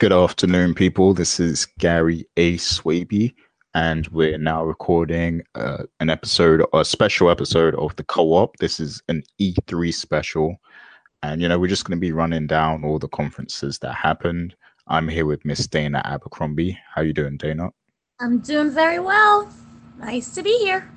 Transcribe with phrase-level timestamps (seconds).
[0.00, 1.12] Good afternoon, people.
[1.12, 2.56] This is Gary A.
[2.56, 3.34] Swaby,
[3.74, 8.56] and we're now recording uh, an episode, a special episode of the co-op.
[8.56, 10.56] This is an E3 special,
[11.22, 14.56] and you know we're just going to be running down all the conferences that happened.
[14.86, 16.78] I'm here with Miss Dana Abercrombie.
[16.94, 17.68] How you doing, Dana?
[18.20, 19.52] I'm doing very well.
[19.98, 20.90] Nice to be here.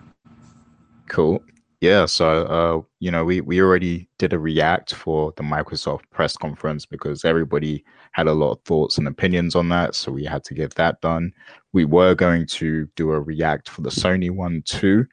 [1.10, 1.44] Cool.
[1.82, 6.38] Yeah, so uh, you know, we we already did a react for the Microsoft press
[6.38, 7.84] conference because everybody
[8.14, 11.02] had a lot of thoughts and opinions on that, so we had to get that
[11.02, 11.34] done.
[11.74, 15.06] We were going to do a react for the Sony one too,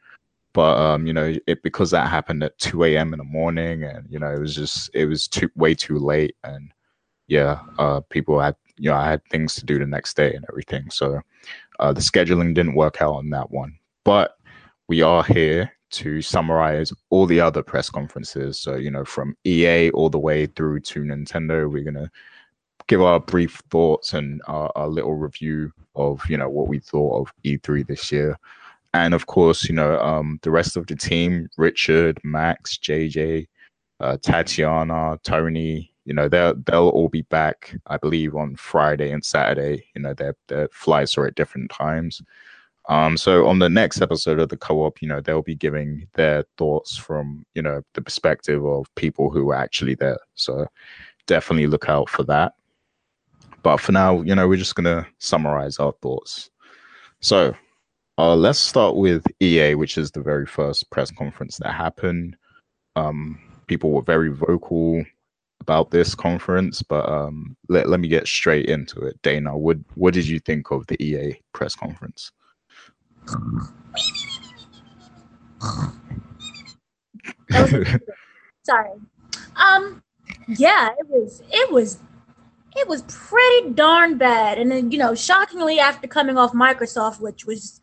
[0.53, 3.13] but um, you know, it because that happened at 2 a.m.
[3.13, 6.37] in the morning, and you know, it was just it was too way too late,
[6.45, 6.73] and
[7.27, 10.45] yeah, uh, people had you know, I had things to do the next day and
[10.49, 11.21] everything, so
[11.81, 14.37] uh, the scheduling didn't work out on that one, but
[14.89, 18.59] we are here to summarize all the other press conferences.
[18.59, 22.11] So, you know, from EA all the way through to Nintendo, we're going to
[22.91, 27.21] give our brief thoughts and our, our, little review of, you know, what we thought
[27.21, 28.37] of E3 this year.
[28.93, 33.47] And of course, you know, um, the rest of the team, Richard, Max, JJ,
[34.01, 39.25] uh, Tatiana, Tony, you know, they'll, they'll all be back, I believe, on Friday and
[39.25, 39.87] Saturday.
[39.95, 42.21] You know, their, their flights are at different times.
[42.89, 46.43] Um, so on the next episode of the co-op, you know, they'll be giving their
[46.59, 50.19] thoughts from, you know, the perspective of people who were actually there.
[50.35, 50.67] So
[51.29, 52.55] definitely look out for that.
[53.63, 56.51] But for now, you know, we're just gonna summarize our thoughts.
[57.21, 57.55] So
[58.19, 62.37] uh, let's start with EA, which is the very first press conference that happened.
[62.97, 65.05] Um, people were very vocal
[65.61, 69.21] about this conference, but um, let, let me get straight into it.
[69.23, 72.33] Dana, what what did you think of the EA press conference?
[78.65, 78.91] sorry.
[79.57, 80.03] Um,
[80.49, 81.99] yeah, it was it was
[82.77, 84.59] it was pretty darn bad.
[84.59, 87.81] And then, you know, shockingly after coming off Microsoft, which was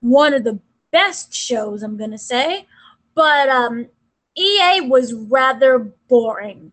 [0.00, 2.66] one of the best shows, I'm gonna say,
[3.14, 3.88] but um
[4.36, 5.78] EA was rather
[6.08, 6.72] boring.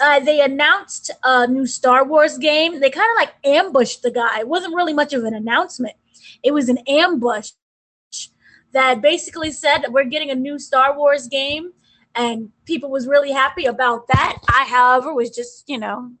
[0.00, 2.80] Uh, they announced a new Star Wars game.
[2.80, 4.40] They kind of like ambushed the guy.
[4.40, 5.94] It wasn't really much of an announcement.
[6.42, 7.50] It was an ambush
[8.72, 11.72] that basically said that we're getting a new Star Wars game,
[12.14, 14.38] and people was really happy about that.
[14.48, 16.12] I, however, was just you know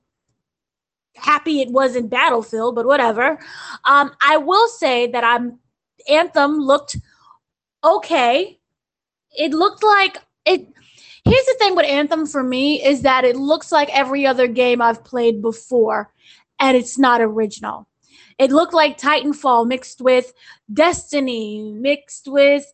[1.20, 3.38] happy it wasn't Battlefield, but whatever.
[3.84, 5.58] Um, I will say that I'm
[6.08, 6.96] Anthem looked
[7.84, 8.58] okay.
[9.36, 10.66] It looked like it.
[11.24, 14.80] Here's the thing with Anthem for me is that it looks like every other game
[14.80, 16.12] I've played before,
[16.58, 17.86] and it's not original.
[18.38, 20.32] It looked like Titanfall mixed with
[20.72, 22.64] Destiny, mixed with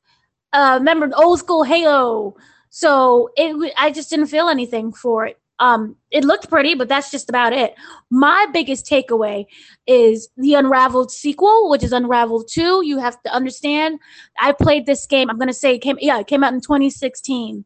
[0.52, 2.36] uh remember old school Halo.
[2.70, 5.40] So it I just didn't feel anything for it.
[5.58, 7.74] Um, it looked pretty, but that's just about it.
[8.10, 9.46] My biggest takeaway
[9.86, 12.82] is the Unraveled sequel, which is Unraveled 2.
[12.84, 13.98] You have to understand,
[14.38, 15.30] I played this game.
[15.30, 17.64] I'm going to say it came, yeah, it came out in 2016.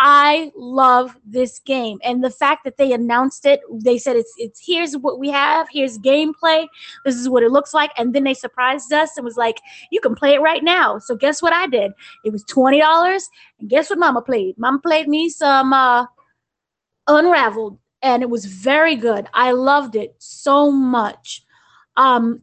[0.00, 1.98] I love this game.
[2.04, 5.66] And the fact that they announced it, they said it's it's here's what we have,
[5.72, 6.68] here's gameplay,
[7.04, 10.00] this is what it looks like, and then they surprised us and was like, you
[10.00, 11.00] can play it right now.
[11.00, 11.92] So guess what I did?
[12.24, 13.28] It was twenty dollars,
[13.58, 14.56] and guess what Mama played?
[14.56, 16.06] Mama played me some uh,
[17.08, 19.26] Unraveled, and it was very good.
[19.34, 21.42] I loved it so much.
[21.96, 22.42] Um,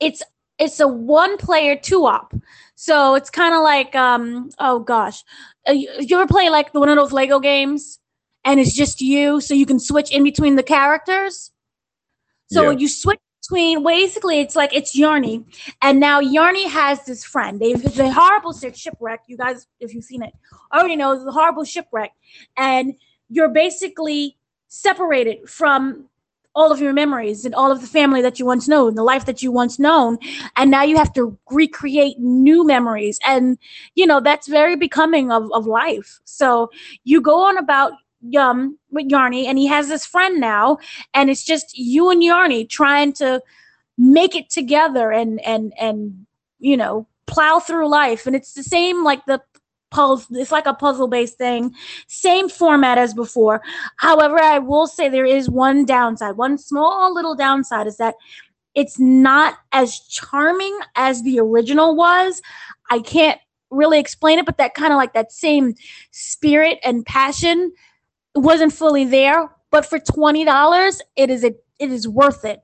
[0.00, 0.22] it's
[0.58, 2.34] it's a one player two op.
[2.74, 5.24] So it's kind of like um oh gosh,
[5.68, 8.00] uh, you, you ever play like one of those Lego games
[8.44, 11.50] and it's just you, so you can switch in between the characters.
[12.50, 12.78] So yeah.
[12.78, 15.44] you switch between basically it's like it's Yarny,
[15.82, 17.60] and now Yarny has this friend.
[17.60, 19.20] They've the horrible shipwreck.
[19.26, 20.32] You guys, if you've seen it,
[20.72, 22.12] already know the horrible shipwreck,
[22.56, 22.94] and
[23.30, 24.36] you're basically
[24.68, 26.04] separated from
[26.54, 29.24] all of your memories and all of the family that you once known, the life
[29.24, 30.18] that you once known,
[30.56, 33.56] and now you have to recreate new memories, and
[33.94, 36.20] you know that's very becoming of of life.
[36.24, 36.70] So
[37.04, 37.92] you go on about
[38.36, 40.78] um with Yarny, and he has this friend now,
[41.14, 43.40] and it's just you and Yarny trying to
[43.96, 46.26] make it together and and and
[46.58, 48.26] you know plow through life.
[48.26, 49.40] And it's the same like the
[49.90, 51.74] puzzle it's like a puzzle based thing
[52.06, 53.62] same format as before.
[53.96, 58.14] However i will say there is one downside one small little downside is that
[58.74, 62.40] it's not as charming as the original was.
[62.90, 63.40] I can't
[63.70, 65.74] really explain it but that kind of like that same
[66.10, 67.72] spirit and passion
[68.34, 72.60] wasn't fully there but for $20 it is a, it is worth it.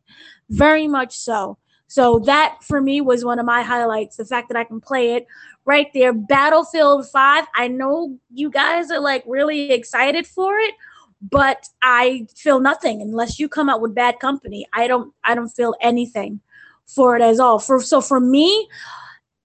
[0.50, 1.58] Very much so.
[1.88, 5.14] So that for me was one of my highlights the fact that i can play
[5.14, 5.26] it
[5.66, 6.12] right there.
[6.12, 7.44] Battlefield 5.
[7.54, 10.74] I know you guys are like really excited for it,
[11.20, 14.66] but I feel nothing unless you come out with bad company.
[14.72, 16.40] I don't I don't feel anything
[16.86, 17.58] for it as all.
[17.58, 18.68] For so for me,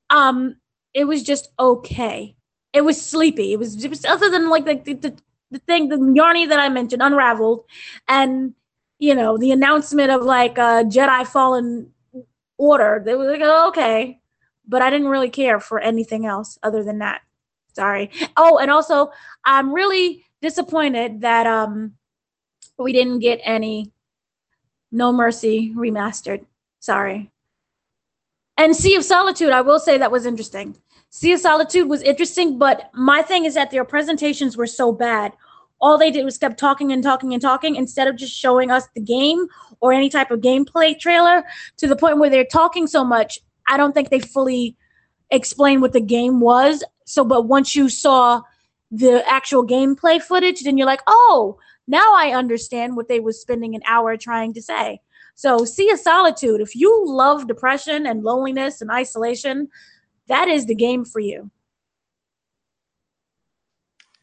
[0.10, 0.58] um,
[0.94, 2.36] it was just okay.
[2.74, 3.52] It was sleepy.
[3.52, 5.18] It was, was other than like the, the
[5.50, 7.66] the thing the yarny that I mentioned, unraveled,
[8.08, 8.54] and
[9.00, 11.92] you know the announcement of like uh, Jedi Fallen
[12.58, 13.02] Order.
[13.04, 14.21] They were like, oh, okay,
[14.68, 17.22] but I didn't really care for anything else other than that.
[17.74, 18.12] Sorry.
[18.38, 19.12] Oh, and also
[19.46, 21.94] I'm really disappointed that um
[22.78, 23.92] we didn't get any
[24.92, 26.46] No Mercy remastered.
[26.80, 27.32] Sorry.
[28.58, 30.78] And Sea of Solitude, I will say that was interesting.
[31.10, 35.34] Sea of Solitude was interesting, but my thing is that their presentations were so bad.
[35.80, 38.88] All they did was kept talking and talking and talking instead of just showing us
[38.94, 39.48] the game
[39.80, 41.44] or any type of gameplay trailer
[41.78, 43.40] to the point where they're talking so much.
[43.72, 44.76] I don't think they fully
[45.32, 46.84] explained what the game was.
[47.06, 48.42] So, but once you saw
[48.92, 51.58] the actual gameplay footage, then you're like, oh,
[51.88, 55.00] now I understand what they was spending an hour trying to say.
[55.36, 56.60] So, Sea of Solitude.
[56.60, 59.70] If you love depression and loneliness and isolation,
[60.28, 61.50] that is the game for you.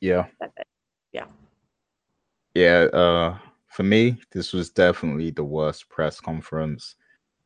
[0.01, 0.27] Yeah.
[1.13, 1.25] Yeah.
[2.55, 2.87] Yeah.
[2.93, 6.97] Uh, for me, this was definitely the worst press conference.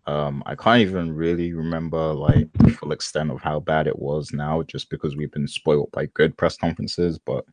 [0.07, 4.33] Um, I can't even really remember like the full extent of how bad it was
[4.33, 7.19] now, just because we've been spoiled by good press conferences.
[7.19, 7.45] But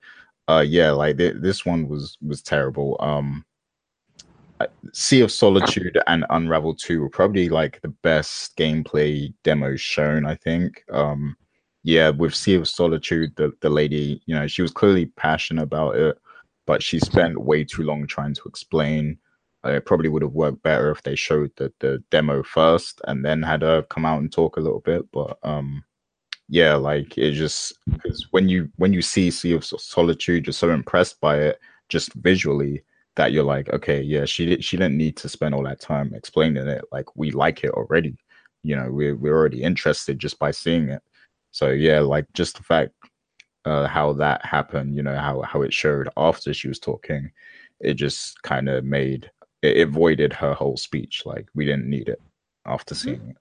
[0.48, 2.98] uh, yeah, like th- this one was was terrible.
[3.00, 3.46] Um,
[4.94, 10.36] sea of Solitude and Unravel 2 were probably like the best gameplay demos shown, I
[10.36, 10.84] think.
[10.92, 11.36] Um,
[11.84, 15.96] yeah, with Sea of Solitude, the, the lady, you know, she was clearly passionate about
[15.96, 16.18] it,
[16.66, 19.18] but she spent way too long trying to explain
[19.66, 23.42] it probably would have worked better if they showed the, the demo first and then
[23.42, 25.10] had her come out and talk a little bit.
[25.12, 25.84] But um,
[26.48, 30.72] yeah, like it just because when you when you see Sea of Solitude, you're so
[30.72, 31.60] impressed by it
[31.90, 32.84] just visually
[33.16, 36.14] that you're like, okay, yeah, she did, she didn't need to spend all that time
[36.14, 36.86] explaining it.
[36.92, 38.18] Like we like it already,
[38.64, 41.02] you know, we're we're already interested just by seeing it.
[41.52, 42.94] So yeah, like just the fact
[43.66, 47.32] uh, how that happened, you know, how how it showed after she was talking,
[47.82, 49.30] it just kind of made
[49.62, 51.24] it, avoided her whole speech.
[51.26, 52.22] Like we didn't need it
[52.66, 53.10] after mm-hmm.
[53.10, 53.38] seeing it.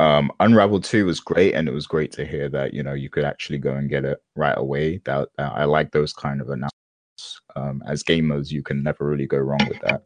[0.00, 3.10] Um, Unravel 2 was great, and it was great to hear that you know you
[3.10, 5.00] could actually go and get it right away.
[5.04, 7.40] That, that I like those kind of announcements.
[7.56, 10.04] Um, as gamers, you can never really go wrong with that.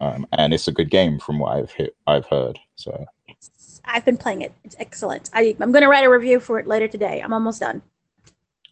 [0.00, 2.58] Um, and it's a good game from what I've hit, I've heard.
[2.76, 3.06] So
[3.84, 4.52] I've been playing it.
[4.64, 5.30] It's excellent.
[5.32, 7.20] I, I'm going to write a review for it later today.
[7.20, 7.80] I'm almost done.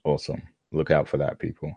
[0.05, 0.43] Awesome.
[0.73, 1.73] Look out for that, people.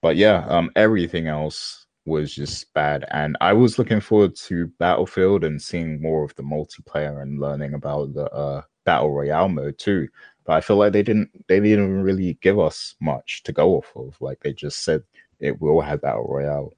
[0.00, 3.04] But yeah, um, everything else was just bad.
[3.10, 7.74] And I was looking forward to Battlefield and seeing more of the multiplayer and learning
[7.74, 10.08] about the uh, battle royale mode too.
[10.44, 13.92] But I feel like they didn't they didn't really give us much to go off
[13.94, 14.20] of.
[14.20, 15.02] Like they just said
[15.38, 16.72] it will have battle royale,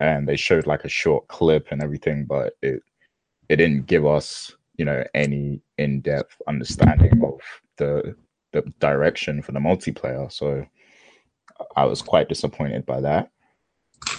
[0.00, 2.82] and they showed like a short clip and everything, but it
[3.48, 7.40] it didn't give us you know any in depth understanding of
[7.76, 8.16] the
[8.52, 10.30] the direction for the multiplayer.
[10.32, 10.66] So
[11.76, 13.30] I was quite disappointed by that.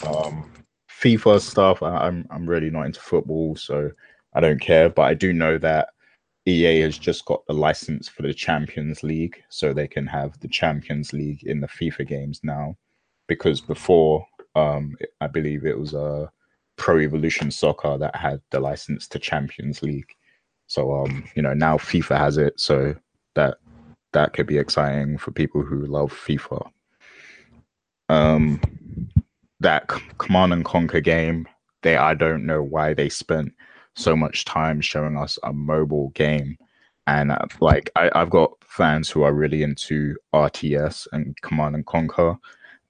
[0.08, 0.52] Um,
[1.02, 3.92] FIFA stuff, I, I'm I'm really not into football, so
[4.34, 4.90] I don't care.
[4.90, 5.90] But I do know that
[6.46, 10.48] EA has just got the license for the Champions League, so they can have the
[10.48, 12.76] Champions League in the FIFA games now.
[13.28, 16.28] Because before, um, I believe it was a uh,
[16.78, 20.16] Pro Evolution Soccer that had the license to Champions League.
[20.68, 22.96] So, um, you know, now FIFA has it, so
[23.36, 23.58] that
[24.14, 26.70] that could be exciting for people who love FIFA.
[28.08, 28.60] Um,
[29.60, 29.88] that
[30.18, 31.48] Command and Conquer game,
[31.82, 33.54] they I don't know why they spent
[33.96, 36.58] so much time showing us a mobile game.
[37.08, 41.86] And uh, like I, I've got fans who are really into RTS and Command and
[41.86, 42.38] Conquer,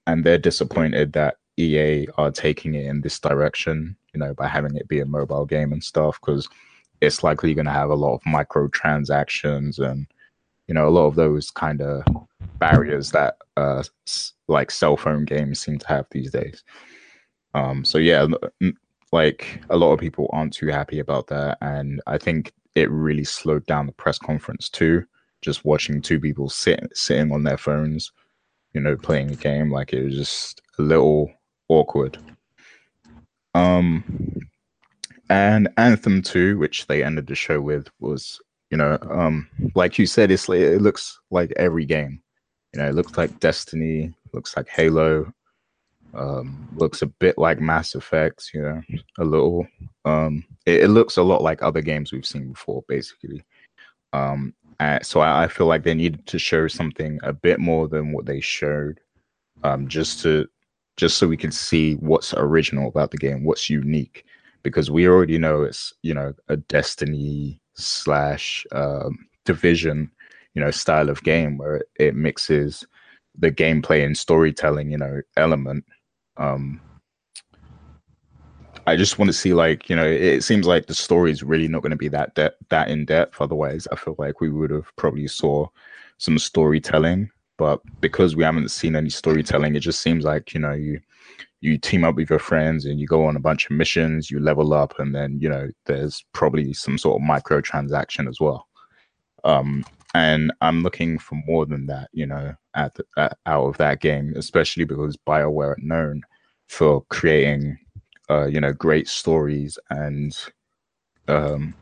[0.08, 4.76] and they're disappointed that EA are taking it in this direction, you know, by having
[4.76, 6.48] it be a mobile game and stuff, because
[7.02, 10.08] it's likely going to have a lot of microtransactions and
[10.70, 12.04] you know a lot of those kind of
[12.60, 13.84] barriers that uh
[14.48, 16.64] like cell phone games seem to have these days.
[17.56, 18.28] Um so yeah
[19.12, 23.24] like a lot of people aren't too happy about that and i think it really
[23.24, 25.04] slowed down the press conference too
[25.42, 28.12] just watching two people sitting sitting on their phones
[28.74, 31.32] you know playing a game like it was just a little
[31.70, 32.18] awkward.
[33.56, 34.04] Um
[35.30, 40.06] and anthem 2 which they ended the show with was you know um like you
[40.06, 42.22] said it's it looks like every game.
[42.74, 45.32] You know it looks like destiny looks like halo
[46.14, 48.82] um looks a bit like mass effect you know
[49.18, 49.68] a little.
[50.06, 53.44] Um it, it looks a lot like other games we've seen before basically.
[54.14, 54.54] Um
[55.02, 58.26] so I, I feel like they needed to show something a bit more than what
[58.26, 59.00] they showed
[59.64, 60.48] um just to
[61.00, 64.26] just so we can see what's original about the game, what's unique,
[64.64, 70.12] because we already know it's you know a Destiny slash um, Division,
[70.54, 72.86] you know, style of game where it, mixes
[73.38, 75.86] the gameplay and storytelling, you know, element.
[76.38, 76.82] Um,
[78.86, 81.68] I just want to see like you know it seems like the story is really
[81.68, 83.40] not going to be that de- that in depth.
[83.40, 85.68] Otherwise, I feel like we would have probably saw
[86.18, 87.30] some storytelling.
[87.58, 91.02] But because we haven't seen any storytelling, it just seems like you know you
[91.62, 94.40] you team up with your friends and you go on a bunch of missions, you
[94.40, 98.68] level up, and then you know there's probably some sort of microtransaction as well.
[99.44, 99.86] Um,
[100.16, 104.02] and I'm looking for more than that, you know, at, the, at out of that
[104.02, 106.24] game, especially because Bioware are known
[106.68, 107.78] for creating
[108.30, 110.38] uh, you know, great stories and
[111.28, 111.74] um,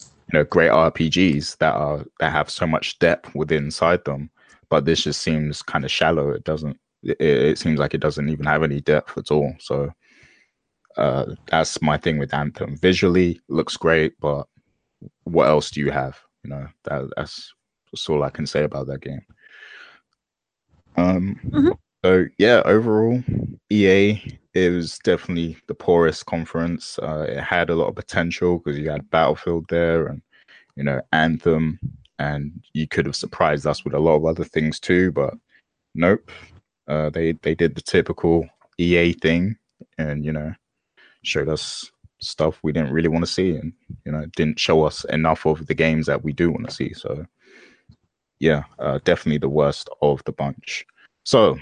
[0.00, 4.30] you know, great RPGs that are that have so much depth within inside them.
[4.68, 6.30] But this just seems kind of shallow.
[6.30, 6.78] It doesn't.
[7.02, 9.54] It, it, seems like it doesn't even have any depth at all.
[9.60, 9.90] So
[10.96, 12.76] uh, that's my thing with Anthem.
[12.76, 14.46] Visually, looks great, but
[15.24, 16.18] what else do you have?
[16.44, 17.52] You know, that, that's
[17.92, 19.22] that's all I can say about that game.
[20.96, 21.70] Um, mm-hmm.
[22.04, 23.22] So yeah, overall,
[23.70, 26.98] EA it was definitely the poorest conference.
[26.98, 30.22] Uh, it had a lot of potential because you had Battlefield there and
[30.76, 31.78] you know Anthem,
[32.18, 35.12] and you could have surprised us with a lot of other things too.
[35.12, 35.34] But
[35.94, 36.30] nope,
[36.88, 39.56] uh, they they did the typical EA thing,
[39.98, 40.52] and you know
[41.22, 41.90] showed us
[42.20, 43.72] stuff we didn't really want to see, and
[44.04, 46.92] you know didn't show us enough of the games that we do want to see.
[46.94, 47.26] So
[48.40, 50.86] yeah, uh, definitely the worst of the bunch.
[51.24, 51.58] So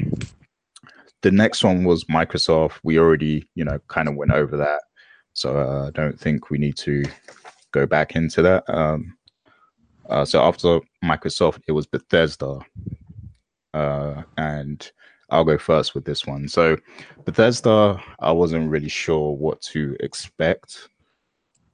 [1.22, 2.78] the next one was Microsoft.
[2.82, 4.82] We already, you know, kind of went over that.
[5.32, 7.04] So uh, I don't think we need to
[7.72, 8.64] go back into that.
[8.68, 9.16] Um,
[10.08, 12.60] uh, so after Microsoft, it was Bethesda.
[13.74, 14.90] Uh, and
[15.30, 16.48] I'll go first with this one.
[16.48, 16.76] So
[17.24, 20.88] Bethesda, I wasn't really sure what to expect.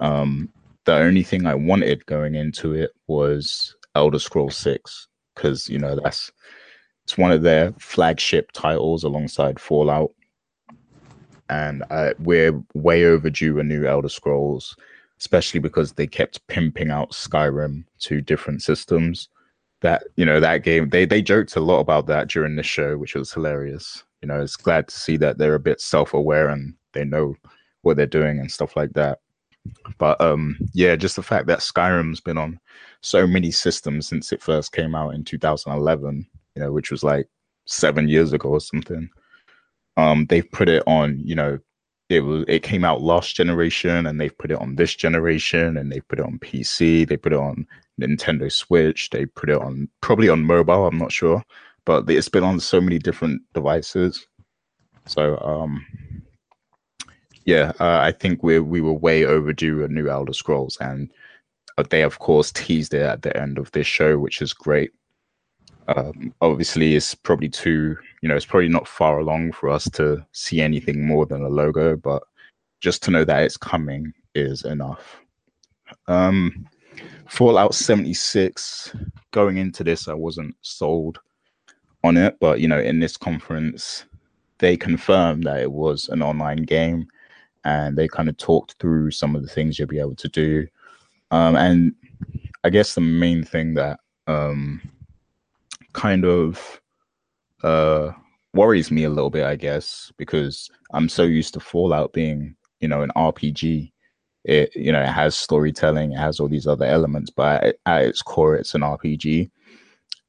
[0.00, 0.48] Um,
[0.84, 5.98] the only thing I wanted going into it was Elder Scrolls 6 because you know
[6.02, 6.30] that's
[7.04, 10.12] it's one of their flagship titles alongside Fallout.
[11.50, 14.76] And uh, we're way overdue a new Elder Scrolls,
[15.18, 19.28] especially because they kept pimping out Skyrim to different systems.
[19.82, 22.96] That you know that game, they they joked a lot about that during the show,
[22.96, 24.04] which was hilarious.
[24.22, 27.34] You know, it's glad to see that they're a bit self-aware and they know
[27.82, 29.18] what they're doing and stuff like that.
[29.98, 32.60] But um, yeah, just the fact that Skyrim's been on
[33.00, 37.28] so many systems since it first came out in 2011 you know, which was like
[37.66, 39.08] seven years ago or something.
[39.96, 41.58] Um, they've put it on, you know,
[42.08, 45.90] it was it came out last generation and they've put it on this generation and
[45.90, 47.66] they put it on PC, they put it on
[48.02, 51.42] Nintendo Switch, they put it on probably on mobile, I'm not sure.
[51.84, 54.26] But it's been on so many different devices.
[55.06, 55.84] So um
[57.44, 61.10] yeah, uh, I think we we were way overdue a new Elder Scrolls, and
[61.78, 64.92] uh, they of course teased it at the end of this show, which is great.
[65.88, 70.24] Um, obviously, it's probably too, you know, it's probably not far along for us to
[70.32, 72.22] see anything more than a logo, but
[72.80, 75.20] just to know that it's coming is enough.
[76.06, 76.68] Um,
[77.28, 78.94] Fallout 76,
[79.30, 81.18] going into this, I wasn't sold
[82.04, 84.04] on it, but you know, in this conference,
[84.58, 87.06] they confirmed that it was an online game
[87.64, 90.66] and they kind of talked through some of the things you'll be able to do.
[91.30, 91.94] Um, and
[92.64, 94.80] I guess the main thing that um,
[95.92, 96.80] kind of
[97.62, 98.10] uh,
[98.54, 102.88] worries me a little bit, I guess, because I'm so used to Fallout being, you
[102.88, 103.91] know, an RPG.
[104.44, 108.22] It, you know, it has storytelling, it has all these other elements, but at, its
[108.22, 109.50] core, it's an RPG.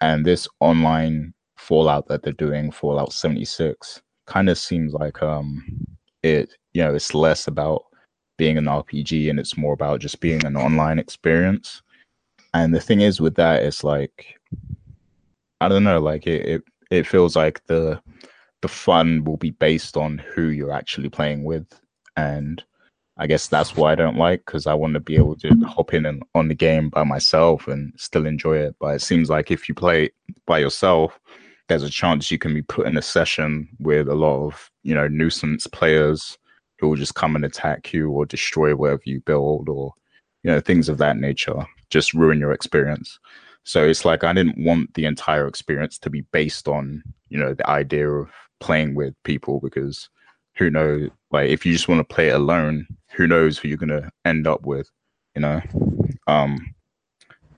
[0.02, 5.64] And this online Fallout that they're doing, Fallout 76, kind of seems like um,
[6.22, 7.84] it, you know, it's less about
[8.38, 11.82] being an RPG and it's more about just being an online experience.
[12.54, 14.40] And the thing is with that, it's like
[15.64, 18.02] I don't know, like it, it, it feels like the
[18.62, 21.66] the fun will be based on who you're actually playing with,
[22.18, 22.64] and
[23.18, 25.94] I guess that's why I don't like because I want to be able to hop
[25.94, 28.76] in and on the game by myself and still enjoy it.
[28.80, 30.10] But it seems like if you play
[30.48, 31.20] by yourself,
[31.68, 34.96] there's a chance you can be put in a session with a lot of you
[34.96, 36.38] know nuisance players
[36.80, 39.94] who will just come and attack you or destroy whatever you build or
[40.44, 43.20] you know things of that nature, just ruin your experience.
[43.64, 47.54] So it's like I didn't want the entire experience to be based on, you know,
[47.54, 48.30] the idea of
[48.60, 50.10] playing with people because
[50.56, 53.78] who knows like if you just want to play it alone, who knows who you're
[53.78, 54.90] gonna end up with,
[55.36, 55.62] you know?
[56.28, 56.74] Um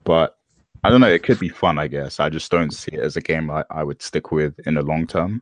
[0.03, 0.37] but
[0.83, 2.19] I don't know, it could be fun, I guess.
[2.19, 4.83] I just don't see it as a game I, I would stick with in the
[4.83, 5.41] long term.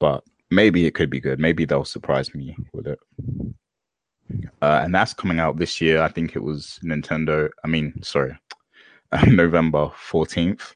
[0.00, 1.38] But maybe it could be good.
[1.38, 2.98] Maybe they'll surprise me with it.
[4.62, 6.02] Uh, and that's coming out this year.
[6.02, 7.50] I think it was Nintendo.
[7.64, 8.36] I mean, sorry,
[9.26, 10.74] November fourteenth.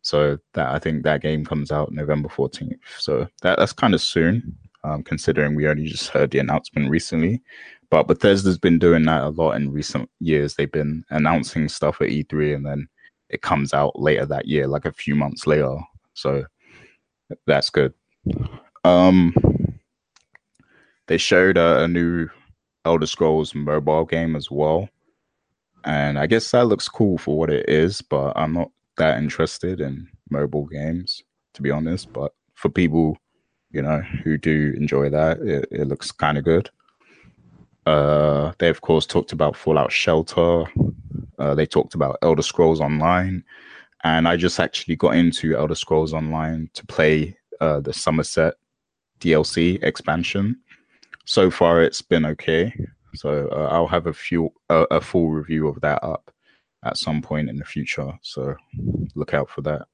[0.00, 2.80] So that I think that game comes out November fourteenth.
[2.98, 7.42] So that that's kind of soon, um, considering we only just heard the announcement recently.
[7.90, 10.54] But Bethesda's been doing that a lot in recent years.
[10.54, 12.88] They've been announcing stuff at E3 and then
[13.30, 15.76] it comes out later that year, like a few months later.
[16.14, 16.44] So
[17.46, 17.94] that's good.
[18.84, 19.34] Um,
[21.06, 22.28] they showed a, a new
[22.84, 24.88] Elder Scrolls mobile game as well.
[25.84, 29.80] And I guess that looks cool for what it is, but I'm not that interested
[29.80, 31.22] in mobile games,
[31.54, 32.12] to be honest.
[32.12, 33.16] But for people,
[33.70, 36.70] you know, who do enjoy that, it, it looks kind of good.
[37.86, 40.64] Uh, they of course talked about Fallout Shelter.
[41.38, 43.42] Uh, they talked about Elder Scrolls Online,
[44.04, 48.52] and I just actually got into Elder Scrolls Online to play uh, the Summerset
[49.20, 50.58] DLC expansion.
[51.24, 52.74] So far, it's been okay.
[53.14, 56.30] So uh, I'll have a few a full review of that up
[56.84, 58.12] at some point in the future.
[58.22, 58.54] So
[59.14, 59.86] look out for that.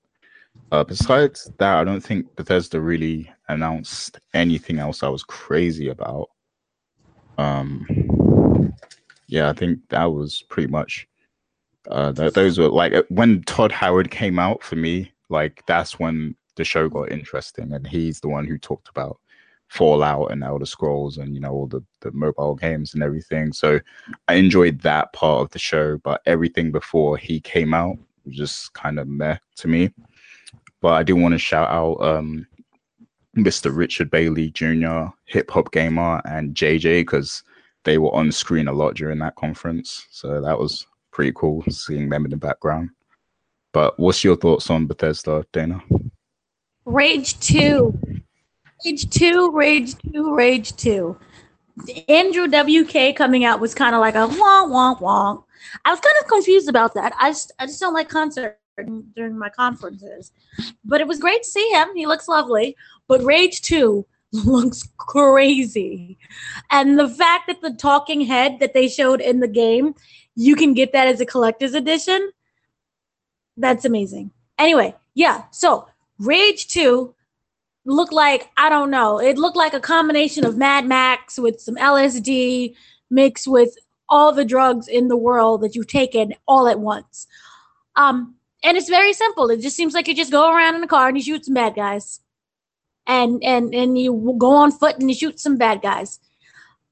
[0.73, 6.30] Uh, besides that, I don't think Bethesda really announced anything else I was crazy about.
[7.38, 8.75] Um,
[9.28, 11.06] yeah, I think that was pretty much.
[11.88, 15.12] Uh, th- those were like uh, when Todd Howard came out for me.
[15.28, 19.18] Like that's when the show got interesting, and he's the one who talked about
[19.68, 23.52] Fallout and Elder Scrolls and you know all the the mobile games and everything.
[23.52, 23.80] So
[24.28, 28.73] I enjoyed that part of the show, but everything before he came out was just
[28.75, 29.90] kind of meh to me.
[30.85, 32.47] But I do want to shout out um,
[33.35, 33.75] Mr.
[33.75, 37.43] Richard Bailey Jr., Hip Hop Gamer, and JJ because
[37.85, 40.07] they were on screen a lot during that conference.
[40.11, 42.91] So that was pretty cool seeing them in the background.
[43.73, 45.83] But what's your thoughts on Bethesda, Dana?
[46.85, 47.99] Rage 2.
[48.85, 51.19] Rage 2, Rage 2, Rage 2.
[52.09, 55.44] Andrew WK coming out was kind of like a wonk, wonk, wonk.
[55.87, 57.14] I was kind of confused about that.
[57.18, 58.59] I just, I just don't like concerts
[59.14, 60.32] during my conferences.
[60.84, 61.88] But it was great to see him.
[61.94, 62.76] He looks lovely.
[63.08, 66.18] But Rage 2 looks crazy.
[66.70, 69.94] And the fact that the talking head that they showed in the game,
[70.34, 72.30] you can get that as a collector's edition,
[73.56, 74.32] that's amazing.
[74.58, 75.87] Anyway, yeah, so
[76.18, 77.14] Rage 2
[77.84, 81.76] looked like, I don't know, it looked like a combination of Mad Max with some
[81.76, 82.74] LSD
[83.10, 83.76] mixed with
[84.08, 87.26] all the drugs in the world that you've taken all at once.
[87.96, 88.34] Um,
[88.64, 89.50] and it's very simple.
[89.50, 91.55] It just seems like you just go around in a car and you shoot some
[91.55, 92.20] bad guys.
[93.07, 96.18] And and and you go on foot and you shoot some bad guys.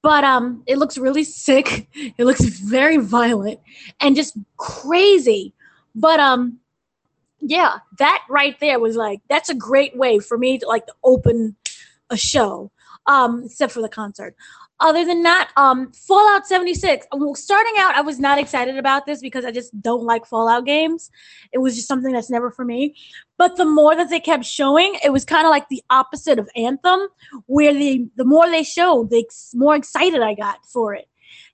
[0.02, 1.88] But um it looks really sick.
[2.18, 3.60] It looks very violent
[3.98, 5.54] and just crazy.
[5.94, 6.58] But um
[7.40, 11.56] yeah that right there was like that's a great way for me to like open
[12.08, 12.70] a show
[13.06, 14.36] um except for the concert
[14.82, 17.06] other than that, um, Fallout 76.
[17.34, 21.10] Starting out, I was not excited about this because I just don't like Fallout games.
[21.52, 22.96] It was just something that's never for me.
[23.38, 26.50] But the more that they kept showing, it was kind of like the opposite of
[26.56, 27.08] Anthem,
[27.46, 31.08] where the the more they showed, the more excited I got for it.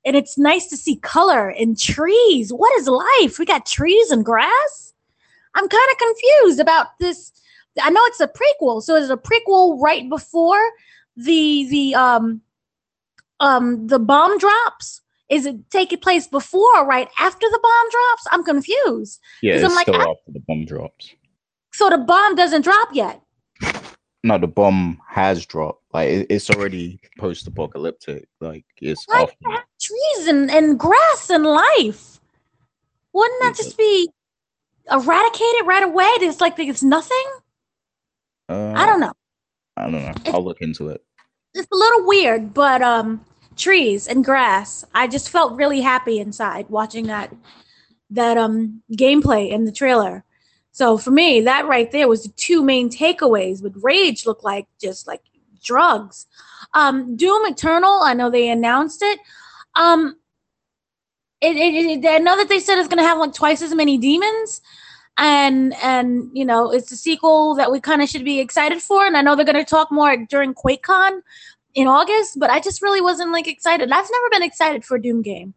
[0.04, 2.52] And it's nice to see color and trees.
[2.52, 3.38] What is life?
[3.38, 4.94] We got trees and grass.
[5.54, 7.32] I'm kind of confused about this.
[7.80, 10.60] I know it's a prequel, so is it a prequel right before
[11.16, 12.42] the the um
[13.40, 15.00] um the bomb drops?
[15.28, 18.26] Is it taking place before or right after the bomb drops?
[18.32, 19.20] I'm confused.
[19.42, 21.14] Yeah, it's I'm like, still after the bomb drops.
[21.74, 23.20] So the bomb doesn't drop yet.
[24.24, 25.84] No, the bomb has dropped.
[25.92, 28.28] Like it's already post-apocalyptic.
[28.40, 29.36] Like it's like
[29.80, 32.20] trees and, and grass and life.
[33.12, 34.08] Wouldn't that just be
[34.90, 36.08] eradicated right away?
[36.20, 37.16] It's like it's nothing.
[38.48, 39.12] Uh, I don't know.
[39.76, 40.14] I don't know.
[40.32, 41.04] I'll look into it.
[41.58, 43.24] It's a little weird, but um,
[43.56, 44.84] trees and grass.
[44.94, 47.34] I just felt really happy inside watching that
[48.10, 50.24] that um gameplay in the trailer.
[50.70, 53.62] So for me, that right there was the two main takeaways.
[53.62, 55.22] Would Rage look like just like
[55.62, 56.26] drugs.
[56.74, 59.18] Um, Doom Eternal, I know they announced it.
[59.74, 60.16] Um,
[61.40, 63.98] it, it, it I know that they said it's gonna have like twice as many
[63.98, 64.60] demons,
[65.18, 69.06] and and you know it's a sequel that we kind of should be excited for.
[69.06, 71.20] And I know they're gonna talk more during QuakeCon,
[71.74, 73.90] in August, but I just really wasn't like excited.
[73.90, 75.54] I've never been excited for Doom game.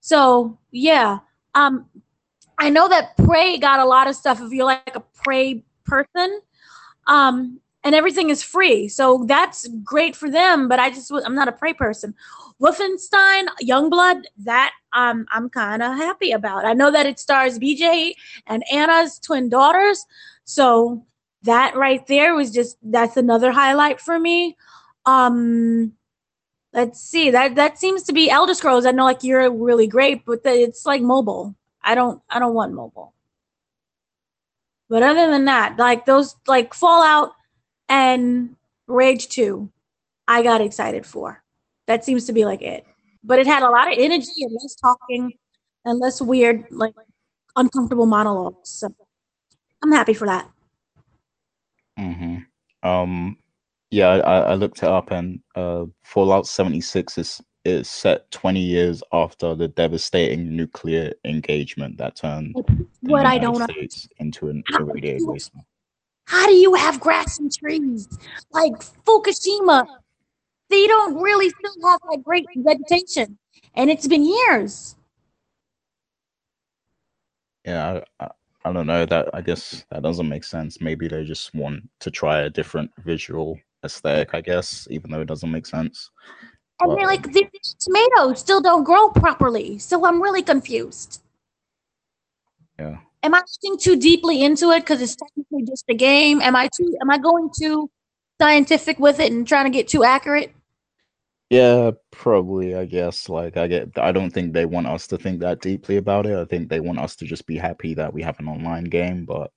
[0.00, 1.18] So yeah.
[1.54, 1.86] Um
[2.58, 6.40] I know that Prey got a lot of stuff if you're like a Prey person.
[7.06, 8.88] Um and everything is free.
[8.88, 12.14] So that's great for them, but I just I'm not a Prey person.
[12.60, 16.66] Wolfenstein Youngblood, that um I'm kind of happy about.
[16.66, 18.12] I know that it stars BJ
[18.46, 20.04] and Anya's twin daughters.
[20.44, 21.06] So
[21.42, 24.56] that right there was just that's another highlight for me.
[25.06, 25.92] Um
[26.72, 27.30] let's see.
[27.30, 28.86] That that seems to be Elder Scrolls.
[28.86, 31.54] I know like you're really great, but the, it's like mobile.
[31.82, 33.14] I don't I don't want mobile.
[34.88, 37.32] But other than that, like those like Fallout
[37.88, 38.56] and
[38.88, 39.70] Rage 2,
[40.26, 41.42] I got excited for.
[41.86, 42.84] That seems to be like it.
[43.22, 45.32] But it had a lot of energy and less talking
[45.84, 46.94] and less weird, like
[47.56, 48.68] uncomfortable monologues.
[48.68, 48.94] So
[49.82, 50.50] I'm happy for that.
[51.98, 52.88] Mm-hmm.
[52.88, 53.36] Um,
[53.90, 59.02] yeah, I, I looked it up, and uh, Fallout 76 is is set 20 years
[59.12, 62.54] after the devastating nuclear engagement that turned
[63.02, 65.66] what United States into an irradiated wasteland.
[66.24, 68.08] How do you have grass and trees
[68.50, 68.72] like
[69.04, 69.86] Fukushima?
[70.70, 73.36] They don't really still have like great vegetation,
[73.74, 74.96] and it's been years.
[77.64, 78.30] Yeah, I, I,
[78.64, 79.04] I don't know.
[79.04, 80.80] That I guess that doesn't make sense.
[80.80, 84.34] Maybe they just want to try a different visual aesthetic.
[84.34, 86.10] I guess, even though it doesn't make sense.
[86.80, 87.46] And but, they're like, the
[87.78, 91.22] tomatoes still don't grow properly, so I'm really confused.
[92.78, 92.98] Yeah.
[93.22, 96.40] Am I looking too deeply into it because it's technically just a game?
[96.40, 96.96] Am I too?
[97.02, 97.90] Am I going too
[98.40, 100.54] scientific with it and trying to get too accurate?
[101.50, 102.74] Yeah, probably.
[102.74, 103.28] I guess.
[103.28, 103.98] Like, I get.
[103.98, 106.38] I don't think they want us to think that deeply about it.
[106.38, 109.26] I think they want us to just be happy that we have an online game.
[109.26, 109.52] But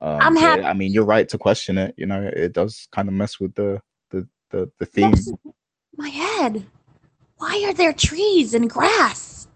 [0.00, 0.62] um, I'm happy.
[0.62, 1.94] Yeah, I mean, you're right to question it.
[1.96, 3.80] You know, it does kind of mess with the
[4.10, 5.14] the the, the theme.
[5.96, 6.66] My head.
[7.38, 9.46] Why are there trees and grass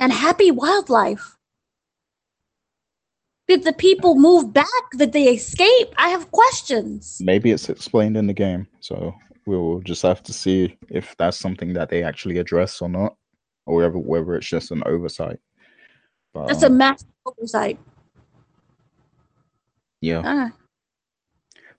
[0.00, 1.36] and happy wildlife?
[3.46, 4.66] Did the people move back?
[4.96, 5.94] Did they escape?
[5.96, 7.18] I have questions.
[7.20, 9.14] Maybe it's explained in the game, so
[9.46, 13.16] we'll just have to see if that's something that they actually address or not,
[13.64, 15.38] or whether whether it's just an oversight.
[16.34, 17.78] But, that's um, a massive oversight.
[20.00, 20.20] Yeah.
[20.20, 20.48] Uh.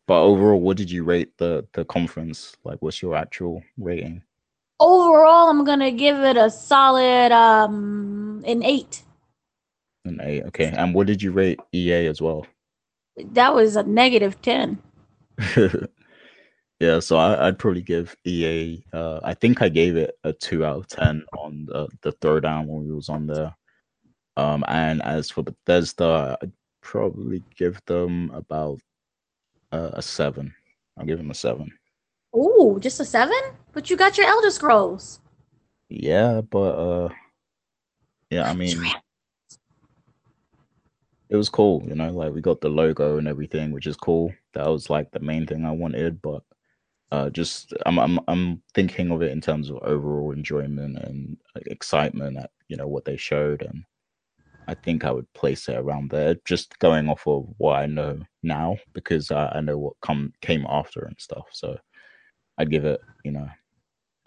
[0.08, 2.56] But overall, what did you rate the the conference?
[2.64, 4.24] Like, what's your actual rating?
[4.80, 9.04] Overall, I'm gonna give it a solid um an eight.
[10.06, 10.74] An eight, okay.
[10.76, 12.48] And what did you rate EA as well?
[13.18, 14.82] That was a negative ten.
[16.80, 18.82] Yeah, so I, would probably give EA.
[18.94, 22.68] Uh, I think I gave it a two out of ten on the the throwdown
[22.68, 23.54] when we was on there.
[24.38, 28.80] Um, and as for Bethesda, I'd probably give them about
[29.72, 30.54] uh, a seven.
[30.98, 31.72] I'll give them a seven.
[32.34, 33.40] Oh, just a seven?
[33.72, 35.20] But you got your Elder Scrolls.
[35.90, 37.10] Yeah, but uh,
[38.30, 38.78] yeah, I mean,
[41.30, 41.84] it was cool.
[41.88, 44.34] You know, like we got the logo and everything, which is cool.
[44.54, 46.44] That was like the main thing I wanted, but
[47.12, 52.38] uh, just I'm I'm I'm thinking of it in terms of overall enjoyment and excitement
[52.38, 53.84] at you know what they showed, and
[54.70, 58.20] I think I would place it around there, just going off of what I know
[58.44, 61.48] now because I, I know what come came after and stuff.
[61.52, 61.76] So
[62.60, 63.50] I'd give it, you know,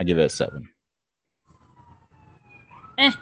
[0.01, 0.69] I give it a seven.
[2.99, 3.13] Eh.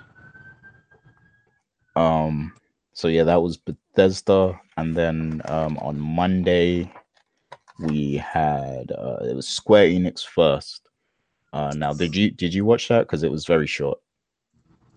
[1.94, 2.54] Um.
[2.94, 6.90] So yeah, that was Bethesda, and then um on Monday
[7.80, 10.88] we had uh, it was Square Enix first.
[11.52, 13.00] Uh, now, did you did you watch that?
[13.00, 13.98] Because it was very short.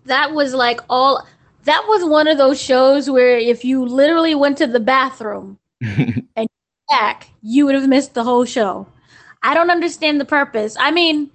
[0.06, 1.26] That was like all.
[1.64, 6.48] That was one of those shows where if you literally went to the bathroom and
[6.88, 8.86] back, you would have missed the whole show.
[9.42, 10.76] I don't understand the purpose.
[10.78, 11.30] I mean,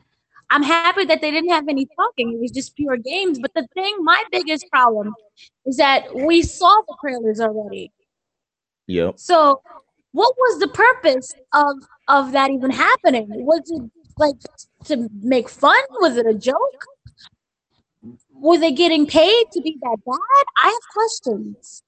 [0.50, 2.34] I'm happy that they didn't have any talking.
[2.34, 3.40] It was just pure games.
[3.40, 5.14] But the thing, my biggest problem
[5.66, 7.92] is that we saw the trailers already.
[8.88, 9.20] Yep.
[9.20, 9.62] So
[10.12, 13.28] what was the purpose of of that even happening?
[13.30, 13.84] Was it
[14.18, 14.36] like
[14.86, 15.80] to make fun?
[16.02, 16.86] Was it a joke?
[18.42, 20.46] Were they getting paid to be that bad?
[20.64, 21.84] I have questions.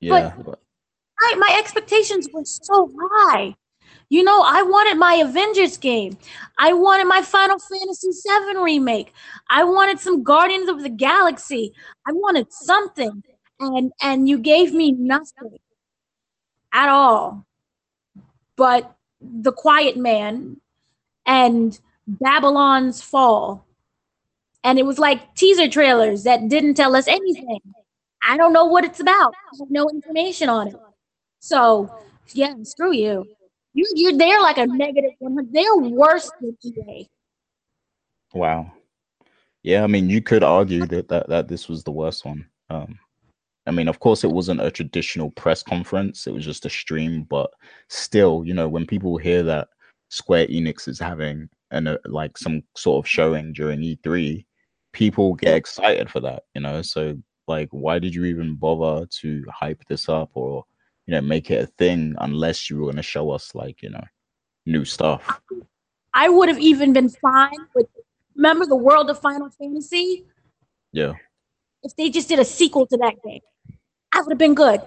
[0.00, 0.32] Yeah.
[0.36, 0.58] But
[1.20, 3.54] I, my expectations were so high.
[4.08, 6.18] You know, I wanted my Avengers game.
[6.58, 9.12] I wanted my Final Fantasy VII remake.
[9.48, 11.72] I wanted some Guardians of the Galaxy.
[12.06, 13.22] I wanted something.
[13.60, 15.56] And and you gave me nothing
[16.72, 17.46] at all.
[18.56, 20.60] But The Quiet Man
[21.24, 23.64] and Babylon's Fall.
[24.64, 27.60] And it was like teaser trailers that didn't tell us anything.
[28.26, 29.34] I don't know what it's about.
[29.68, 30.76] No information on it.
[31.40, 31.92] So,
[32.32, 33.26] yeah, screw you.
[33.74, 35.48] You you they're like a negative one.
[35.50, 37.08] They're worse than EA.
[38.34, 38.70] Wow.
[39.62, 42.46] Yeah, I mean, you could argue that that, that this was the worst one.
[42.70, 42.98] Um,
[43.66, 47.24] I mean, of course, it wasn't a traditional press conference; it was just a stream.
[47.24, 47.50] But
[47.88, 49.68] still, you know, when people hear that
[50.10, 54.44] Square Enix is having an uh, like some sort of showing during E3,
[54.92, 56.44] people get excited for that.
[56.54, 57.16] You know, so
[57.48, 60.64] like, why did you even bother to hype this up or
[61.06, 63.90] you know make it a thing unless you were going to show us like you
[63.90, 64.04] know
[64.66, 65.40] new stuff.
[66.14, 67.86] I would have even been fine with.
[68.34, 70.24] Remember the world of Final Fantasy?
[70.92, 71.12] Yeah.
[71.82, 73.40] If they just did a sequel to that game,
[74.12, 74.80] I would have been good.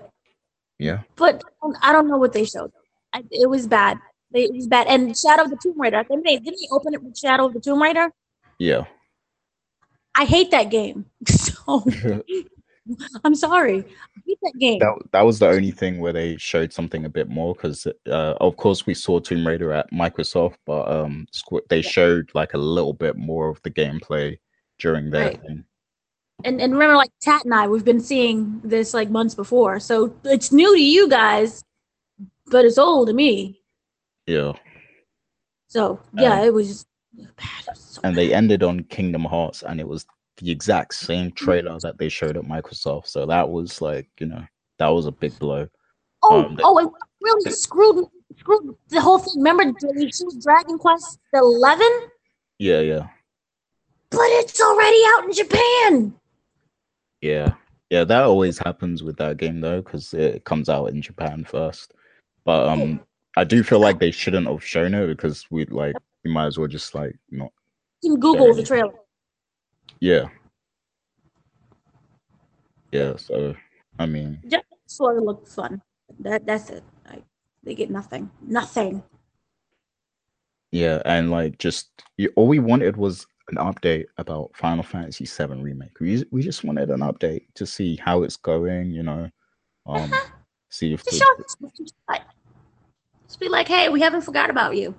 [0.80, 1.02] Yeah.
[1.15, 1.44] But
[1.82, 2.72] I don't know what they showed.
[3.13, 4.00] I, it was bad.
[4.32, 4.88] They, it was bad.
[4.88, 6.04] And Shadow of the Tomb Raider.
[6.04, 8.12] Think they didn't they open it with Shadow of the Tomb Raider.
[8.58, 8.86] Yeah.
[10.15, 11.06] I hate that game.
[11.67, 11.84] So
[13.23, 13.80] I'm sorry.
[13.80, 14.80] I hate that game.
[14.80, 18.36] That that was the only thing where they showed something a bit more because, uh,
[18.39, 21.25] of course, we saw Tomb Raider at Microsoft, but um,
[21.69, 24.38] they showed like a little bit more of the gameplay
[24.78, 25.41] during their right.
[25.41, 25.63] thing.
[26.43, 30.15] And and remember, like Tat and I, we've been seeing this like months before, so
[30.23, 31.63] it's new to you guys,
[32.47, 33.62] but it's old to me.
[34.28, 34.54] Yeah.
[35.69, 36.86] So yeah, um, it was
[37.38, 37.78] bad.
[37.78, 40.06] So and they ended on Kingdom Hearts, and it was
[40.38, 43.08] the exact same trailer that they showed at Microsoft.
[43.08, 44.43] So that was like, you know,
[44.80, 45.67] that was a big blow.
[46.23, 46.89] Oh, um, they, oh, it
[47.21, 48.06] really screwed
[48.38, 49.34] screwed the whole thing.
[49.38, 50.10] Remember they
[50.41, 52.10] Dragon Quest Eleven?
[52.60, 53.08] Yeah, yeah.
[54.10, 56.13] But it's already out in Japan.
[57.21, 57.54] Yeah,
[57.89, 58.04] yeah.
[58.04, 61.93] That always happens with that game though, because it comes out in Japan first.
[62.43, 63.01] But um,
[63.36, 66.57] I do feel like they shouldn't have shown it because we like we might as
[66.57, 67.51] well just like not.
[68.01, 68.93] You can Google the trailer.
[69.99, 70.27] Yeah.
[72.91, 73.15] Yeah.
[73.15, 73.55] So,
[73.99, 75.81] I mean, just sort of look fun.
[76.19, 76.83] That that's it.
[77.07, 77.23] Like
[77.63, 78.29] they get nothing.
[78.41, 79.03] Nothing.
[80.71, 85.61] Yeah, and like just you, all we wanted was an update about Final Fantasy VII
[85.61, 85.99] remake.
[85.99, 88.91] We we just wanted an update to see how it's going.
[88.91, 89.29] You know,
[89.85, 90.11] um,
[90.69, 92.19] see if just, the, show,
[93.27, 94.95] just be like, hey, we haven't forgot about you.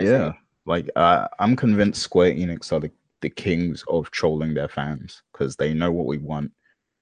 [0.00, 0.32] Yeah,
[0.66, 5.56] like uh, I'm convinced Square Enix are the the kings of trolling their fans because
[5.56, 6.52] they know what we want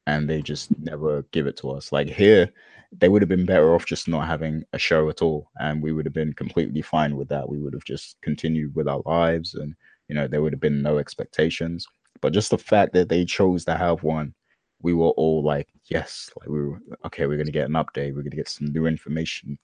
[0.06, 1.92] and they just never give it to us.
[1.92, 2.50] Like here,
[2.92, 5.92] they would have been better off just not having a show at all, and we
[5.92, 7.48] would have been completely fine with that.
[7.48, 9.74] We would have just continued with our lives, and
[10.08, 11.86] you know there would have been no expectations.
[12.20, 14.34] But just the fact that they chose to have one,
[14.80, 17.26] we were all like, yes, like we were okay.
[17.26, 18.14] We're gonna get an update.
[18.14, 19.58] We're gonna get some new information.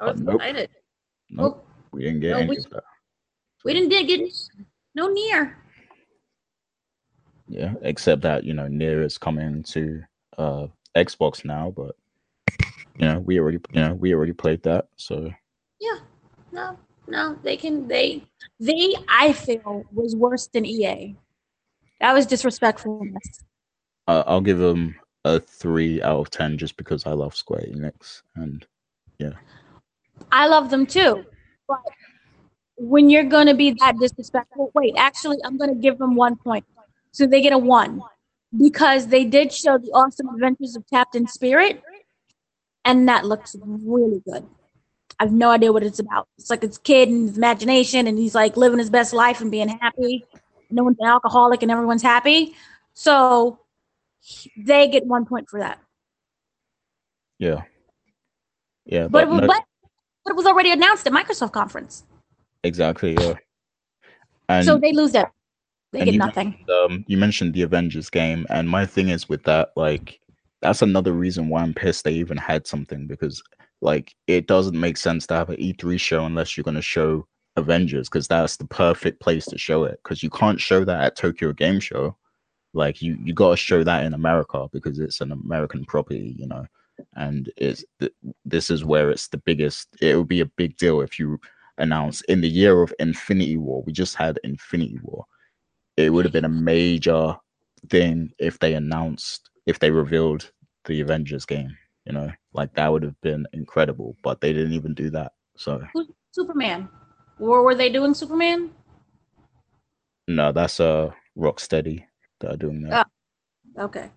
[0.00, 0.70] I was nope, excited.
[1.30, 2.84] Nope, we didn't get any we, that.
[3.64, 4.32] We didn't get any.
[4.94, 5.54] no NieR.
[7.48, 10.02] Yeah, except that you know NieR is coming to
[10.38, 11.94] uh Xbox now, but
[12.98, 15.30] you know we already you know we already played that, so
[15.80, 15.98] yeah,
[16.52, 18.24] no, no, they can they
[18.60, 21.16] they I feel was worse than EA.
[22.00, 23.06] That was disrespectful.
[24.06, 28.22] Uh, I'll give them a three out of ten just because I love Square Enix
[28.36, 28.66] and
[29.18, 29.32] yeah.
[30.30, 31.24] I love them too,
[31.68, 31.80] but
[32.76, 36.64] when you're gonna be that disrespectful, wait, actually, I'm gonna give them one point
[37.12, 38.02] so they get a one
[38.56, 41.82] because they did show the awesome adventures of Captain Spirit,
[42.84, 44.46] and that looks really good.
[45.20, 46.26] I have no idea what it's about.
[46.38, 49.50] It's like it's kid and his imagination, and he's like living his best life and
[49.50, 50.24] being happy.
[50.70, 52.54] No one's an alcoholic, and everyone's happy.
[52.94, 53.60] So
[54.56, 55.78] they get one point for that.
[57.38, 57.62] Yeah.
[58.86, 59.64] Yeah, but but, no- but,
[60.24, 62.04] but it was already announced at Microsoft conference.
[62.62, 63.16] Exactly.
[63.20, 63.34] Yeah.
[64.48, 65.32] And so they lose that.
[65.92, 66.50] They get nothing.
[66.50, 70.20] Mentioned, um, you mentioned the Avengers game, and my thing is with that, like,
[70.60, 73.42] that's another reason why I'm pissed they even had something because,
[73.80, 77.26] like, it doesn't make sense to have an E3 show unless you're going to show
[77.56, 81.16] Avengers because that's the perfect place to show it because you can't show that at
[81.16, 82.16] Tokyo Game Show.
[82.72, 86.48] Like, you you got to show that in America because it's an American property, you
[86.48, 86.66] know,
[87.16, 88.12] and it's th-
[88.44, 89.88] this is where it's the biggest.
[90.00, 91.38] It would be a big deal if you
[91.78, 93.82] announce in the year of Infinity War.
[93.84, 95.24] We just had Infinity War
[95.96, 97.36] it would have been a major
[97.88, 100.50] thing if they announced if they revealed
[100.86, 101.76] the Avengers game.
[102.04, 105.32] You know, like that would have been incredible, but they didn't even do that.
[105.56, 105.82] So
[106.32, 106.88] Superman,
[107.38, 108.70] or were they doing Superman?
[110.28, 112.04] No, that's a uh Rocksteady
[112.40, 113.08] that are doing that.
[113.76, 114.10] Oh, okay.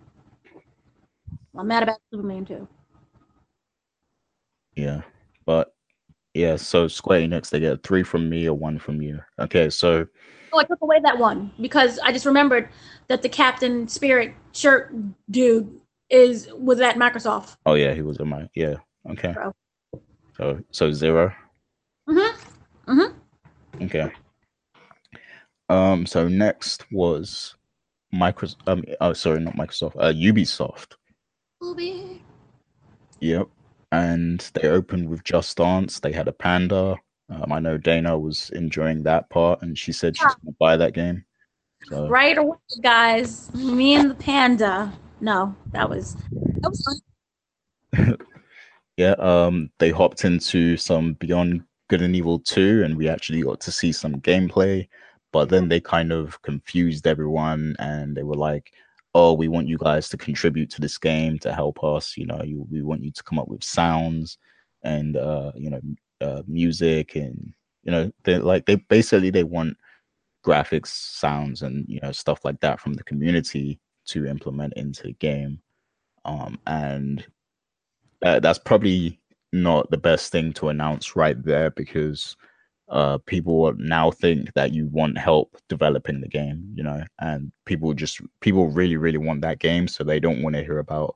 [1.57, 2.67] I'm mad about Superman too.
[4.75, 5.01] Yeah,
[5.45, 5.73] but
[6.33, 6.55] yeah.
[6.55, 9.19] So Square Enix, they get three from me or one from you.
[9.39, 10.05] Okay, so
[10.53, 12.69] Oh, I took away that one because I just remembered
[13.07, 14.93] that the Captain Spirit shirt
[15.29, 17.57] dude is was at Microsoft.
[17.65, 18.75] Oh yeah, he was at my yeah.
[19.09, 19.33] Okay.
[20.37, 21.33] So so zero.
[22.07, 22.37] Mhm.
[22.87, 23.13] Mhm.
[23.81, 24.11] Okay.
[25.69, 26.05] Um.
[26.05, 27.55] So next was
[28.13, 28.57] Microsoft.
[28.67, 28.83] Um.
[29.01, 29.95] Oh, sorry, not Microsoft.
[29.97, 30.93] Uh, Ubisoft.
[33.19, 33.47] Yep.
[33.91, 35.99] And they opened with Just Dance.
[35.99, 36.97] They had a panda.
[37.29, 40.77] Um, I know Dana was enjoying that part, and she said she's going to buy
[40.77, 41.25] that game.
[41.85, 42.07] So.
[42.07, 43.53] Right away, guys.
[43.53, 44.91] Me and the panda.
[45.21, 46.15] No, that was
[46.61, 47.01] that was.
[48.97, 53.59] Yeah, um, they hopped into some Beyond Good and Evil 2, and we actually got
[53.61, 54.87] to see some gameplay.
[55.31, 58.73] But then they kind of confused everyone, and they were like,
[59.17, 62.15] "Oh, we want you guys to contribute to this game to help us.
[62.17, 64.37] You know, you, we want you to come up with sounds
[64.83, 65.81] and uh, you know,
[66.21, 67.53] uh, music, and
[67.83, 69.75] you know, they like they basically they want
[70.45, 75.13] graphics, sounds, and you know, stuff like that from the community to implement into the
[75.13, 75.59] game."
[76.25, 77.25] Um, and
[78.23, 79.19] uh, that's probably
[79.51, 82.35] not the best thing to announce right there because
[82.89, 87.93] uh, people now think that you want help developing the game, you know, and people
[87.93, 91.15] just people really really want that game, so they don't want to hear about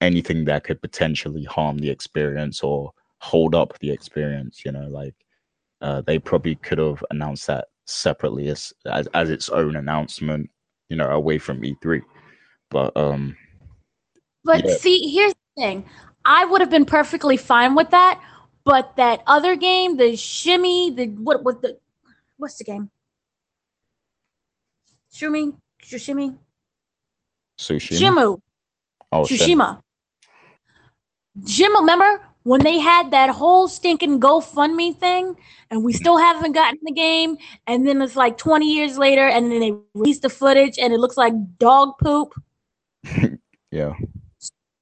[0.00, 5.14] anything that could potentially harm the experience or hold up the experience, you know, like
[5.80, 10.50] uh, they probably could have announced that separately as, as as its own announcement,
[10.88, 12.02] you know, away from E3.
[12.70, 13.36] But um
[14.44, 14.74] but yeah.
[14.74, 15.84] see, here's the thing.
[16.24, 18.20] I would have been perfectly fine with that.
[18.66, 21.78] But that other game, the shimmy, the what what the
[22.36, 22.90] what's the game?
[25.14, 26.36] Shumi, Shushimi,
[27.56, 27.96] Sushima.
[27.96, 28.40] Shimu,
[29.12, 29.80] oh, Tsushima.
[31.44, 35.36] Jim, remember when they had that whole stinking GoFundMe thing,
[35.70, 39.52] and we still haven't gotten the game, and then it's like 20 years later, and
[39.52, 42.34] then they released the footage, and it looks like dog poop.
[43.70, 43.94] yeah.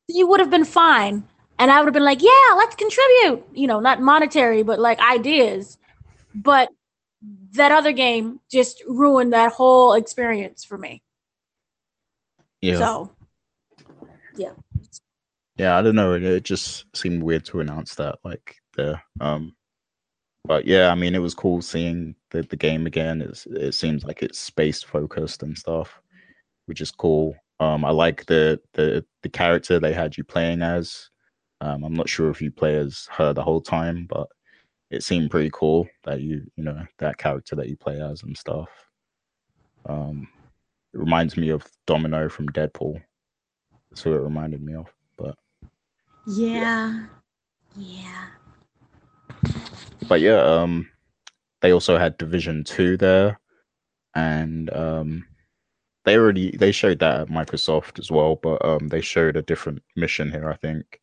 [0.09, 1.25] You would have been fine
[1.59, 4.99] and I would have been like, yeah, let's contribute, you know, not monetary, but like
[5.01, 5.79] ideas.
[6.35, 6.71] But
[7.53, 11.03] that other game just ruined that whole experience for me.
[12.61, 12.79] Yeah.
[12.79, 13.13] So,
[14.37, 14.53] yeah.
[15.57, 16.15] Yeah, I don't know.
[16.15, 19.55] It just seemed weird to announce that, like the um.
[20.47, 23.23] But yeah, I mean, it was cool seeing the, the game again.
[23.23, 26.03] It's, it seems like it's space focused and stuff,
[26.67, 27.37] which is cool.
[27.61, 31.09] Um, I like the the the character they had you playing as.
[31.65, 34.29] Um, I'm not sure if you play as her the whole time, but
[34.91, 38.37] it seemed pretty cool that you, you know, that character that you play as and
[38.37, 38.69] stuff.
[39.87, 40.29] Um,
[40.93, 43.03] it reminds me of Domino from Deadpool.
[43.89, 44.93] That's who it reminded me of.
[45.17, 45.37] But
[46.27, 47.07] yeah,
[47.77, 48.27] yeah.
[50.07, 50.91] But yeah, um,
[51.63, 53.41] they also had Division Two there,
[54.15, 55.27] and um,
[56.05, 58.37] they already they showed that at Microsoft as well.
[58.37, 61.01] But um, they showed a different mission here, I think.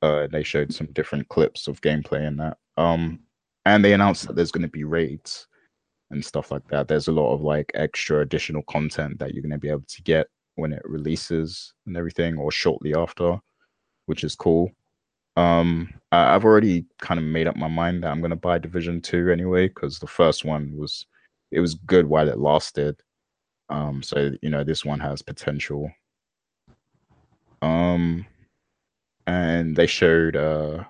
[0.00, 2.56] Uh, they showed some different clips of gameplay in that.
[2.76, 3.20] Um,
[3.64, 5.46] and they announced that there's going to be raids
[6.10, 6.88] and stuff like that.
[6.88, 10.02] There's a lot of like extra additional content that you're going to be able to
[10.02, 13.38] get when it releases and everything, or shortly after,
[14.06, 14.70] which is cool.
[15.36, 18.58] Um, I, I've already kind of made up my mind that I'm going to buy
[18.58, 21.06] Division Two anyway because the first one was
[21.50, 23.00] it was good while it lasted.
[23.68, 25.90] Um, so you know this one has potential.
[27.62, 28.26] Um,
[29.26, 30.84] and they showed uh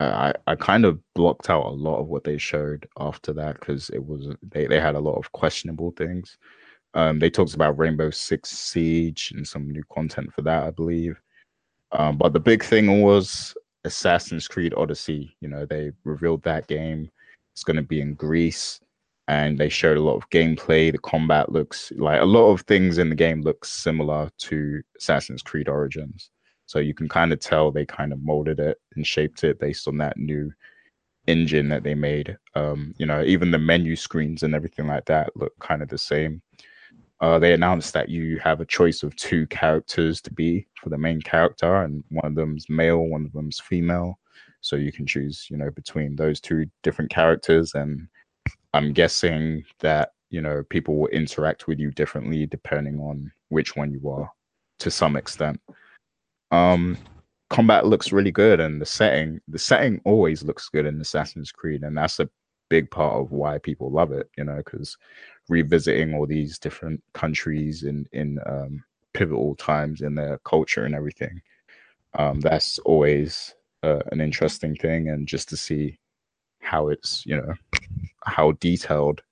[0.00, 3.90] I, I kind of blocked out a lot of what they showed after that because
[3.90, 6.36] it was they, they had a lot of questionable things.
[6.94, 11.20] Um, they talked about Rainbow Six Siege and some new content for that, I believe.
[11.92, 15.36] Um, but the big thing was Assassin's Creed Odyssey.
[15.40, 17.10] You know, they revealed that game.
[17.52, 18.80] It's going to be in Greece,
[19.28, 20.90] and they showed a lot of gameplay.
[20.90, 25.42] The combat looks like a lot of things in the game look similar to Assassin's
[25.42, 26.30] Creed Origins.
[26.66, 29.86] So you can kind of tell they kind of molded it and shaped it based
[29.86, 30.52] on that new
[31.26, 32.36] engine that they made.
[32.54, 35.98] Um, you know, even the menu screens and everything like that look kind of the
[35.98, 36.42] same.
[37.20, 40.98] Uh, they announced that you have a choice of two characters to be for the
[40.98, 44.18] main character, and one of them's male, one of them's female.
[44.60, 47.74] So you can choose, you know, between those two different characters.
[47.74, 48.08] And
[48.72, 53.92] I'm guessing that, you know, people will interact with you differently depending on which one
[53.92, 54.30] you are
[54.80, 55.60] to some extent.
[56.54, 56.96] Um,
[57.50, 61.82] combat looks really good, and the setting the setting always looks good in Assassin's Creed,
[61.82, 62.30] and that's a
[62.68, 64.30] big part of why people love it.
[64.36, 64.96] You know, because
[65.48, 71.40] revisiting all these different countries in in um, pivotal times in their culture and everything,
[72.18, 75.98] um, that's always uh, an interesting thing, and just to see
[76.60, 77.54] how it's you know
[78.24, 79.22] how detailed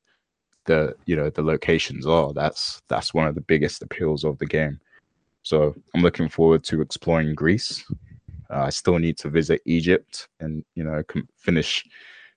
[0.66, 4.46] the you know the locations are that's that's one of the biggest appeals of the
[4.46, 4.78] game
[5.42, 7.84] so I'm looking forward to exploring Greece.
[8.50, 11.02] Uh, I still need to visit Egypt and you know
[11.36, 11.84] finish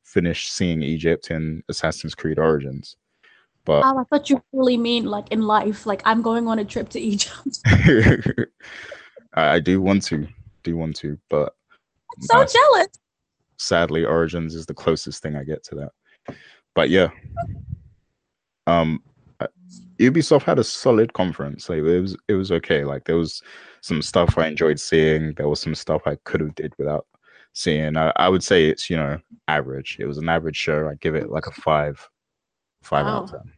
[0.04, 2.96] finish seeing Egypt in Assassin's Creed Origins.
[3.66, 6.66] But oh, I thought you really mean like in life, like I'm going on a
[6.66, 7.60] trip to Egypt.
[7.66, 8.46] I,
[9.56, 10.28] I, do want to,
[10.64, 11.56] do want to, but
[12.16, 12.88] I'm so uh, jealous.
[13.58, 16.36] Sadly, Origins is the closest thing I get to that.
[16.76, 17.10] But yeah,
[18.68, 19.02] um,
[20.00, 21.70] Ubisoft had a solid conference.
[21.70, 22.84] Like it was, it was okay.
[22.84, 23.42] Like there was
[23.82, 25.34] some stuff I enjoyed seeing.
[25.34, 27.06] There was some stuff I could have did without
[27.54, 27.96] seeing.
[27.98, 29.18] I, I would say it's you know
[29.48, 29.98] average.
[30.00, 30.90] It was an average show.
[30.90, 32.08] I give it like a five,
[32.82, 33.54] five out of ten.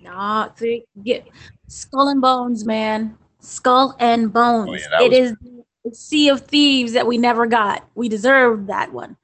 [0.00, 1.26] Nah, see, get
[1.66, 3.16] Skull and Bones, man.
[3.40, 4.70] Skull and Bones.
[4.70, 5.36] Oh, yeah, it was- is
[5.84, 7.88] the Sea of Thieves that we never got.
[7.94, 9.16] We deserve that one.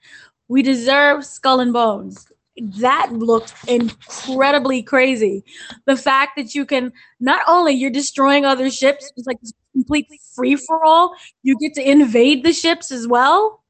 [0.48, 2.26] We deserve Skull and Bones.
[2.56, 5.44] That looked incredibly crazy.
[5.86, 9.38] The fact that you can not only you're destroying other ships, it's like
[9.72, 11.16] complete free for all.
[11.42, 13.64] You get to invade the ships as well.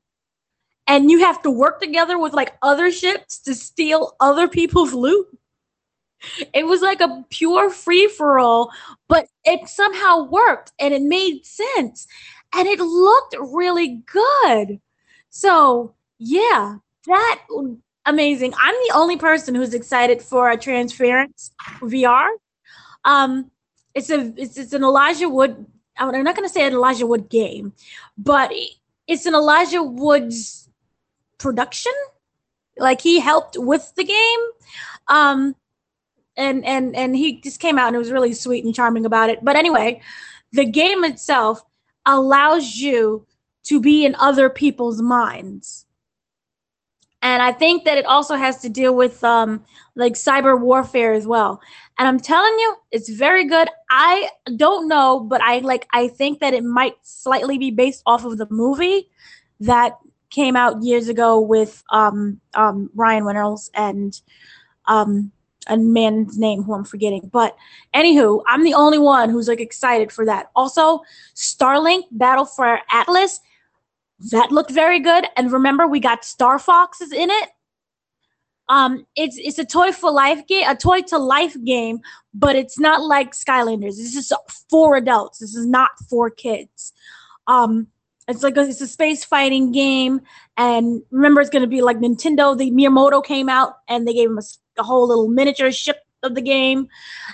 [0.87, 5.29] And you have to work together with like other ships to steal other people's loot.
[6.53, 8.71] It was like a pure free for all,
[9.09, 12.07] but it somehow worked and it made sense
[12.55, 14.81] and it looked really good.
[15.31, 16.77] So, yeah,
[17.07, 17.41] that
[18.07, 18.55] amazing.
[18.59, 22.29] I'm the only person who's excited for a Transference VR.
[23.05, 23.51] Um,
[23.95, 25.67] it's a it's, it's an Elijah Wood.
[25.97, 27.73] I'm not going to say an Elijah Wood game,
[28.19, 28.53] but
[29.07, 30.69] it's an Elijah Wood's
[31.39, 31.93] production.
[32.77, 34.41] Like he helped with the game.
[35.07, 35.55] Um,
[36.37, 39.31] and and and he just came out and it was really sweet and charming about
[39.31, 39.45] it.
[39.45, 40.01] But anyway,
[40.53, 41.63] the game itself
[42.07, 43.27] allows you
[43.65, 45.84] to be in other people's minds.
[47.25, 49.65] And I think that it also has to deal with um,
[49.97, 51.59] like cyber warfare as well.
[51.99, 53.67] And I'm telling you, it's very good.
[53.91, 58.27] I don't know, but I like I think that it might slightly be based off
[58.27, 59.09] of the movie
[59.61, 59.97] that
[60.29, 64.21] came out years ago with um, um, Ryan Reynolds and
[64.85, 65.33] um,
[65.67, 67.31] a man's name who I'm forgetting.
[67.33, 67.57] But
[67.95, 70.51] anywho, I'm the only one who's like excited for that.
[70.55, 71.01] Also,
[71.35, 73.41] Starlink Battle for Atlas,
[74.31, 75.27] that looked very good.
[75.37, 77.51] And remember, we got Star Foxes in it.
[78.69, 82.01] Um, it's it's a toy for life game, a toy to life game,
[82.33, 83.97] but it's not like Skylanders.
[83.97, 84.33] This is
[84.71, 85.39] for adults.
[85.39, 86.93] This is not for kids.
[87.47, 87.89] Um,
[88.27, 90.23] it's like a, it's a space fighting game,
[90.57, 92.57] and remember, it's going to be like Nintendo.
[92.57, 94.43] The Miyamoto came out, and they gave him a
[94.77, 96.89] the whole little miniature ship of the game.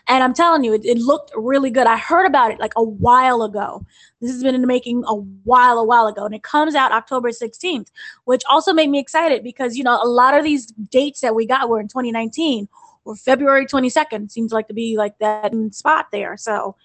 [0.09, 1.87] And I'm telling you, it, it, looked really good.
[1.87, 3.85] I heard about it like a while ago.
[4.21, 6.25] This has been in the making a while, a while ago.
[6.25, 7.89] And it comes out October 16th,
[8.25, 11.47] which also made me excited because, you know, a lot of these dates that we
[11.47, 12.69] got were in 2019
[13.05, 14.31] or February 22nd.
[14.31, 16.37] Seems like to be like that spot there.
[16.37, 16.77] So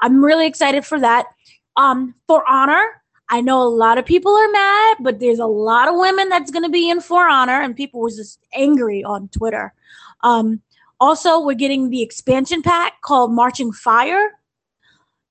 [0.00, 1.26] I'm really excited for that.
[1.76, 5.88] Um, for Honor, I know a lot of people are mad, but there's a lot
[5.88, 9.28] of women that's going to be in For Honor, and people were just angry on
[9.28, 9.74] Twitter.
[10.22, 10.62] Um,
[11.00, 14.32] also, we're getting the expansion pack called Marching Fire.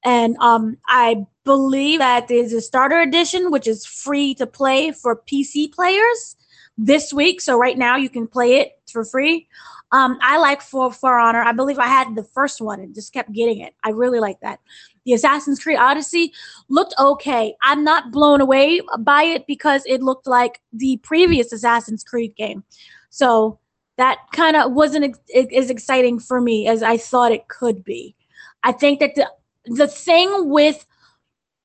[0.03, 5.21] And um, I believe that there's a starter edition, which is free to play for
[5.29, 6.37] PC players
[6.77, 7.41] this week.
[7.41, 9.47] So right now you can play it for free.
[9.91, 11.41] Um, I like For For Honor.
[11.41, 13.73] I believe I had the first one and just kept getting it.
[13.83, 14.59] I really like that.
[15.05, 16.33] The Assassin's Creed Odyssey
[16.67, 17.55] looked okay.
[17.61, 22.63] I'm not blown away by it because it looked like the previous Assassin's Creed game.
[23.09, 23.59] So
[23.97, 28.15] that kind of wasn't as exciting for me as I thought it could be.
[28.63, 29.29] I think that the
[29.67, 30.85] the thing with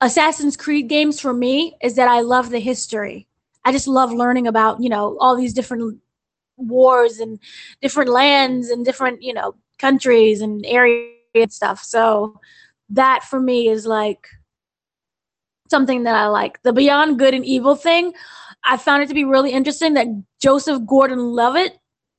[0.01, 3.29] Assassin's Creed games for me is that I love the history.
[3.65, 6.01] I just love learning about, you know, all these different
[6.57, 7.39] wars and
[7.81, 11.83] different lands and different, you know, countries and areas and stuff.
[11.85, 12.41] So
[12.91, 14.27] that for me is like
[15.71, 16.61] something that I like.
[16.63, 18.13] The beyond good and evil thing,
[18.65, 20.09] I found it to be really interesting that
[20.41, 21.79] Joseph Gordon-Levitt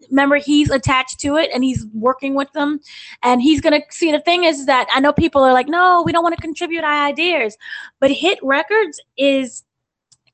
[0.10, 2.80] remember he's attached to it and he's working with them.
[3.22, 6.04] And he's going to see the thing is that i know people are like no
[6.06, 7.58] we don't want to contribute our ideas.
[8.00, 9.64] But hit records is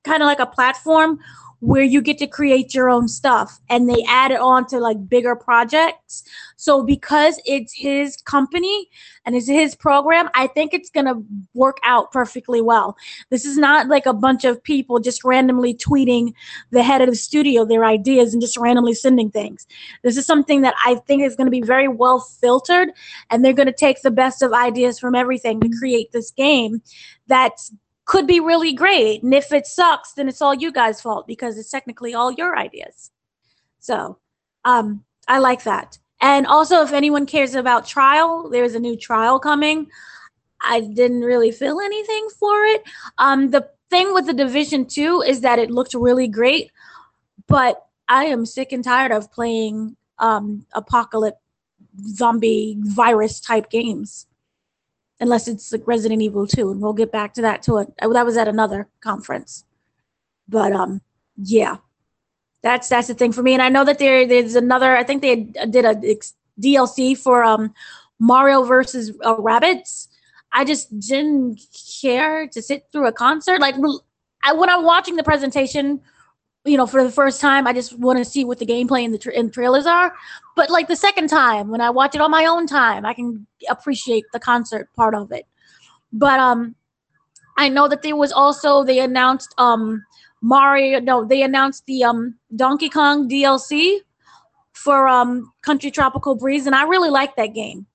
[0.03, 1.20] kind of like a platform
[1.62, 5.10] where you get to create your own stuff and they add it on to like
[5.10, 6.24] bigger projects.
[6.55, 8.88] So because it's his company
[9.26, 11.22] and it's his program, I think it's going to
[11.53, 12.95] work out perfectly well.
[13.30, 16.34] This is not like a bunch of people just randomly tweeting
[16.72, 19.68] the head of the studio their ideas and just randomly sending things.
[20.03, 22.89] This is something that I think is going to be very well filtered
[23.30, 26.82] and they're going to take the best of ideas from everything to create this game
[27.28, 27.72] that's
[28.10, 29.22] could be really great.
[29.22, 32.57] And if it sucks, then it's all you guys' fault because it's technically all your
[32.57, 33.12] ideas.
[33.78, 34.18] So
[34.66, 35.99] um, I like that.
[36.20, 39.91] And also, if anyone cares about trial, there's a new trial coming.
[40.60, 42.82] I didn't really feel anything for it.
[43.20, 46.72] Um, the thing with the Division 2 is that it looked really great,
[47.45, 51.38] but I am sick and tired of playing um, apocalypse
[52.16, 54.26] zombie virus type games
[55.20, 57.93] unless it's like Resident Evil 2, and we'll get back to that to it.
[57.99, 59.65] That was at another conference.
[60.47, 61.01] But um
[61.38, 61.78] yeah.
[62.61, 63.53] That's that's the thing for me.
[63.53, 65.95] And I know that there there's another I think they did a
[66.59, 67.74] DLC for um
[68.20, 70.07] Mario versus uh, Rabbids.
[70.51, 71.61] I just didn't
[72.01, 73.61] care to sit through a concert.
[73.61, 73.76] Like
[74.43, 76.01] I, when I'm watching the presentation,
[76.66, 79.14] you know, for the first time, I just want to see what the gameplay and
[79.14, 80.14] the, tra- and trailers are.
[80.55, 83.47] But like the second time, when I watch it on my own time, I can
[83.70, 85.45] appreciate the concert part of it.
[86.12, 86.76] But um,
[87.57, 90.03] I know that there was also they announced um
[90.41, 90.99] Mario.
[90.99, 93.99] No, they announced the um Donkey Kong DLC
[94.74, 97.86] for um Country Tropical Freeze, and I really like that game.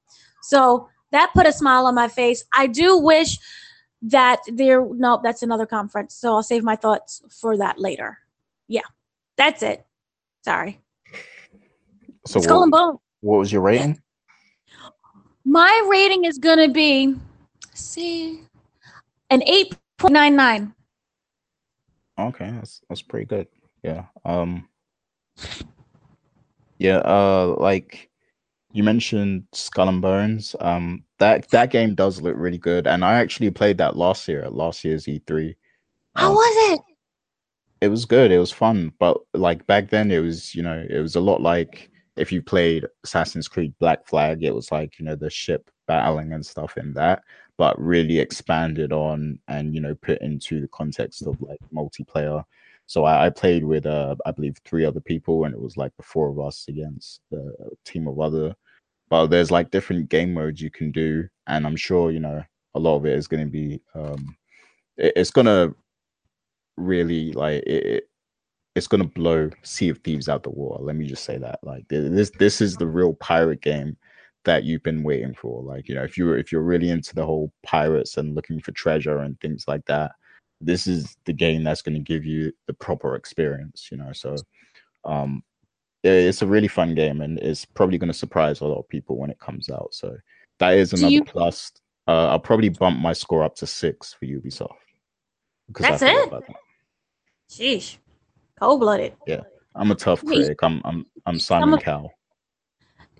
[0.42, 2.44] So that put a smile on my face.
[2.54, 3.38] I do wish
[4.02, 4.86] that there.
[4.86, 6.14] No, that's another conference.
[6.14, 8.18] So I'll save my thoughts for that later.
[8.68, 8.82] Yeah,
[9.36, 9.84] that's it.
[10.44, 10.80] Sorry.
[12.26, 12.98] So Skull what, and Bone.
[13.20, 14.00] What was your rating?
[15.44, 17.14] My rating is gonna be
[17.74, 18.40] see
[19.30, 20.74] an eight point nine nine.
[22.18, 23.46] Okay, that's that's pretty good.
[23.82, 24.04] Yeah.
[24.24, 24.68] Um.
[26.78, 26.98] Yeah.
[26.98, 27.56] Uh.
[27.58, 28.10] Like
[28.74, 30.56] you mentioned Skull and Bones.
[30.60, 34.42] Um, that that game does look really good, and I actually played that last year
[34.42, 35.54] at last year's E3.
[36.16, 36.80] How um, was it?
[37.84, 38.30] It was good.
[38.32, 41.40] It was fun, but like back then, it was you know it was a lot
[41.40, 45.70] like if you played Assassin's Creed Black Flag, it was like you know the ship
[45.86, 47.22] battling and stuff in that,
[47.58, 52.44] but really expanded on and you know put into the context of like multiplayer
[52.86, 55.92] so I, I played with uh, I believe three other people, and it was like
[55.96, 57.54] the four of us against the
[57.84, 58.54] team of other.
[59.08, 62.42] But there's like different game modes you can do, and I'm sure you know
[62.74, 64.36] a lot of it is going to be um,
[64.96, 65.74] it, it's going to
[66.76, 68.08] really like it,
[68.74, 70.82] it's going to blow Sea of Thieves out the water.
[70.82, 71.60] Let me just say that.
[71.62, 73.96] Like this, this is the real pirate game
[74.44, 75.62] that you've been waiting for.
[75.62, 78.72] Like you know, if you're if you're really into the whole pirates and looking for
[78.72, 80.12] treasure and things like that,
[80.60, 84.36] this is the game that's going to give you the proper experience you know so
[85.04, 85.42] um
[86.02, 89.16] it's a really fun game and it's probably going to surprise a lot of people
[89.16, 90.16] when it comes out so
[90.58, 91.24] that is another you...
[91.24, 91.72] plus
[92.08, 94.68] uh, i'll probably bump my score up to six for ubisoft
[95.68, 96.42] Because that's it that.
[97.58, 97.96] Sheesh.
[98.58, 99.14] Cold-blooded.
[99.26, 99.42] Yeah.
[99.74, 100.58] I'm a tough critic.
[100.62, 101.80] I'm i'm i'm simon I'm a...
[101.80, 102.12] cowell.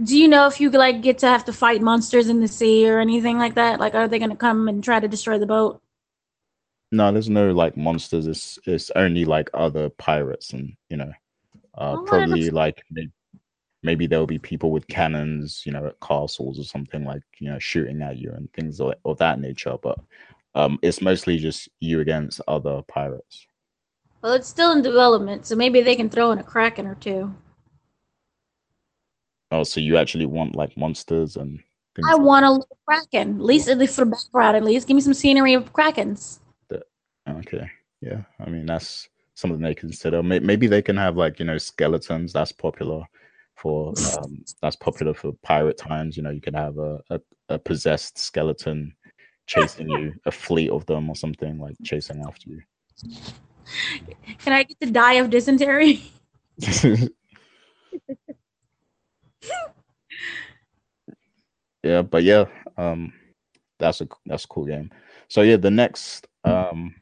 [0.03, 2.89] Do you know if you like get to have to fight monsters in the sea
[2.89, 3.81] or anything like that?
[3.81, 5.81] Like are they going to come and try to destroy the boat?
[6.93, 8.27] No, there's no like monsters.
[8.27, 11.11] It's it's only like other pirates, and you know,
[11.77, 13.13] uh, oh, probably like maybe,
[13.83, 17.59] maybe there'll be people with cannons, you know, at castles or something like you know
[17.59, 19.77] shooting at you and things of, of that nature.
[19.83, 19.99] But
[20.55, 23.47] um, it's mostly just you against other pirates.
[24.25, 27.35] Well, it's still in development, so maybe they can throw in a kraken or two.
[29.51, 31.63] Oh, so you actually want like monsters and
[32.03, 34.57] I like want a little kraken, at least, at least for the background.
[34.57, 36.39] At least, give me some scenery of krakens.
[37.29, 37.71] Okay.
[38.01, 38.23] Yeah.
[38.41, 40.23] I mean, that's something they consider.
[40.23, 42.33] Maybe they can have like, you know, skeletons.
[42.33, 43.05] That's popular
[43.57, 46.17] for, um, that's popular for pirate times.
[46.17, 47.21] You know, you can have a, a,
[47.51, 48.95] a possessed skeleton
[49.47, 52.63] chasing you, a fleet of them or something like chasing after you.
[54.39, 56.03] Can I get to die of dysentery?
[61.83, 62.45] yeah, but yeah,
[62.77, 63.13] um,
[63.79, 64.91] that's a that's a cool game.
[65.29, 66.95] So yeah, the next um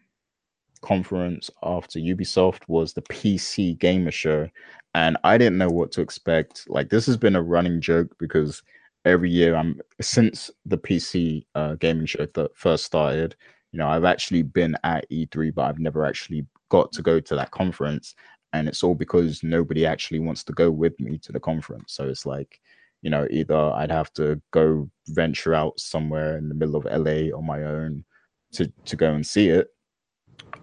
[0.82, 4.48] conference after Ubisoft was the PC Gamer Show,
[4.94, 6.68] and I didn't know what to expect.
[6.68, 8.62] Like this has been a running joke because
[9.04, 13.36] every year I'm since the PC uh, gaming show that first started.
[13.72, 17.36] You know, I've actually been at E3, but I've never actually got to go to
[17.36, 18.14] that conference,
[18.52, 21.94] and it's all because nobody actually wants to go with me to the conference.
[21.94, 22.60] So it's like,
[23.00, 27.36] you know, either I'd have to go venture out somewhere in the middle of LA
[27.36, 28.04] on my own
[28.52, 29.68] to to go and see it,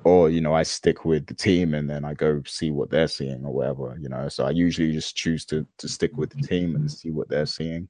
[0.04, 3.08] or you know i stick with the team and then i go see what they're
[3.08, 4.30] seeing or whatever you know.
[4.30, 7.46] So i usually just choose to to stick with the team and see what they're
[7.46, 7.90] seeing.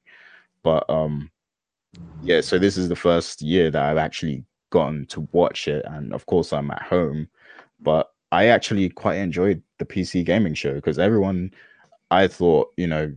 [0.62, 1.30] But um
[2.20, 6.12] yeah so this is the first year that i've actually gotten to watch it and
[6.12, 7.28] of course i'm at home
[7.80, 11.50] but i actually quite enjoyed the pc gaming show because everyone
[12.10, 13.12] i thought you know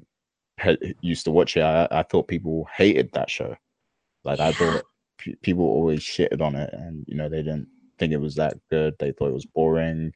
[0.57, 3.55] had, used to watch it I, I thought people hated that show
[4.23, 4.47] like yeah.
[4.47, 4.83] i thought
[5.17, 8.57] p- people always shitted on it and you know they didn't think it was that
[8.69, 8.95] good.
[8.99, 10.13] They thought it was boring.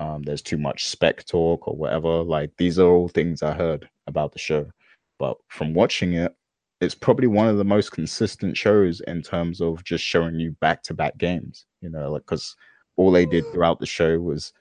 [0.00, 2.22] Um, there's too much spec talk or whatever.
[2.22, 4.70] Like these are all things I heard about the show.
[5.18, 6.34] But from watching it,
[6.82, 10.82] it's probably one of the most consistent shows in terms of just showing you back
[10.82, 11.64] to back games.
[11.80, 12.56] You know, like because
[12.96, 14.52] all they did throughout the show was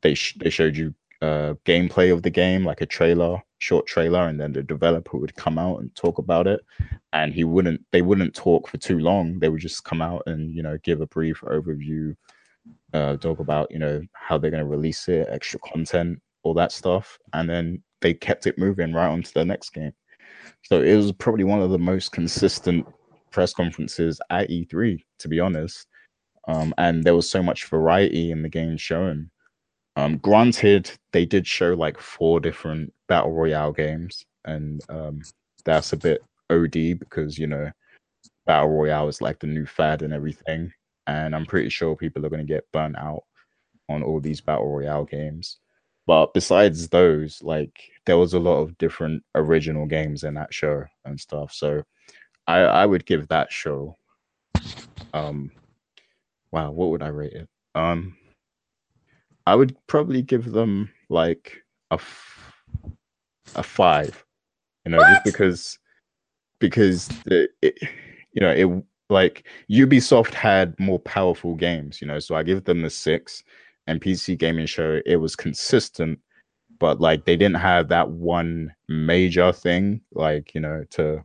[0.00, 4.28] they sh- they showed you uh, gameplay of the game, like a trailer, short trailer,
[4.28, 6.60] and then the developer would come out and talk about it.
[7.12, 9.38] And he wouldn't, they wouldn't talk for too long.
[9.38, 12.16] They would just come out and you know give a brief overview,
[12.94, 16.72] uh, talk about you know how they're going to release it, extra content, all that
[16.72, 19.92] stuff, and then they kept it moving right on to the next game.
[20.62, 22.86] So it was probably one of the most consistent
[23.30, 25.86] press conferences at E3, to be honest.
[26.48, 29.30] Um, and there was so much variety in the game shown.
[29.96, 35.22] Um, granted, they did show like four different battle royale games, and um,
[35.64, 37.70] that's a bit OD because you know
[38.44, 40.70] battle royale is like the new fad and everything,
[41.06, 43.22] and I'm pretty sure people are going to get burnt out
[43.88, 45.58] on all these battle royale games.
[46.06, 50.84] But besides those, like there was a lot of different original games in that show
[51.04, 51.52] and stuff.
[51.52, 51.82] So
[52.46, 53.96] I I would give that show
[55.12, 55.50] um
[56.52, 57.48] wow, what would I rate it?
[57.74, 58.16] Um
[59.46, 62.52] I would probably give them like a f-
[63.54, 64.24] a 5.
[64.84, 65.08] You know, what?
[65.08, 65.78] just because
[66.58, 67.78] because the, it,
[68.32, 72.84] you know, it like Ubisoft had more powerful games, you know, so I give them
[72.84, 73.44] a 6
[73.86, 76.18] and PC gaming show it was consistent
[76.78, 81.22] but like they didn't have that one major thing like you know to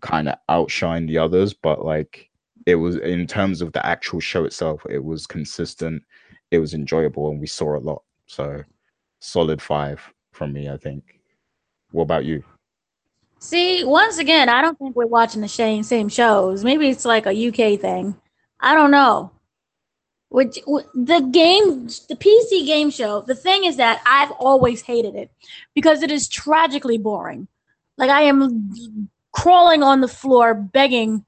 [0.00, 2.28] kind of outshine the others but like
[2.66, 6.02] it was in terms of the actual show itself it was consistent
[6.50, 8.02] it was enjoyable and we saw a lot.
[8.26, 8.62] So
[9.20, 10.00] solid five
[10.32, 11.20] from me i think.
[11.90, 12.44] What about you?
[13.40, 16.64] See once again i don't think we're watching the same same shows.
[16.64, 18.16] Maybe it's like a uk thing.
[18.60, 19.30] I don't know
[20.30, 20.58] which
[20.94, 25.30] the game the pc game show the thing is that i've always hated it
[25.74, 27.48] because it is tragically boring.
[27.96, 31.24] Like i am crawling on the floor begging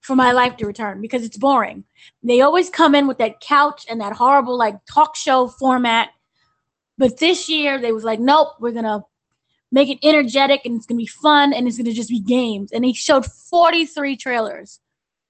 [0.00, 1.84] for my life to return because it's boring.
[2.24, 6.10] They always come in with that couch and that horrible like talk show format.
[6.98, 9.04] But this year they was like nope we're gonna
[9.70, 12.72] make it energetic and it's gonna be fun and it's gonna just be games.
[12.72, 14.80] And they showed 43 trailers.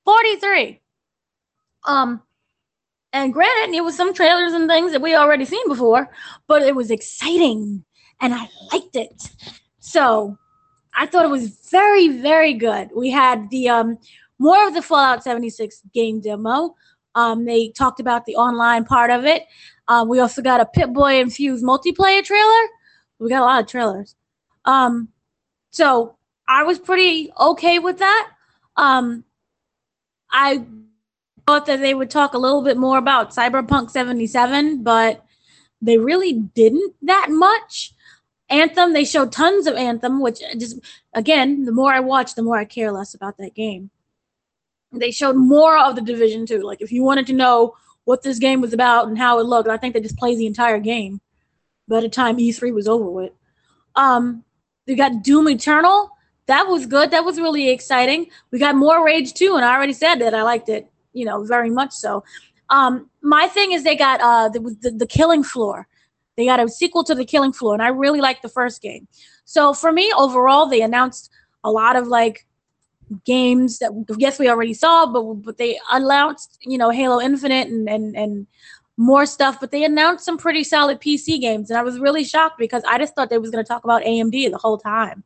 [0.05, 0.81] 43
[1.85, 2.23] um
[3.13, 6.09] and granted, it was some trailers and things that we already seen before,
[6.47, 7.85] but it was exciting
[8.21, 9.31] and I liked it.
[9.81, 10.39] So
[10.95, 12.91] I thought it was very, very good.
[12.95, 13.99] We had the um
[14.39, 16.75] more of the Fallout 76 game demo.
[17.15, 19.45] Um, they talked about the online part of it.
[19.89, 22.69] Um, we also got a Pip-Boy infused multiplayer trailer.
[23.19, 24.17] We got a lot of trailers.
[24.65, 25.09] Um,
[25.71, 26.17] so
[26.49, 28.31] I was pretty okay with that.
[28.77, 29.25] Um,
[30.31, 30.65] I
[31.47, 35.25] thought that they would talk a little bit more about Cyberpunk 77, but
[35.81, 37.93] they really didn't that much.
[38.49, 40.79] Anthem, they showed tons of Anthem, which just
[41.15, 43.91] again, the more I watch, the more I care less about that game.
[44.93, 46.61] They showed more of the Division 2.
[46.61, 47.75] Like if you wanted to know
[48.05, 50.47] what this game was about and how it looked, I think they just played the
[50.47, 51.21] entire game
[51.89, 53.33] by the time E3 was over with.
[53.97, 54.45] Um,
[54.87, 56.11] they got Doom Eternal.
[56.47, 57.11] That was good.
[57.11, 58.27] That was really exciting.
[58.51, 61.45] We got more Rage 2, and I already said that I liked it you know,
[61.45, 62.25] very much so.
[62.71, 65.87] Um, my thing is they got uh the, the, the Killing Floor.
[66.37, 69.07] They got a sequel to the Killing Floor, and I really like the first game.
[69.45, 71.31] So for me, overall, they announced
[71.65, 72.47] a lot of like
[73.25, 77.89] games that yes we already saw, but but they announced you know Halo Infinite and
[77.89, 78.47] and and
[78.97, 79.59] more stuff.
[79.61, 82.99] But they announced some pretty solid PC games, and I was really shocked because I
[82.99, 85.25] just thought they was going to talk about AMD the whole time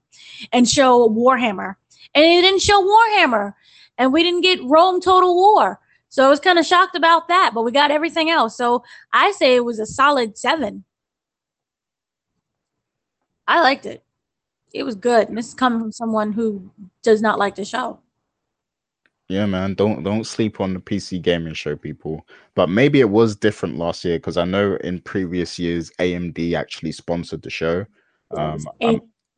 [0.52, 1.76] and show Warhammer,
[2.14, 3.52] and they didn't show Warhammer
[3.98, 5.80] and we didn't get Rome Total War.
[6.08, 8.56] So I was kind of shocked about that, but we got everything else.
[8.56, 10.84] So I say it was a solid seven.
[13.46, 14.02] I liked it.
[14.72, 15.28] It was good.
[15.28, 16.70] And this is coming from someone who
[17.02, 18.00] does not like the show.
[19.28, 19.74] Yeah, man.
[19.74, 22.26] Don't don't sleep on the PC gaming show, people.
[22.54, 26.92] But maybe it was different last year because I know in previous years AMD actually
[26.92, 27.86] sponsored the show.
[28.36, 28.60] Um,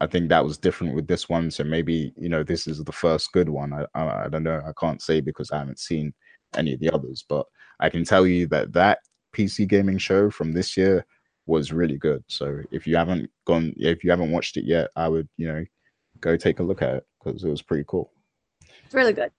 [0.00, 1.50] I think that was different with this one.
[1.50, 3.72] So maybe you know this is the first good one.
[3.72, 4.62] I, I, I don't know.
[4.66, 6.12] I can't say because I haven't seen
[6.56, 7.46] any of the others, but
[7.80, 9.00] I can tell you that that
[9.34, 11.04] PC gaming show from this year
[11.46, 12.22] was really good.
[12.28, 15.64] So if you haven't gone, if you haven't watched it yet, I would you know
[16.20, 18.10] go take a look at it because it was pretty cool.
[18.84, 19.32] It's really good.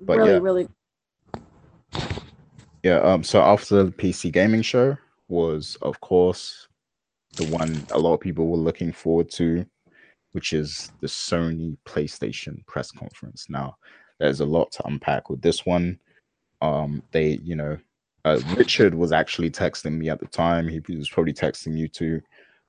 [0.00, 0.38] But really, yeah.
[0.38, 0.68] really.
[2.82, 2.98] Yeah.
[3.00, 3.22] Um.
[3.22, 4.96] So after the PC gaming show
[5.28, 6.68] was, of course,
[7.36, 9.64] the one a lot of people were looking forward to,
[10.32, 13.46] which is the Sony PlayStation press conference.
[13.48, 13.76] Now,
[14.18, 15.98] there's a lot to unpack with this one.
[16.60, 17.78] Um, they, you know,
[18.24, 20.68] uh, Richard was actually texting me at the time.
[20.68, 22.20] He, was probably texting you too.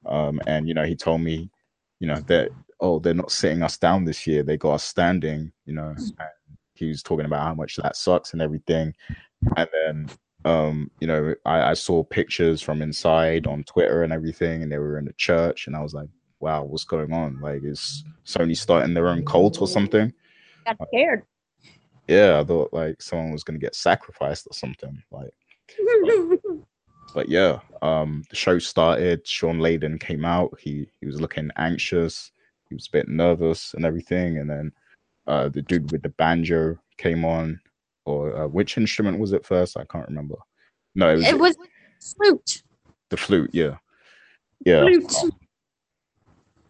[0.05, 1.49] Um, and you know, he told me,
[1.99, 2.49] you know, that
[2.79, 4.43] oh, they're not sitting us down this year.
[4.43, 5.51] They got us standing.
[5.65, 6.13] You know, and
[6.73, 8.93] he was talking about how much that sucks and everything.
[9.55, 10.09] And then
[10.45, 14.77] um, you know, I, I, saw pictures from inside on Twitter and everything, and they
[14.77, 17.39] were in the church, and I was like, wow, what's going on?
[17.39, 20.11] Like, is Sony starting their own cult or something?
[20.65, 21.23] Got scared.
[22.07, 25.01] Yeah, I thought like someone was gonna get sacrificed or something.
[25.11, 25.33] Like,
[25.77, 26.39] but,
[27.13, 29.25] but yeah, um, the show started.
[29.25, 30.57] Shawn Layden came out.
[30.59, 32.31] He he was looking anxious.
[32.67, 34.39] He he was a bit nervous and everything.
[34.39, 34.71] And then
[35.27, 37.59] uh, the dude with the banjo came on,
[38.05, 39.77] or uh, which instrument was it first?
[39.77, 40.35] I can't remember.
[40.95, 41.57] No, it was, it was
[42.15, 42.63] flute.
[43.09, 43.77] The flute, yeah,
[44.65, 45.15] yeah, flute.
[45.23, 45.31] Um,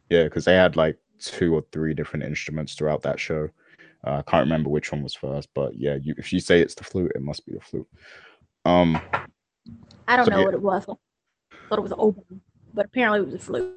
[0.09, 3.49] yeah, because they had like two or three different instruments throughout that show.
[4.05, 6.75] Uh, I can't remember which one was first, but yeah, you, if you say it's
[6.75, 7.87] the flute, it must be the flute.
[8.65, 8.99] Um,
[10.07, 10.45] I don't so know yeah.
[10.45, 10.83] what it was.
[10.83, 10.95] I
[11.69, 12.41] thought it was open,
[12.73, 13.75] but apparently it was a flute.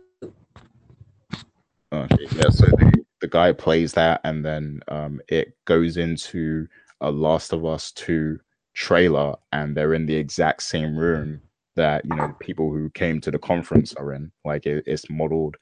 [1.92, 2.50] Okay, yeah.
[2.50, 6.66] So the, the guy plays that, and then um, it goes into
[7.00, 8.40] a Last of Us Two
[8.74, 11.40] trailer, and they're in the exact same room
[11.76, 14.32] that you know people who came to the conference are in.
[14.44, 15.56] Like it, it's modeled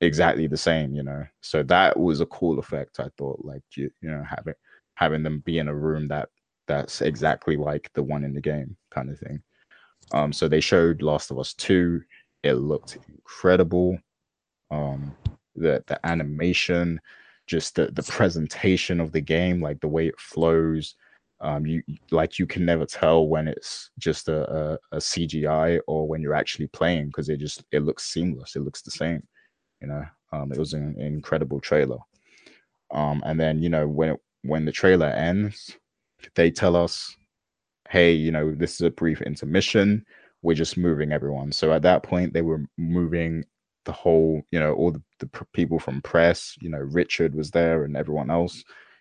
[0.00, 1.24] exactly the same, you know.
[1.40, 3.00] So that was a cool effect.
[3.00, 4.54] I thought, like you, you know, having
[4.94, 6.28] having them be in a room that
[6.66, 9.42] that's exactly like the one in the game, kind of thing.
[10.12, 12.02] Um, so they showed Last of Us Two.
[12.42, 13.98] It looked incredible.
[14.70, 15.16] Um,
[15.54, 17.00] the the animation,
[17.46, 20.94] just the the presentation of the game, like the way it flows.
[21.40, 26.08] Um, you like you can never tell when it's just a, a, a CGI or
[26.08, 28.56] when you're actually playing because it just it looks seamless.
[28.56, 29.22] It looks the same.
[29.80, 31.98] You know, um, it was an, incredible trailer.
[32.92, 35.76] Um, and then you know when it, when the trailer ends,
[36.34, 37.14] they tell us,
[37.90, 40.04] "Hey, you know, this is a brief intermission.
[40.42, 43.44] We're just moving everyone." So at that point, they were moving
[43.86, 46.56] the whole, you know, all the, the people from press.
[46.60, 48.56] You know, Richard was there and everyone else.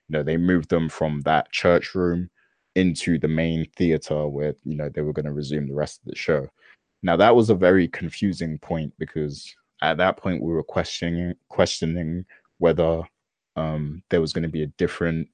[0.07, 2.29] You know, they moved them from that church room
[2.75, 6.09] into the main theater where you know they were going to resume the rest of
[6.09, 6.47] the show.
[7.03, 12.25] Now that was a very confusing point because at that point we were questioning questioning
[12.59, 13.01] whether
[13.55, 15.27] um, there was going to be a different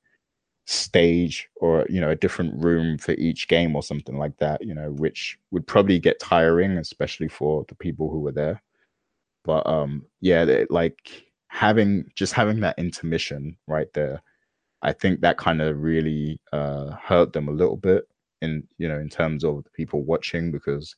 [0.68, 4.74] stage or you know a different room for each game or something like that you
[4.76, 8.62] know which would probably get tiring especially for the people who were there
[9.44, 14.22] but um yeah they, like having just having that intermission right there
[14.82, 18.08] i think that kind of really uh hurt them a little bit
[18.42, 20.96] in you know in terms of the people watching because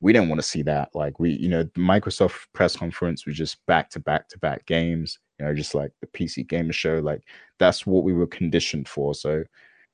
[0.00, 0.90] we didn't want to see that.
[0.94, 5.18] Like we, you know, Microsoft press conference was just back to back to back games,
[5.38, 6.98] you know, just like the PC gamer show.
[6.98, 7.22] Like
[7.58, 9.14] that's what we were conditioned for.
[9.14, 9.44] So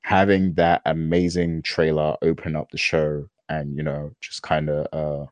[0.01, 5.25] having that amazing trailer open up the show and, you know, just kind of uh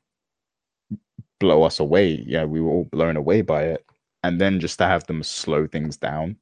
[1.42, 2.24] blow us away.
[2.26, 3.86] Yeah, we were all blown away by it.
[4.24, 6.38] And then just to have them slow things down,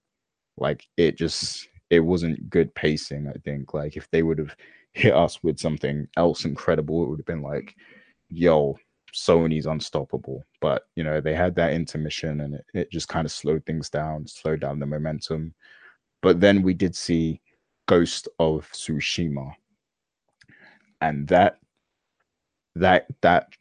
[0.58, 3.74] like it just it wasn't good pacing, I think.
[3.74, 4.56] Like if they would have
[4.94, 7.74] hit us with something else incredible, it would have been like
[8.30, 8.78] yo,
[9.16, 10.44] Sony's unstoppable.
[10.62, 13.90] But you know, they had that intermission and it, it just kind of slowed things
[13.90, 15.54] down, slowed down the momentum.
[16.22, 17.42] But then we did see
[17.88, 19.54] Ghost of Tsushima.
[21.02, 21.60] And that
[22.76, 23.54] that that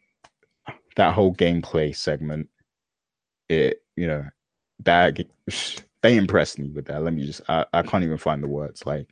[0.98, 2.48] that whole gameplay segment,
[3.48, 4.24] it you know,
[4.84, 5.18] that
[6.02, 7.02] they impressed me with that.
[7.02, 8.84] Let me just I, I can't even find the words.
[8.84, 9.08] Like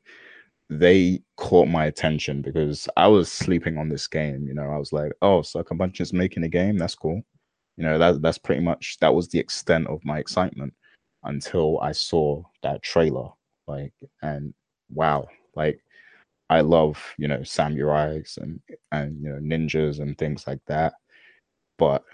[0.68, 4.46] they caught my attention because I was sleeping on this game.
[4.46, 6.76] You know, I was like, oh, Sucker Punch is making a game.
[6.76, 7.22] That's cool.
[7.76, 10.74] You know, that that's pretty much that was the extent of my excitement
[11.22, 13.28] until I saw that trailer.
[13.68, 14.54] Like, and
[14.90, 15.80] wow, like
[16.50, 18.60] I love you know samurais and
[18.90, 20.94] and you know ninjas and things like that,
[21.78, 22.04] but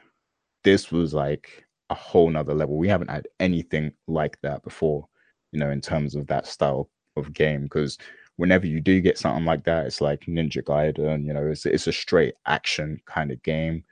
[0.64, 2.76] this was like a whole nother level.
[2.76, 5.06] We haven't had anything like that before,
[5.52, 7.98] you know, in terms of that style of game because
[8.36, 11.86] whenever you do get something like that, it's like Ninja Gaiden, you know, it's it's
[11.86, 13.84] a straight action kind of game.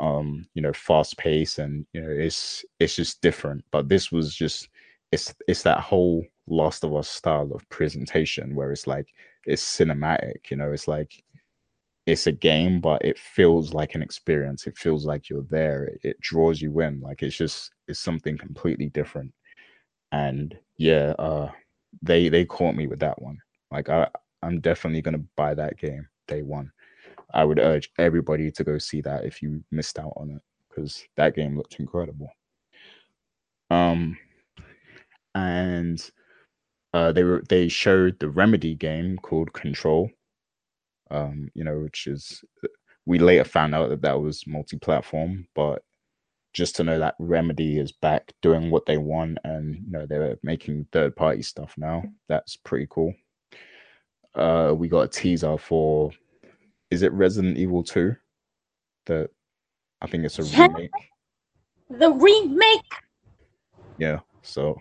[0.00, 3.64] Um, you know, fast pace and you know, it's it's just different.
[3.70, 4.68] But this was just
[5.12, 9.08] it's it's that whole Last of Us style of presentation where it's like
[9.44, 11.22] it's cinematic, you know, it's like
[12.08, 14.66] it's a game, but it feels like an experience.
[14.66, 15.84] It feels like you're there.
[15.84, 17.00] It, it draws you in.
[17.00, 19.32] Like it's just it's something completely different.
[20.10, 21.50] And yeah, uh
[22.00, 23.36] they they caught me with that one.
[23.70, 24.08] Like I,
[24.42, 26.72] I'm definitely gonna buy that game day one.
[27.34, 31.04] I would urge everybody to go see that if you missed out on it because
[31.16, 32.30] that game looked incredible.
[33.70, 34.16] Um,
[35.34, 36.10] and
[36.94, 40.10] uh, they were they showed the Remedy game called Control.
[41.10, 42.44] Um, you know, which is
[43.06, 45.82] we later found out that that was multi-platform, but
[46.52, 50.38] just to know that Remedy is back doing what they want and you know they're
[50.42, 53.14] making third-party stuff now, that's pretty cool
[54.38, 56.10] uh, we got a teaser for
[56.90, 58.14] is it Resident Evil 2?
[59.06, 59.30] That
[60.00, 60.90] I think it's a remake.
[61.90, 62.92] The remake.
[63.98, 64.76] Yeah, so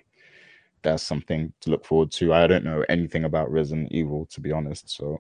[0.83, 2.33] that's something to look forward to.
[2.33, 5.17] I don't know anything about Resident Evil to be honest, so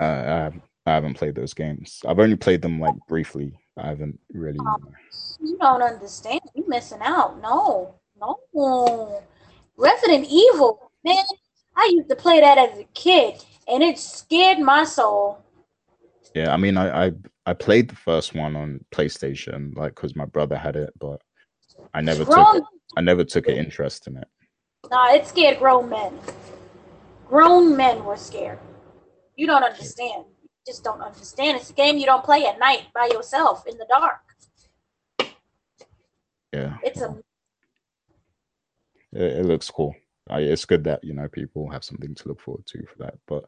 [0.00, 0.50] uh, I
[0.86, 2.02] I haven't played those games.
[2.06, 3.58] I've only played them like briefly.
[3.78, 4.58] I haven't really.
[4.58, 4.88] Um,
[5.40, 6.40] you don't understand.
[6.54, 7.40] You're missing out.
[7.40, 9.22] No, no.
[9.76, 11.24] Resident Evil, man.
[11.76, 15.38] I used to play that as a kid, and it scared my soul.
[16.34, 17.12] Yeah, I mean, I I,
[17.46, 21.20] I played the first one on PlayStation, like because my brother had it, but
[21.94, 22.64] I never grown, took
[22.96, 24.28] I never took an interest in it.
[24.90, 26.18] Nah, it scared grown men.
[27.26, 28.58] Grown men were scared.
[29.36, 30.24] You don't understand.
[30.42, 31.56] You just don't understand.
[31.56, 34.20] It's a game you don't play at night by yourself in the dark.
[36.52, 36.76] Yeah.
[36.82, 37.16] It's a.
[39.12, 39.94] It, it looks cool.
[40.30, 43.14] Uh, it's good that you know people have something to look forward to for that.
[43.26, 43.44] But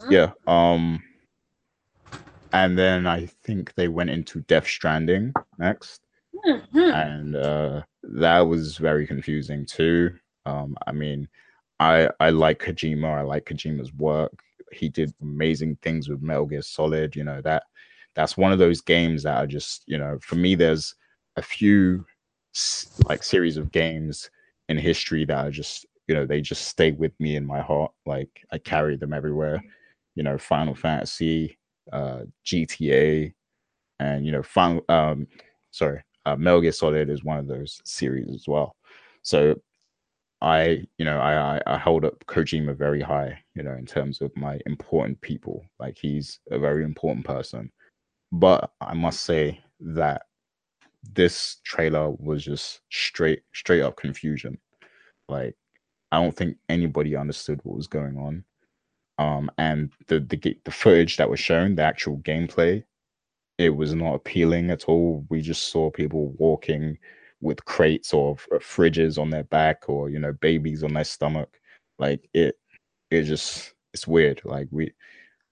[0.00, 0.12] mm-hmm.
[0.12, 1.02] yeah, um,
[2.52, 6.00] and then I think they went into Death Stranding next,
[6.46, 6.78] mm-hmm.
[6.78, 10.14] and uh, that was very confusing too.
[10.46, 11.28] Um, I mean,
[11.78, 13.18] I I like Kojima.
[13.18, 14.32] I like Kojima's work.
[14.72, 17.16] He did amazing things with Metal Gear Solid.
[17.16, 17.64] You know that
[18.14, 20.54] that's one of those games that are just you know for me.
[20.54, 20.94] There's
[21.36, 22.04] a few
[23.08, 24.30] like series of games
[24.68, 27.92] in history that are just you know they just stay with me in my heart.
[28.06, 29.62] Like I carry them everywhere.
[30.14, 31.58] You know, Final Fantasy,
[31.92, 33.32] uh, GTA,
[34.00, 34.84] and you know, Final.
[34.88, 35.26] Um,
[35.70, 38.76] sorry, uh, Metal Gear Solid is one of those series as well.
[39.22, 39.54] So
[40.42, 44.36] I, you know, I, I, hold up Kojima very high, you know, in terms of
[44.36, 45.64] my important people.
[45.78, 47.70] Like he's a very important person.
[48.32, 50.22] But I must say that
[51.14, 54.58] this trailer was just straight straight up confusion.
[55.28, 55.54] Like
[56.10, 58.44] I don't think anybody understood what was going on.
[59.18, 62.82] Um, and the the the footage that was shown, the actual gameplay,
[63.58, 65.24] it was not appealing at all.
[65.28, 66.98] We just saw people walking
[67.42, 71.60] with crates or fridges on their back or you know babies on their stomach.
[71.98, 72.54] Like it
[73.10, 74.40] it just it's weird.
[74.44, 74.92] Like we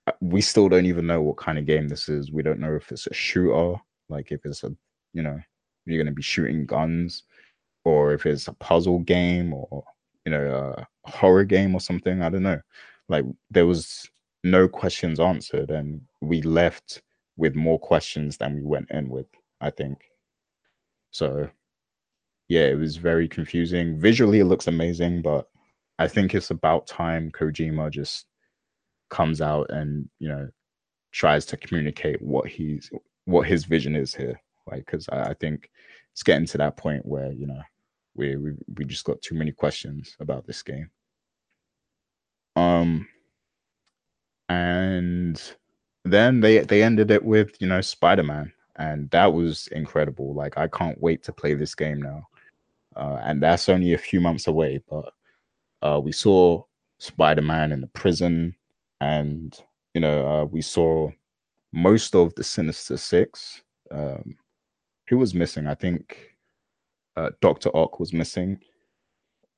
[0.07, 2.33] uh, we still don't even know what kind of game this is.
[2.33, 3.75] We don't know if it's a shooter
[4.09, 4.75] like if it's a
[5.13, 5.39] you know
[5.87, 7.25] you're going to be shooting guns
[7.85, 9.85] or if it's a puzzle game or
[10.25, 10.75] you know
[11.05, 12.23] a horror game or something.
[12.23, 12.61] I don't know.
[13.09, 14.09] Like there was
[14.45, 17.03] no questions answered and we left
[17.37, 19.27] with more questions than we went in with
[19.61, 19.99] i think.
[21.11, 21.51] So
[22.51, 23.97] yeah, it was very confusing.
[23.97, 25.49] Visually, it looks amazing, but
[26.01, 28.27] I think it's about time Kojima just
[29.09, 30.49] comes out and you know
[31.13, 32.91] tries to communicate what he's
[33.25, 34.41] what his vision is here.
[34.67, 35.71] Like, because I, I, think
[36.13, 37.63] it's getting to that point where you know
[38.17, 40.91] we we we just got too many questions about this game.
[42.57, 43.07] Um,
[44.49, 45.41] and
[46.05, 50.35] then they they ended it with you know Spider Man, and that was incredible.
[50.35, 52.27] Like, I can't wait to play this game now
[53.01, 54.83] uh, and that's only a few months away.
[54.89, 55.13] But
[55.83, 56.63] uh, we saw
[56.99, 58.55] Spider Man in the prison,
[59.01, 59.59] and
[59.95, 61.11] you know uh, we saw
[61.73, 63.63] most of the Sinister Six.
[63.91, 64.37] Um,
[65.09, 65.67] who was missing?
[65.67, 66.37] I think
[67.17, 68.61] uh, Doctor Ock was missing,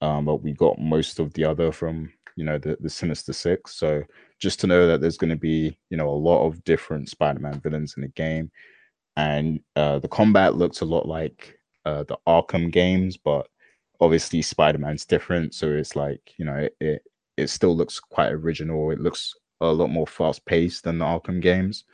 [0.01, 3.74] um, but we got most of the other from you know the the Sinister Six.
[3.74, 4.05] So
[4.38, 7.61] just to know that there's going to be you know a lot of different Spider-Man
[7.61, 8.53] villains in the game,
[9.16, 13.49] and uh, the combat looks a lot like uh, the Arkham games, but
[14.01, 15.55] obviously Spider Man's different.
[15.55, 17.03] So it's like you know it,
[17.37, 18.91] it, still looks quite original.
[18.91, 21.85] It looks a lot more fast paced than the Arkham games.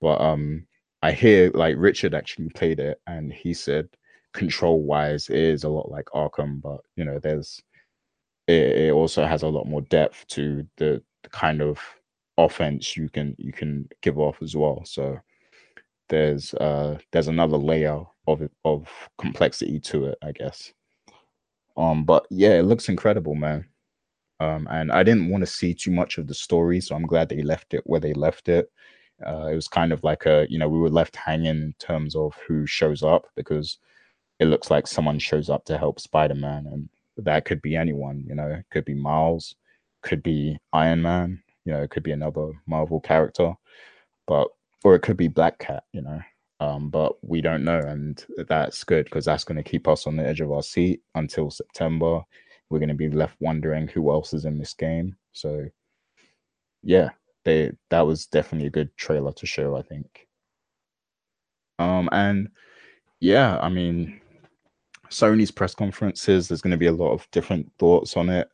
[0.00, 0.66] But um,
[1.02, 3.88] I hear like Richard actually played it, and he said
[4.32, 7.60] control wise it is a lot like Arkham, but you know there's
[8.46, 11.78] it, it also has a lot more depth to the, the kind of
[12.38, 14.82] offense you can you can give off as well.
[14.84, 15.18] So
[16.08, 20.72] there's uh there's another layer of of complexity to it, I guess.
[21.76, 23.66] Um, but yeah, it looks incredible, man.
[24.40, 27.28] Um, and I didn't want to see too much of the story, so I'm glad
[27.28, 28.70] they left it where they left it.
[29.26, 32.16] Uh, it was kind of like a, you know, we were left hanging in terms
[32.16, 33.78] of who shows up because
[34.38, 38.24] it looks like someone shows up to help Spider Man, and that could be anyone,
[38.26, 39.56] you know, it could be Miles,
[40.02, 43.54] could be Iron Man, you know, it could be another Marvel character,
[44.26, 44.48] but
[44.84, 46.20] or it could be Black Cat, you know.
[46.60, 50.16] Um, but we don't know, and that's good because that's going to keep us on
[50.16, 52.20] the edge of our seat until September.
[52.68, 55.16] We're going to be left wondering who else is in this game.
[55.32, 55.64] So,
[56.82, 57.08] yeah,
[57.44, 59.74] they that was definitely a good trailer to show.
[59.74, 60.28] I think.
[61.78, 62.50] Um, and
[63.20, 64.20] yeah, I mean,
[65.08, 66.46] Sony's press conferences.
[66.48, 68.48] There's going to be a lot of different thoughts on it.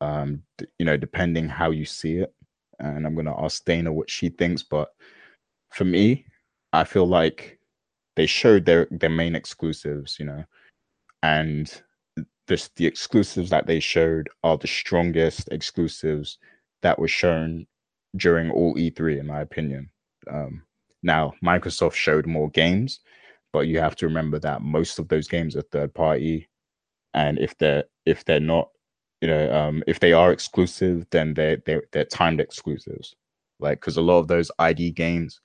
[0.00, 0.42] Um,
[0.78, 2.34] you know, depending how you see it,
[2.80, 4.88] and I'm going to ask Dana what she thinks, but
[5.70, 6.26] for me,
[6.74, 7.58] I feel like
[8.16, 10.44] they showed their their main exclusives, you know,
[11.22, 11.82] and
[12.48, 16.38] this the exclusives that they showed are the strongest exclusives
[16.82, 17.66] that were shown
[18.16, 19.88] during all E3, in my opinion.
[20.30, 20.62] Um,
[21.02, 23.00] now, Microsoft showed more games,
[23.52, 26.48] but you have to remember that most of those games are third party,
[27.14, 28.70] and if they're if they're not,
[29.20, 33.14] you know, um, if they are exclusive, then they're they're, they're timed exclusives.
[33.60, 35.40] Like, because a lot of those ID games,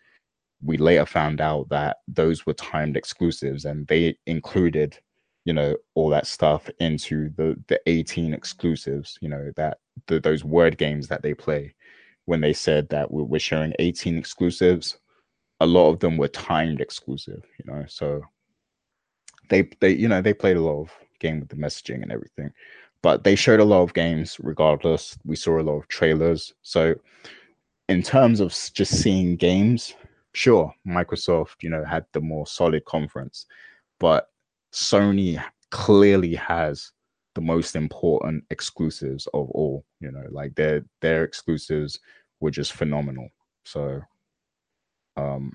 [0.64, 4.98] we later found out that those were timed exclusives, and they included
[5.46, 10.44] you know all that stuff into the the 18 exclusives you know that the, those
[10.44, 11.74] word games that they play.
[12.26, 15.00] When they said that we're, we're sharing 18 exclusives
[15.62, 18.22] a lot of them were timed exclusive you know so
[19.50, 22.54] they they you know they played a lot of game with the messaging and everything
[23.02, 25.18] but they showed a lot of games regardless.
[25.26, 26.54] We saw a lot of trailers.
[26.62, 26.96] So
[27.88, 29.94] in terms of just seeing games
[30.40, 33.46] sure microsoft you know had the more solid conference
[34.00, 34.30] but
[34.74, 36.92] Sony clearly has
[37.36, 39.86] the most important exclusives of all.
[40.00, 42.00] You know, like their their exclusives
[42.40, 43.30] were just phenomenal.
[43.66, 44.02] So,
[45.18, 45.52] um,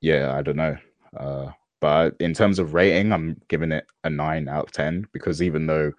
[0.00, 0.76] yeah, I don't know.
[1.16, 5.42] Uh, but in terms of rating, I'm giving it a nine out of ten because
[5.42, 5.92] even though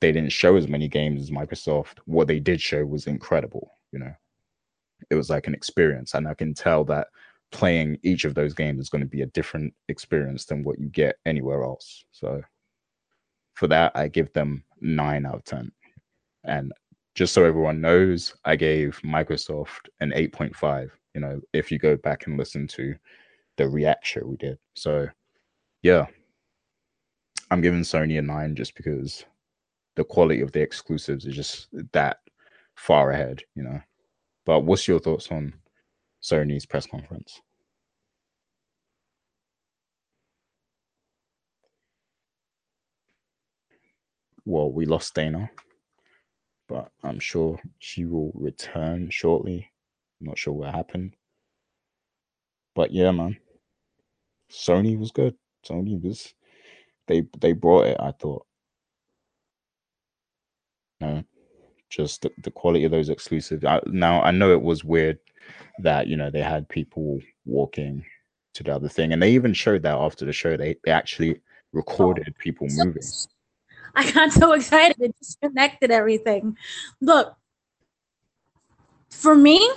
[0.00, 3.70] they didn't show as many games as Microsoft, what they did show was incredible.
[3.92, 4.12] You know,
[5.10, 7.08] it was like an experience, and I can tell that
[7.52, 10.88] playing each of those games is going to be a different experience than what you
[10.88, 12.04] get anywhere else.
[12.10, 12.42] So
[13.54, 15.70] for that, I give them nine out of 10.
[16.44, 16.72] And
[17.14, 20.90] just so everyone knows, I gave Microsoft an 8.5.
[21.14, 22.94] You know, if you go back and listen to
[23.56, 24.58] the React show we did.
[24.74, 25.08] So
[25.82, 26.06] yeah,
[27.50, 29.24] I'm giving Sony a nine just because
[29.94, 32.18] the quality of the exclusives is just that
[32.74, 33.80] far ahead, you know.
[34.44, 35.54] But what's your thoughts on
[36.22, 37.40] Sony's press conference.
[44.44, 45.50] Well, we lost Dana,
[46.68, 49.70] but I'm sure she will return shortly.
[50.20, 51.14] I'm not sure what happened.
[52.74, 53.38] But yeah, man.
[54.50, 55.34] Sony was good.
[55.68, 56.32] Sony was
[57.08, 58.46] they they brought it, I thought.
[61.00, 61.24] No,
[61.90, 63.64] just the, the quality of those exclusives.
[63.64, 65.18] I, now I know it was weird
[65.80, 68.04] that you know they had people walking
[68.54, 70.56] to the other thing, and they even showed that after the show.
[70.56, 71.40] They they actually
[71.72, 73.02] recorded oh, people so, moving.
[73.94, 76.56] I got so excited it disconnected everything.
[77.00, 77.34] Look,
[79.10, 79.70] for me,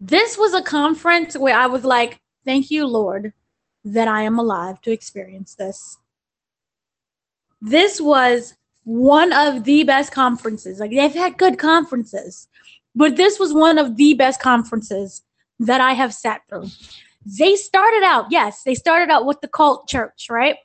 [0.00, 3.32] this was a conference where I was like, "Thank you, Lord,
[3.84, 5.98] that I am alive to experience this."
[7.60, 10.80] This was one of the best conferences.
[10.80, 12.48] Like they've had good conferences,
[12.98, 15.22] but this was one of the best conferences
[15.60, 16.66] that I have sat through.
[17.24, 20.56] They started out, yes, they started out with the cult church, right?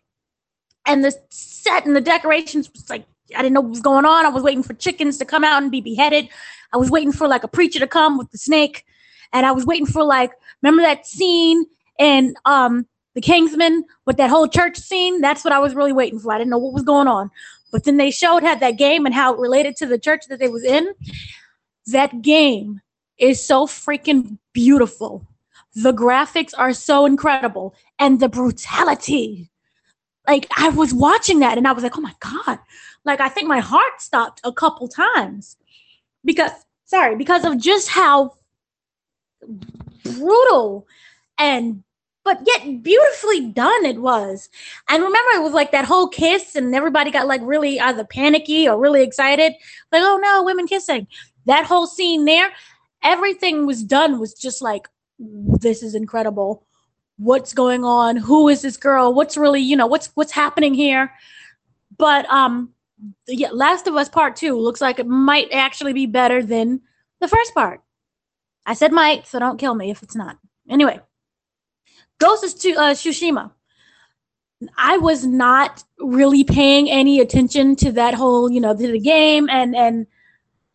[0.87, 3.05] And the set and the decorations was like,
[3.35, 4.25] I didn't know what was going on.
[4.25, 6.27] I was waiting for chickens to come out and be beheaded.
[6.73, 8.83] I was waiting for like a preacher to come with the snake.
[9.31, 10.31] And I was waiting for like,
[10.63, 11.65] remember that scene
[11.99, 15.21] in um the Kingsman with that whole church scene?
[15.21, 16.33] That's what I was really waiting for.
[16.33, 17.29] I didn't know what was going on.
[17.71, 20.39] But then they showed had that game and how it related to the church that
[20.39, 20.93] they was in
[21.87, 22.81] that game
[23.17, 25.27] is so freaking beautiful.
[25.75, 29.49] The graphics are so incredible and the brutality.
[30.27, 32.59] Like I was watching that and I was like, "Oh my god."
[33.05, 35.57] Like I think my heart stopped a couple times
[36.23, 36.51] because
[36.85, 38.37] sorry, because of just how
[40.03, 40.87] brutal
[41.37, 41.83] and
[42.23, 44.49] but yet beautifully done it was.
[44.87, 48.67] And remember, it was like that whole kiss, and everybody got like really either panicky
[48.67, 49.53] or really excited,
[49.91, 51.07] like, oh no, women kissing
[51.45, 52.51] that whole scene there,
[53.03, 54.87] everything was done was just like,
[55.19, 56.65] this is incredible.
[57.17, 58.17] What's going on?
[58.17, 59.13] Who is this girl?
[59.13, 61.13] What's really, you know, what's what's happening here?
[61.97, 62.73] But um
[63.27, 66.81] yeah, Last of Us Part 2 looks like it might actually be better than
[67.19, 67.81] the first part.
[68.65, 70.37] I said might, so don't kill me if it's not.
[70.69, 70.99] Anyway,
[72.19, 73.51] Ghost of uh, Tsushima.
[74.77, 79.49] I was not really paying any attention to that whole, you know, to the game
[79.49, 80.07] and and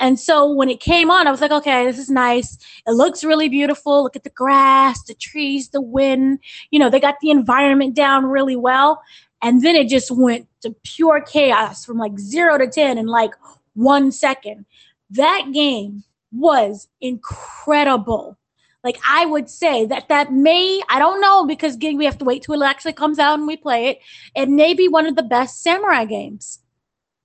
[0.01, 2.57] and so when it came on, I was like, okay, this is nice.
[2.87, 4.03] It looks really beautiful.
[4.03, 6.39] Look at the grass, the trees, the wind.
[6.71, 9.03] You know, they got the environment down really well.
[9.43, 13.33] And then it just went to pure chaos from like zero to 10 in like
[13.75, 14.67] one second.
[15.11, 18.37] That game was incredible.
[18.85, 22.43] Like I would say that that may, I don't know because we have to wait
[22.45, 23.99] till it actually comes out and we play it.
[24.37, 26.61] It may be one of the best samurai games.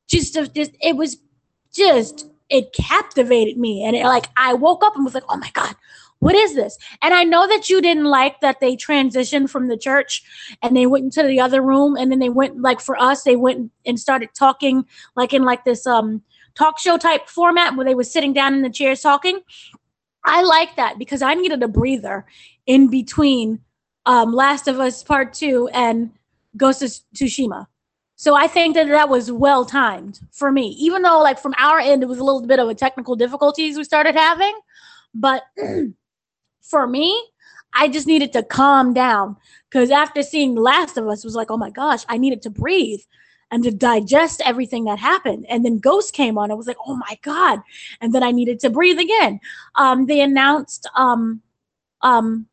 [0.07, 1.17] Just, just it was
[1.71, 3.84] just it captivated me.
[3.84, 5.76] And it, like, I woke up and was like, oh my God,
[6.20, 6.78] what is this?
[7.01, 10.24] And I know that you didn't like that they transitioned from the church
[10.62, 11.97] and they went into the other room.
[11.97, 14.86] And then they went, like, for us, they went and started talking,
[15.16, 16.22] like, in like this um
[16.54, 19.41] talk show type format where they were sitting down in the chairs talking.
[20.24, 22.26] I like that because I needed a breather
[22.68, 23.60] in between
[24.06, 26.12] um, Last of Us Part Two and
[26.56, 27.66] Ghost of Tsushima.
[28.24, 31.78] So I think that that was well timed for me, even though like from our
[31.78, 34.57] end it was a little bit of a technical difficulties we started having,
[35.13, 35.43] but
[36.61, 37.21] for me,
[37.74, 39.36] I just needed to calm down
[39.69, 42.49] because after seeing The Last of Us, was like, oh my gosh, I needed to
[42.49, 43.01] breathe
[43.51, 45.45] and to digest everything that happened.
[45.49, 46.49] And then Ghost came on.
[46.49, 47.59] I was like, oh my god!
[47.99, 49.41] And then I needed to breathe again.
[49.76, 51.41] Um, they announced um,
[52.01, 52.47] um,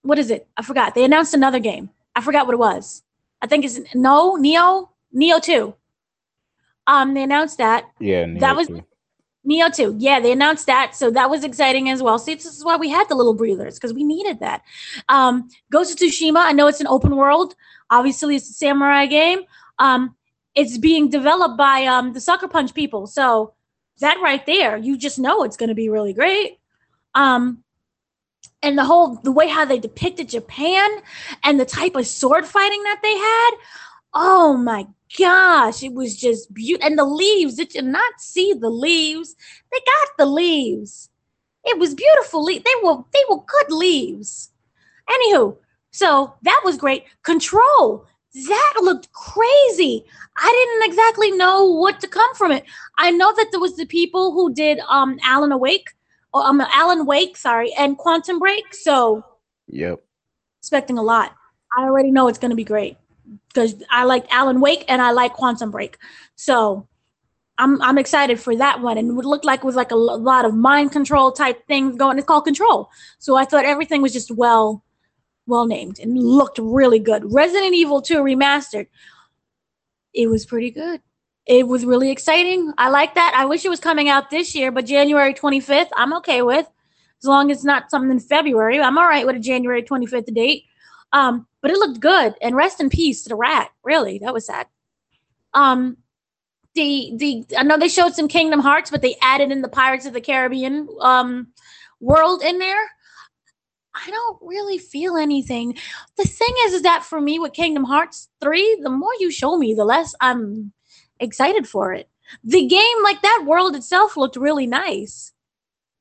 [0.00, 0.48] what is it?
[0.56, 0.94] I forgot.
[0.94, 1.90] They announced another game.
[2.16, 3.02] I forgot what it was.
[3.42, 5.74] I think it's no Nioh Nioh 2.
[6.86, 7.84] Um, they announced that.
[7.98, 8.84] Yeah, Nioh that was 2.
[9.48, 9.96] Nioh 2.
[9.98, 10.94] Yeah, they announced that.
[10.94, 12.18] So that was exciting as well.
[12.18, 14.62] See, this is why we had the little breathers, because we needed that.
[15.08, 17.54] Um, Ghost of Tsushima, I know it's an open world.
[17.90, 19.40] Obviously, it's a samurai game.
[19.78, 20.14] Um,
[20.54, 23.06] it's being developed by um, the Sucker Punch people.
[23.06, 23.54] So
[24.00, 26.58] that right there, you just know it's going to be really great.
[27.14, 27.64] Um,
[28.62, 30.90] and the whole the way how they depicted Japan
[31.44, 33.50] and the type of sword fighting that they had.
[34.12, 34.86] Oh my
[35.18, 36.86] gosh, it was just beautiful.
[36.86, 39.36] And the leaves, did you not see the leaves?
[39.72, 41.10] They got the leaves.
[41.64, 42.46] It was beautiful.
[42.46, 44.50] They were they were good leaves.
[45.08, 45.56] Anywho,
[45.90, 47.04] so that was great.
[47.22, 48.06] Control.
[48.32, 50.04] That looked crazy.
[50.36, 52.64] I didn't exactly know what to come from it.
[52.96, 55.90] I know that there was the people who did um Alan Awake,
[56.32, 58.72] or um Alan Wake, sorry, and Quantum Break.
[58.72, 59.24] So
[59.68, 60.02] Yep.
[60.60, 61.34] Expecting a lot.
[61.76, 62.96] I already know it's gonna be great
[63.48, 65.98] because I like Alan Wake and I like Quantum Break.
[66.36, 66.88] So
[67.58, 68.98] I'm I'm excited for that one.
[68.98, 72.18] And it looked like it was like a lot of mind control type things going.
[72.18, 72.90] It's called Control.
[73.18, 74.82] So I thought everything was just well
[75.46, 77.32] well named and looked really good.
[77.32, 78.86] Resident Evil 2 remastered.
[80.14, 81.02] It was pretty good.
[81.46, 82.72] It was really exciting.
[82.78, 83.34] I like that.
[83.36, 86.66] I wish it was coming out this year, but January 25th, I'm okay with.
[87.22, 90.32] As long as it's not something in February, I'm all right with a January 25th
[90.32, 90.64] date.
[91.12, 92.34] Um, but it looked good.
[92.40, 93.70] And rest in peace to the rat.
[93.84, 94.66] Really, that was sad.
[95.54, 95.96] Um,
[96.74, 100.06] the the I know they showed some Kingdom Hearts, but they added in the Pirates
[100.06, 101.48] of the Caribbean um
[102.00, 102.86] world in there.
[103.94, 105.76] I don't really feel anything.
[106.16, 109.58] The thing is, is that for me with Kingdom Hearts 3, the more you show
[109.58, 110.72] me, the less I'm
[111.18, 112.08] excited for it.
[112.44, 115.32] The game, like that world itself, looked really nice.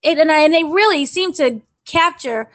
[0.03, 2.49] It and I and they really seem to capture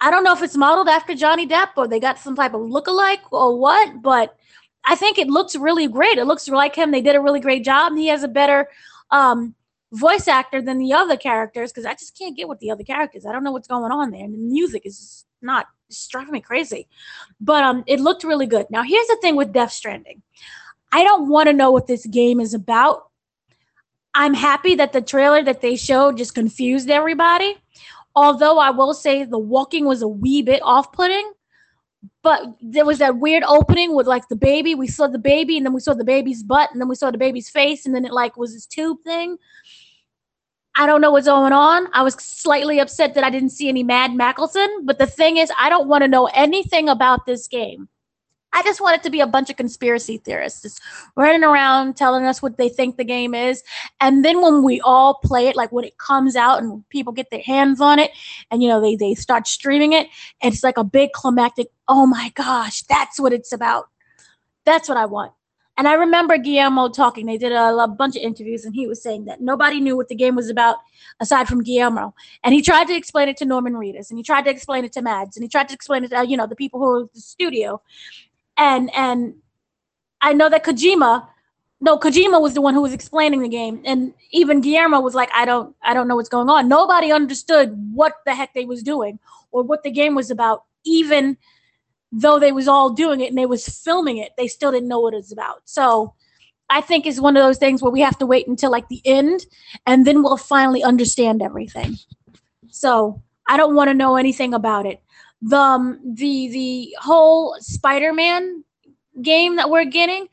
[0.00, 2.60] I don't know if it's modeled after Johnny Depp or they got some type of
[2.60, 4.36] look-alike or what, but
[4.84, 6.18] I think it looks really great.
[6.18, 6.90] It looks like him.
[6.90, 7.96] They did a really great job.
[7.96, 8.68] He has a better
[9.10, 9.54] um,
[9.92, 13.26] voice actor than the other characters because I just can't get with the other characters.
[13.26, 14.24] I don't know what's going on there.
[14.24, 16.88] And the music is not it's driving me crazy.
[17.40, 18.66] But um, it looked really good.
[18.70, 20.22] Now, here's the thing with Death Stranding
[20.92, 23.10] I don't want to know what this game is about.
[24.14, 27.56] I'm happy that the trailer that they showed just confused everybody
[28.16, 31.32] Although I will say the walking was a wee bit off putting,
[32.22, 34.74] but there was that weird opening with like the baby.
[34.74, 37.10] We saw the baby, and then we saw the baby's butt, and then we saw
[37.10, 39.36] the baby's face, and then it like was this tube thing.
[40.78, 41.88] I don't know what's going on.
[41.92, 45.50] I was slightly upset that I didn't see any Mads Mikkelsen, but the thing is,
[45.58, 47.88] I don't want to know anything about this game.
[48.56, 50.80] I just want it to be a bunch of conspiracy theorists just
[51.14, 53.62] running around telling us what they think the game is.
[54.00, 57.28] And then when we all play it, like when it comes out and people get
[57.30, 58.12] their hands on it
[58.50, 60.08] and, you know, they, they start streaming it,
[60.42, 63.90] it's like a big climactic, oh my gosh, that's what it's about.
[64.64, 65.32] That's what I want.
[65.78, 67.26] And I remember Guillermo talking.
[67.26, 70.08] They did a, a, bunch of interviews, and he was saying that nobody knew what
[70.08, 70.78] the game was about
[71.20, 72.14] aside from Guillermo.
[72.42, 74.92] And he tried to explain it to Norman Reedus, and he tried to explain it
[74.92, 77.08] to Mads, and he tried to explain it to you know the people who were
[77.12, 77.82] the studio
[78.56, 79.34] and and
[80.20, 81.26] I know that Kojima,
[81.80, 85.30] no, Kojima was the one who was explaining the game, and even Guillermo was like,
[85.34, 86.68] I don't, I don't know what's going on.
[86.68, 89.18] Nobody understood what the heck they was doing
[89.52, 91.36] or what the game was about, even
[92.12, 95.00] though they was all doing it and they was filming it, they still didn't know
[95.00, 95.62] what it was about.
[95.64, 96.14] So
[96.70, 99.02] I think it's one of those things where we have to wait until like the
[99.04, 99.46] end,
[99.86, 101.96] and then we'll finally understand everything.
[102.68, 105.00] So I don't want to know anything about it
[105.42, 108.64] the um, the the whole Spider-Man
[109.22, 110.28] game that we're getting,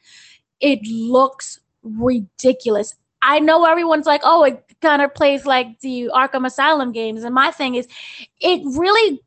[0.60, 2.96] it looks ridiculous.
[3.22, 7.34] I know everyone's like, oh, it kind of plays like the Arkham Asylum games, and
[7.34, 7.88] my thing is,
[8.42, 9.22] it really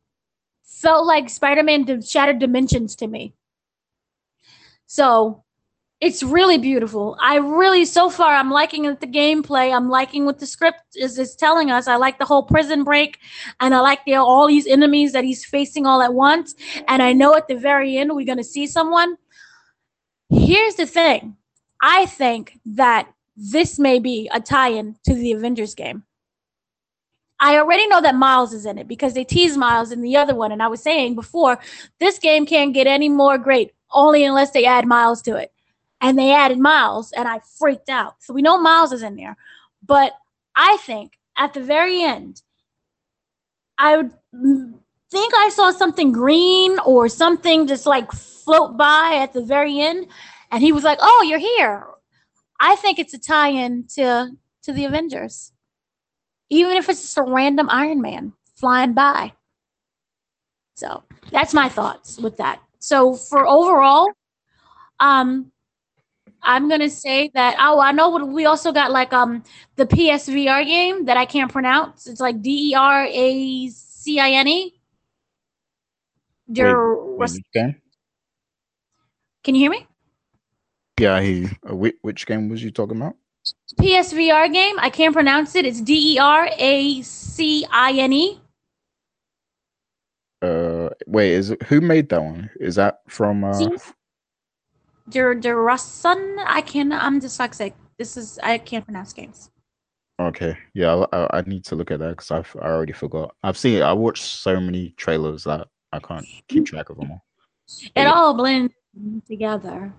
[0.63, 3.33] felt like Spider-Man Shattered Dimensions to me.
[4.87, 5.45] So
[6.01, 7.17] it's really beautiful.
[7.21, 9.75] I really, so far, I'm liking the gameplay.
[9.75, 11.89] I'm liking what the script is, is telling us.
[11.89, 13.19] I like the whole prison break,
[13.61, 16.55] and I like the, all these enemies that he's facing all at once.
[16.89, 19.17] And I know at the very end we're going to see someone.
[20.29, 21.37] Here's the thing
[21.81, 26.05] I think that this may be a tie in to the Avengers game.
[27.41, 30.35] I already know that Miles is in it because they tease Miles in the other
[30.35, 30.53] one.
[30.53, 31.59] And I was saying before,
[32.01, 35.53] this game can't get any more great, only unless they add Miles to it.
[36.01, 38.17] And they added Miles, and I freaked out.
[38.21, 39.37] So we know Miles is in there.
[39.85, 40.13] But
[40.55, 42.43] I think at the very end,
[43.79, 44.13] I would
[45.11, 50.07] think I saw something green or something just like float by at the very end.
[50.51, 51.87] And he was like, Oh, you're here.
[52.61, 54.31] I think it's a tie in to,
[54.63, 55.53] to the Avengers
[56.51, 59.33] even if it's just a random Iron Man flying by.
[60.77, 62.61] So that's my thoughts with that.
[62.79, 64.09] So for overall,
[65.01, 65.51] um,
[66.43, 67.57] I'm gonna say that.
[67.59, 68.09] Oh, I know.
[68.11, 69.43] What, We also got like um
[69.77, 72.07] the PSVR game that I can't pronounce.
[72.07, 74.81] It's like D E R A C I N E.
[79.43, 79.87] Can you hear me?
[80.99, 81.47] Yeah, he.
[81.69, 83.15] Uh, which, which game was you talking about?
[83.81, 84.77] PSVR game.
[84.79, 85.67] I can't pronounce it.
[85.67, 88.41] It's D E R A C I N E.
[90.43, 92.51] Uh, wait, is it, who made that one?
[92.61, 93.69] Is that from uh?
[95.09, 96.37] Der Derasun?
[96.47, 96.93] I can.
[96.93, 97.75] I'm dyslexic.
[97.99, 99.51] This is I can't pronounce games.
[100.19, 103.35] Okay, yeah, I, I need to look at that because I've I already forgot.
[103.43, 107.25] I've seen I watched so many trailers that I can't keep track of them all.
[107.69, 108.13] It yeah.
[108.13, 108.73] all blends
[109.27, 109.93] together,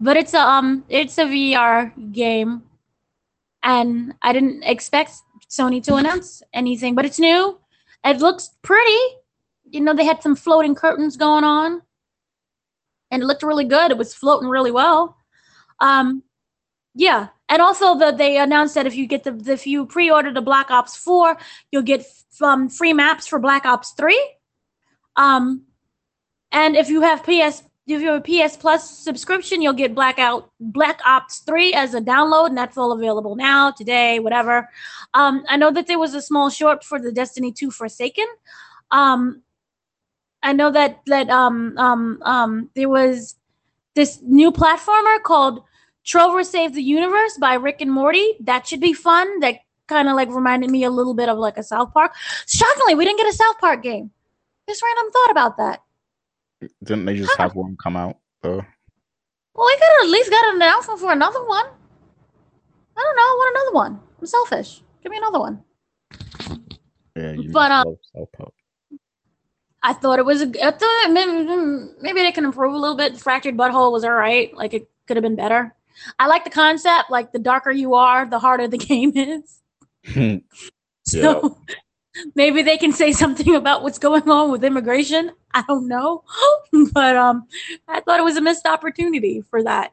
[0.00, 2.62] but it's a um it's a VR game
[3.62, 5.12] and I didn't expect
[5.50, 7.58] Sony to announce anything, but it's new.
[8.04, 8.98] It looks pretty.
[9.70, 11.82] You know, they had some floating curtains going on,
[13.10, 13.90] and it looked really good.
[13.90, 15.16] It was floating really well.
[15.80, 16.22] Um,
[16.94, 20.40] yeah, and also the, they announced that if you get the if you pre-order the
[20.40, 21.36] Black Ops Four,
[21.70, 22.04] you'll get
[22.42, 24.22] um, free maps for Black Ops Three.
[25.16, 25.64] Um,
[26.50, 27.62] and if you have PS
[27.94, 32.00] if you have a PS Plus subscription, you'll get Blackout Black Ops 3 as a
[32.00, 34.68] download, and that's all available now, today, whatever.
[35.14, 38.26] Um, I know that there was a small short for the Destiny 2 Forsaken.
[38.90, 39.42] Um,
[40.42, 43.36] I know that that um, um, um, there was
[43.94, 45.62] this new platformer called
[46.04, 48.34] Trover Save the Universe by Rick and Morty.
[48.40, 49.40] That should be fun.
[49.40, 49.56] That
[49.88, 52.14] kind of like reminded me a little bit of like a South Park.
[52.46, 54.10] Shockingly, we didn't get a South Park game.
[54.68, 55.82] Just random thought about that.
[56.84, 58.64] Didn't they just have one come out though?
[59.54, 61.66] Well, we could at least got an announcement for another one.
[62.96, 63.22] I don't know.
[63.22, 64.00] I want another one.
[64.20, 64.82] I'm selfish.
[65.02, 65.64] Give me another one.
[67.16, 67.96] Yeah, you but um,
[69.82, 70.42] I thought it was.
[70.42, 73.18] A, I thought maybe, maybe they can improve a little bit.
[73.18, 74.54] Fractured But Whole was all right.
[74.54, 75.74] Like it could have been better.
[76.18, 77.10] I like the concept.
[77.10, 79.60] Like the darker you are, the harder the game is.
[81.04, 81.58] so
[82.34, 85.32] maybe they can say something about what's going on with immigration.
[85.54, 86.24] I don't know,
[86.92, 87.46] but um,
[87.86, 89.92] I thought it was a missed opportunity for that.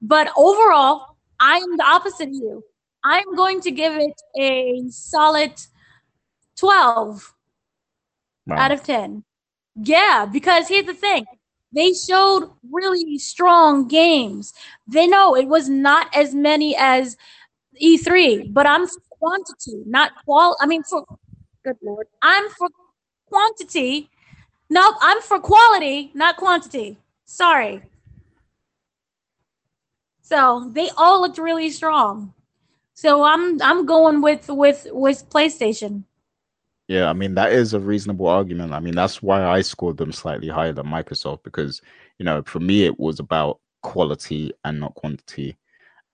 [0.00, 2.64] But overall, I'm the opposite of you.
[3.02, 5.52] I'm going to give it a solid
[6.58, 7.33] 12
[8.46, 8.56] wow.
[8.56, 9.24] out of 10.
[9.76, 11.24] Yeah, because here's the thing
[11.74, 14.54] they showed really strong games.
[14.86, 17.16] They know it was not as many as
[17.82, 20.56] E3, but I'm for quantity, not qual.
[20.60, 21.04] I mean, for
[21.64, 22.06] Good lord.
[22.20, 22.68] I'm for
[23.26, 24.10] quantity.
[24.68, 26.98] Nope, I'm for quality, not quantity.
[27.24, 27.82] Sorry.
[30.20, 32.34] So they all looked really strong.
[32.92, 36.04] So I'm I'm going with with with PlayStation.
[36.88, 38.72] Yeah, I mean that is a reasonable argument.
[38.72, 41.80] I mean that's why I scored them slightly higher than Microsoft because
[42.18, 45.56] you know for me it was about quality and not quantity.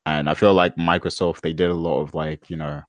[0.06, 2.82] And I feel like Microsoft they did a lot of like you know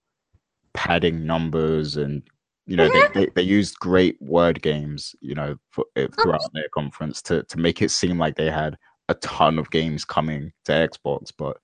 [0.74, 2.24] padding numbers and
[2.68, 3.20] you know, mm-hmm.
[3.20, 7.44] they, they, they, used great word games, you know, for, eh, throughout their conference to,
[7.44, 8.78] to make it seem like they had
[9.10, 11.34] a ton of games coming to Xbox.
[11.38, 11.58] But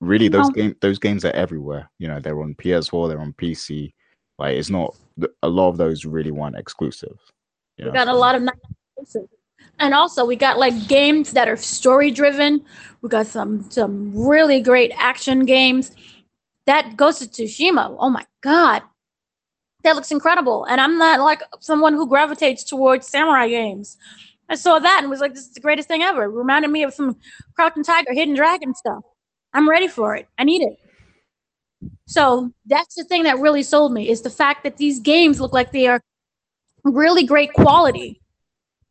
[0.00, 1.90] really, those game those games are everywhere.
[1.98, 3.92] You know, they're on PS4, they're on PC.
[4.38, 4.96] Like, it's not
[5.42, 7.18] a lot of those really weren't exclusive.
[7.76, 7.90] You know?
[7.90, 8.48] We got a lot of
[8.96, 9.28] exclusive.
[9.78, 12.64] And also, we got like games that are story driven.
[13.02, 15.92] We got some some really great action games.
[16.66, 17.96] That Ghost of Tsushima.
[17.98, 18.82] Oh my god,
[19.82, 20.64] that looks incredible.
[20.64, 23.96] And I'm not like someone who gravitates towards samurai games.
[24.48, 26.24] I saw that and was like, this is the greatest thing ever.
[26.24, 27.16] It reminded me of some
[27.56, 29.02] Crouching Tiger, Hidden Dragon stuff.
[29.54, 30.28] I'm ready for it.
[30.38, 30.76] I need it.
[32.06, 35.52] So that's the thing that really sold me is the fact that these games look
[35.52, 36.00] like they are
[36.84, 38.20] really great quality.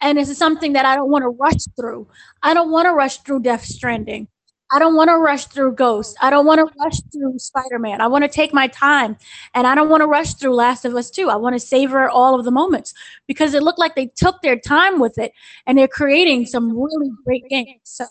[0.01, 2.07] And this is something that I don't want to rush through.
[2.41, 4.27] I don't want to rush through Death Stranding.
[4.71, 6.17] I don't want to rush through Ghost.
[6.19, 8.01] I don't want to rush through Spider Man.
[8.01, 9.17] I want to take my time.
[9.53, 11.29] And I don't want to rush through Last of Us 2.
[11.29, 12.93] I want to savor all of the moments
[13.27, 15.31] because it looked like they took their time with it
[15.67, 17.81] and they're creating some really great games.
[17.83, 18.07] So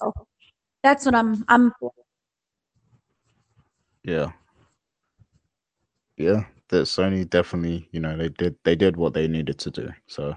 [0.85, 1.73] that's what I'm I'm
[4.05, 4.33] Yeah.
[6.23, 6.45] Yeah.
[6.73, 9.91] that Sony definitely, you know, they did they did what they needed to do.
[10.09, 10.35] So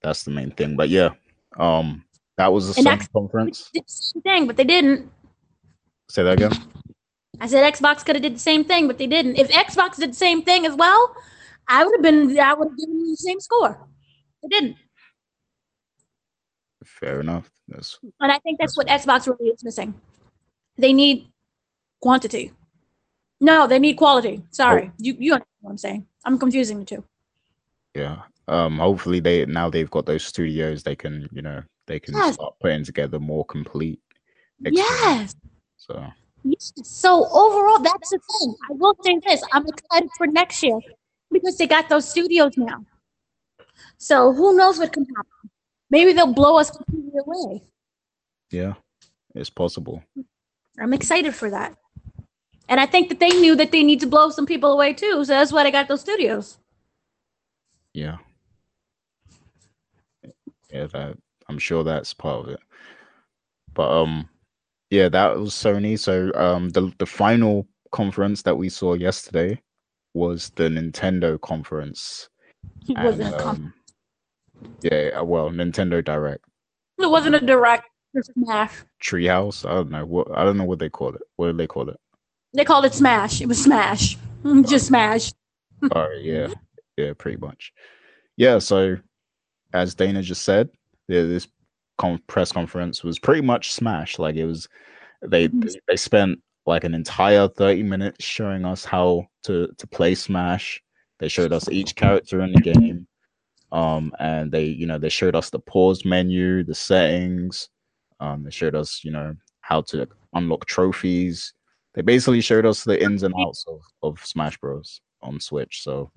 [0.00, 0.76] that's the main thing.
[0.76, 1.10] But yeah,
[1.58, 2.04] um,
[2.38, 3.70] that was a Sony conference.
[3.86, 5.10] Same thing, but they didn't.
[6.08, 6.52] Say that again.
[7.40, 9.36] I said Xbox could have did the same thing, but they didn't.
[9.36, 11.14] If Xbox did the same thing as well,
[11.68, 12.38] I would have been.
[12.38, 13.86] I would have given you the same score.
[14.42, 14.76] They didn't.
[16.84, 17.50] Fair enough.
[17.68, 20.00] That's, and I think that's, that's what Xbox really is missing.
[20.78, 21.26] They need
[22.00, 22.52] quantity.
[23.40, 24.42] No, they need quality.
[24.50, 24.94] Sorry, oh.
[24.98, 26.06] you you understand what I'm saying.
[26.24, 27.04] I'm confusing the two.
[27.94, 28.22] Yeah.
[28.48, 28.78] Um.
[28.78, 30.82] Hopefully they now they've got those studios.
[30.82, 32.34] They can you know they can yes.
[32.34, 34.00] start putting together more complete.
[34.60, 35.36] Yes.
[35.76, 36.06] So.
[36.44, 36.72] Yes.
[36.82, 38.54] So overall, that's the thing.
[38.70, 40.78] I will say this: I'm excited for next year
[41.30, 42.84] because they got those studios now.
[43.98, 45.50] So who knows what can happen?
[45.90, 47.62] Maybe they'll blow us completely away.
[48.50, 48.74] Yeah,
[49.34, 50.02] it's possible.
[50.78, 51.76] I'm excited for that.
[52.68, 55.24] And I think that they knew that they need to blow some people away too.
[55.24, 56.58] So that's why they got those studios.
[57.94, 58.16] Yeah.
[60.72, 61.16] Yeah, that
[61.48, 62.60] I'm sure that's part of it.
[63.74, 64.28] But um
[64.90, 65.98] yeah, that was Sony.
[65.98, 69.60] So um the the final conference that we saw yesterday
[70.14, 72.28] was the Nintendo conference.
[72.88, 73.58] It wasn't a conference.
[73.58, 73.74] Um,
[74.82, 76.44] yeah, well, Nintendo Direct.
[76.98, 77.84] It wasn't a direct
[78.22, 78.72] Smash.
[79.02, 79.68] Treehouse.
[79.68, 81.22] I don't know what I don't know what they call it.
[81.36, 81.96] What did they call it?
[82.56, 83.40] They called it Smash.
[83.40, 84.16] It was Smash.
[84.66, 85.32] Just Smash.
[85.92, 86.22] All right.
[86.22, 86.48] Yeah.
[86.96, 87.12] Yeah.
[87.16, 87.72] Pretty much.
[88.36, 88.58] Yeah.
[88.58, 88.96] So,
[89.74, 90.70] as Dana just said,
[91.08, 91.48] yeah, this
[91.98, 94.18] con- press conference was pretty much Smash.
[94.18, 94.68] Like it was,
[95.20, 95.68] they mm-hmm.
[95.86, 100.82] they spent like an entire 30 minutes showing us how to to play Smash.
[101.18, 103.06] They showed us each character in the game.
[103.72, 107.68] Um, and they, you know, they showed us the pause menu, the settings.
[108.20, 111.52] Um, they showed us, you know, how to unlock trophies.
[111.96, 115.00] They basically showed us the ins and outs of, of Smash Bros.
[115.22, 115.82] on Switch.
[115.82, 116.10] So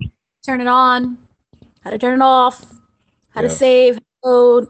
[0.46, 1.18] turn it on,
[1.82, 2.66] how to turn it off,
[3.30, 3.48] how yeah.
[3.48, 4.68] to save, load.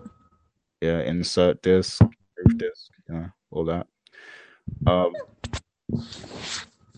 [0.81, 3.88] Yeah, insert disc, move disc, yeah, all that.
[4.86, 5.14] Um,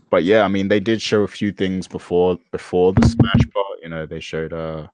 [0.09, 3.79] but yeah, I mean, they did show a few things before before the Smash part.
[3.81, 4.87] You know, they showed uh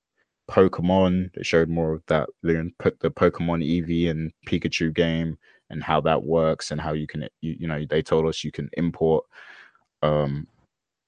[0.48, 1.34] Pokemon.
[1.34, 2.30] They showed more of that.
[2.44, 5.40] They put the Pokemon Eevee and Pikachu game
[5.70, 8.52] and how that works and how you can you, you know they told us you
[8.52, 9.26] can import
[10.04, 10.48] um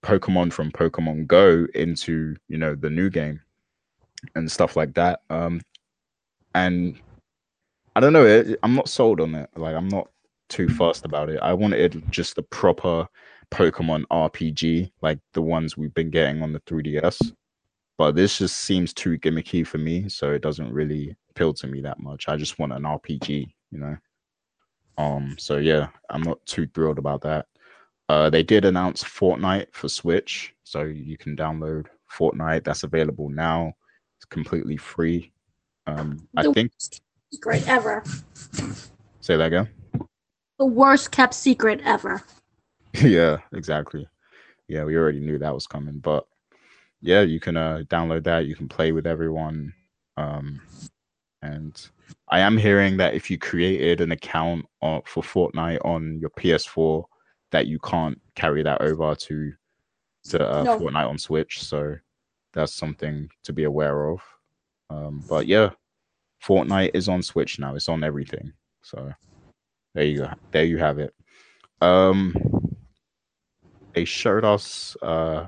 [0.03, 3.41] Pokemon from Pokemon Go into you know the new game
[4.36, 5.22] and stuff like that.
[5.30, 5.61] Um,
[6.56, 6.98] and
[7.95, 8.26] I don't know.
[8.26, 9.49] It, I'm not sold on it.
[9.56, 10.10] Like I'm not
[10.49, 11.40] too fast about it.
[11.41, 13.07] I wanted just a proper
[13.52, 17.34] Pokemon RPG, like the ones we've been getting on the 3DS.
[17.98, 21.81] But this just seems too gimmicky for me, so it doesn't really appeal to me
[21.81, 22.30] that much.
[22.30, 23.98] I just want an RPG, you know.
[24.99, 27.47] Um, so yeah, I'm not too thrilled about that.
[28.09, 32.65] Uh, they did announce Fortnite for Switch, so you can download Fortnite.
[32.65, 33.73] That's available now.
[34.17, 35.31] It's completely free.
[35.88, 36.73] Um, I think
[37.31, 38.03] secret ever.
[39.21, 39.69] Say that again.
[40.57, 42.21] The worst kept secret ever.
[43.01, 44.05] yeah, exactly.
[44.67, 46.27] Yeah, we already knew that was coming, but
[46.99, 48.47] yeah, you can uh, download that.
[48.47, 49.73] You can play with everyone.
[50.17, 50.61] Um,
[51.41, 51.89] and
[52.31, 57.03] I am hearing that if you created an account on, for Fortnite on your PS4,
[57.51, 59.53] that you can't carry that over to
[60.26, 60.80] to uh, no.
[60.80, 61.64] Fortnite on Switch.
[61.64, 61.95] So
[62.53, 64.22] that's something to be aware of.
[64.89, 65.72] Um, but yeah,
[66.43, 67.76] Fortnite is on Switch now.
[67.76, 68.53] It's on everything.
[68.84, 69.11] So
[69.95, 70.31] there you go.
[70.51, 71.14] There you have it.
[71.81, 72.35] Um,
[73.93, 75.47] they showed us uh,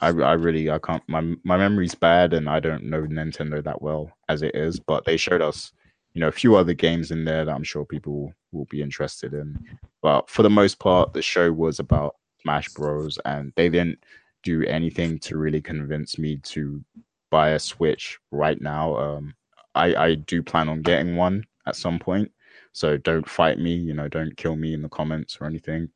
[0.00, 3.80] I, I really I can't my my memory's bad and I don't know Nintendo that
[3.80, 5.72] well as it is, but they showed us
[6.14, 9.34] you know a few other games in there that I'm sure people will be interested
[9.34, 9.58] in.
[10.00, 13.18] But for the most part, the show was about Smash Bros.
[13.24, 13.98] and they didn't
[14.42, 16.82] do anything to really convince me to
[17.30, 18.96] buy a Switch right now.
[18.96, 19.34] Um,
[19.74, 22.30] I I do plan on getting one at some point,
[22.72, 23.74] so don't fight me.
[23.74, 25.88] You know, don't kill me in the comments or anything.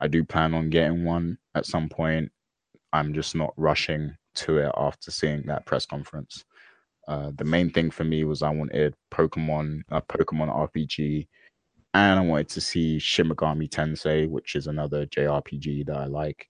[0.00, 2.30] I do plan on getting one at some point.
[2.92, 6.44] I'm just not rushing to it after seeing that press conference.
[7.08, 11.28] Uh, the main thing for me was I wanted Pokemon, a Pokemon RPG,
[11.94, 16.48] and I wanted to see Shin Megami Tensei, which is another JRPG that I like.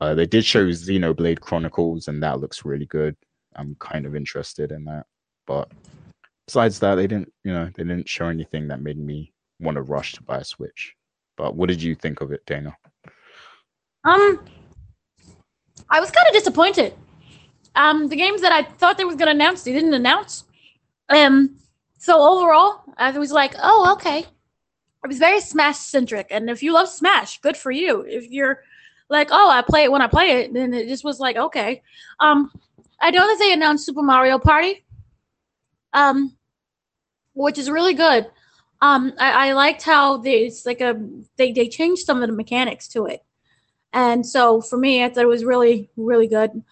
[0.00, 3.16] Uh, they did show Xenoblade Chronicles, and that looks really good.
[3.56, 5.06] I'm kind of interested in that,
[5.46, 5.70] but
[6.46, 9.82] besides that, they didn't, you know, they didn't show anything that made me want to
[9.82, 10.94] rush to buy a Switch.
[11.36, 12.76] But what did you think of it, Dana?
[14.04, 14.40] Um,
[15.90, 16.94] I was kind of disappointed.
[17.76, 20.44] Um, the games that I thought they was gonna announce, they didn't announce.
[21.08, 21.56] Um,
[21.98, 24.20] so overall, I was like, oh, okay.
[24.20, 28.00] It was very Smash centric, and if you love Smash, good for you.
[28.08, 28.62] If you're
[29.08, 30.52] like, oh, I play it when I play it.
[30.52, 31.82] Then it just was like, okay.
[32.18, 32.50] Um,
[33.00, 34.84] I know that they announced Super Mario Party,
[35.92, 36.36] um,
[37.34, 38.26] which is really good.
[38.80, 41.00] Um, I, I liked how they, it's like a
[41.36, 43.24] they they changed some of the mechanics to it,
[43.92, 46.62] and so for me, I thought it was really really good.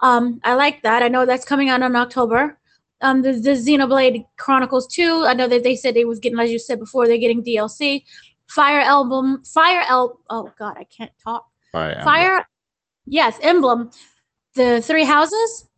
[0.00, 1.02] Um, I like that.
[1.02, 2.58] I know that's coming out in October.
[3.00, 6.50] Um, the, the Xenoblade Chronicles 2, I know that they said they was getting, as
[6.50, 8.04] you said before, they're getting DLC.
[8.48, 11.46] Fire Album, Fire El, oh God, I can't talk.
[11.72, 12.48] Fire, Fire,
[13.06, 13.90] yes, Emblem,
[14.54, 15.68] the Three Houses.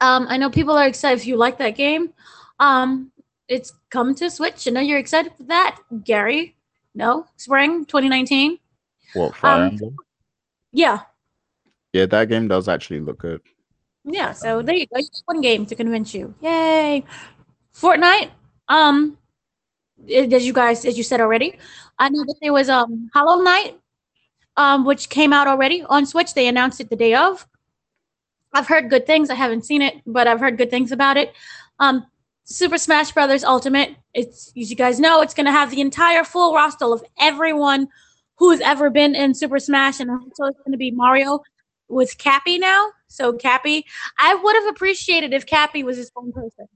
[0.00, 2.12] Um, I know people are excited if you like that game.
[2.58, 3.12] Um,
[3.48, 4.66] it's come to Switch.
[4.66, 6.56] I know you're excited for that, Gary.
[6.94, 8.58] No, spring 2019.
[9.14, 9.96] What Fire um, Emblem?
[10.72, 11.00] Yeah.
[11.92, 13.40] Yeah, that game does actually look good.
[14.04, 15.00] Yeah, so there you go.
[15.24, 16.34] One game to convince you.
[16.40, 17.04] Yay!
[17.74, 18.30] Fortnite.
[18.68, 19.18] Um,
[20.08, 21.58] as you guys, as you said already,
[21.98, 23.78] I know that there was um Hollow Knight,
[24.56, 26.34] um, which came out already on Switch.
[26.34, 27.46] They announced it the day of.
[28.52, 29.28] I've heard good things.
[29.28, 31.34] I haven't seen it, but I've heard good things about it.
[31.78, 32.06] Um,
[32.44, 33.96] Super Smash Brothers Ultimate.
[34.14, 37.88] It's as you guys know, it's going to have the entire full roster of everyone
[38.38, 41.42] who's ever been in Super Smash, and so it's going to be Mario
[41.88, 42.90] with Cappy now.
[43.08, 43.84] So Cappy,
[44.18, 46.66] I would have appreciated if Cappy was his own person.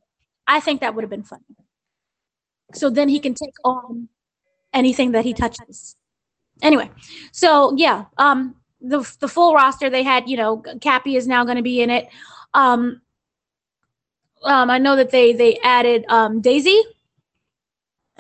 [0.46, 1.40] I think that would have been fun.
[2.74, 4.08] So then he can take on
[4.72, 5.96] anything that he touches.
[6.62, 6.90] Anyway,
[7.32, 11.56] so yeah, um, the the full roster they had, you know, Cappy is now going
[11.56, 12.08] to be in it.
[12.54, 13.00] Um,
[14.44, 16.82] um, I know that they they added um, Daisy,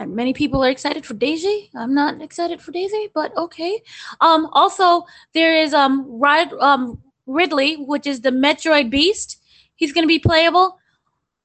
[0.00, 1.70] and many people are excited for Daisy.
[1.76, 3.82] I'm not excited for Daisy, but okay.
[4.22, 5.04] Um, also
[5.34, 6.20] there is um,
[6.58, 9.36] um Ridley, which is the Metroid Beast.
[9.76, 10.78] He's going to be playable.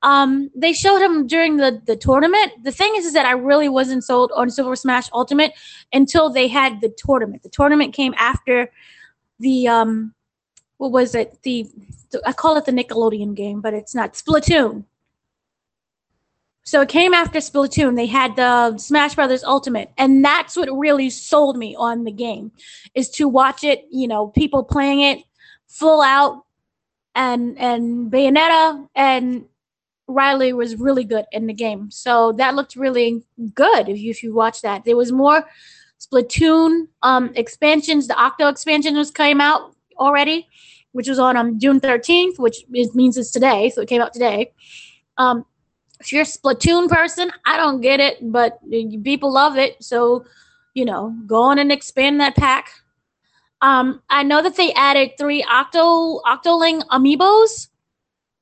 [0.01, 2.63] Um, they showed him during the the tournament.
[2.63, 5.51] The thing is, is that I really wasn't sold on Super Smash Ultimate
[5.91, 7.43] until they had the tournament.
[7.43, 8.71] The tournament came after
[9.39, 10.13] the um,
[10.77, 11.41] what was it?
[11.43, 11.67] The,
[12.11, 14.85] the I call it the Nickelodeon game, but it's not Splatoon.
[16.65, 17.95] So it came after Splatoon.
[17.95, 22.51] They had the Smash Brothers Ultimate, and that's what really sold me on the game,
[22.95, 23.85] is to watch it.
[23.91, 25.23] You know, people playing it
[25.67, 26.43] full out,
[27.13, 29.45] and and Bayonetta and
[30.07, 31.91] Riley was really good in the game.
[31.91, 33.23] So that looked really
[33.53, 34.85] good if you if you watch that.
[34.85, 35.47] There was more
[35.99, 38.07] Splatoon um, expansions.
[38.07, 40.47] The Octo expansion was came out already,
[40.93, 43.69] which was on um, June 13th, which is, means it's today.
[43.69, 44.51] So it came out today.
[45.17, 45.45] Um,
[45.99, 48.59] if you're a Splatoon person, I don't get it, but
[49.03, 49.83] people love it.
[49.83, 50.25] So,
[50.73, 52.69] you know, go on and expand that pack.
[53.61, 57.69] Um, I know that they added three Octo Octoling amiibos.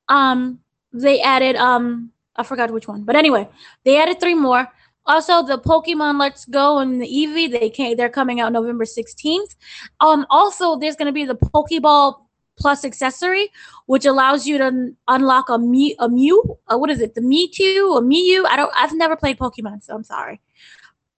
[0.09, 0.59] Um,
[0.91, 3.47] they added um I forgot which one, but anyway,
[3.85, 4.67] they added three more.
[5.05, 9.55] Also, the Pokemon Let's Go and the Eevee they came they're coming out November sixteenth.
[9.99, 12.22] Um, also there's gonna be the Pokeball
[12.57, 13.49] Plus accessory,
[13.87, 17.49] which allows you to unlock a Mew, a Mew, uh, what is it, the me
[17.49, 18.45] Mewtwo, a Mew?
[18.47, 20.39] I don't, I've never played Pokemon, so I'm sorry.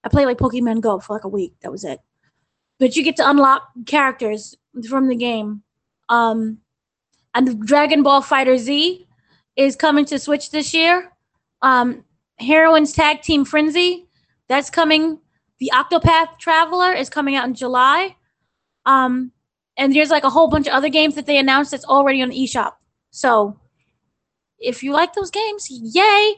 [0.04, 1.54] I played like Pokemon Go for like a week.
[1.62, 2.00] That was it.
[2.80, 4.56] But you get to unlock characters
[4.88, 5.64] from the game.
[6.10, 6.60] Um,
[7.34, 9.08] and Dragon Ball Fighter Z
[9.56, 11.12] is coming to Switch this year.
[11.62, 12.04] Um,
[12.38, 14.08] Heroines Tag Team Frenzy,
[14.48, 15.20] that's coming.
[15.60, 18.16] The Octopath Traveler is coming out in July.
[18.86, 19.32] Um,
[19.78, 22.32] and there's like a whole bunch of other games that they announced that's already on
[22.32, 22.74] eShop.
[23.12, 23.60] So
[24.60, 26.36] if you like those games, yay.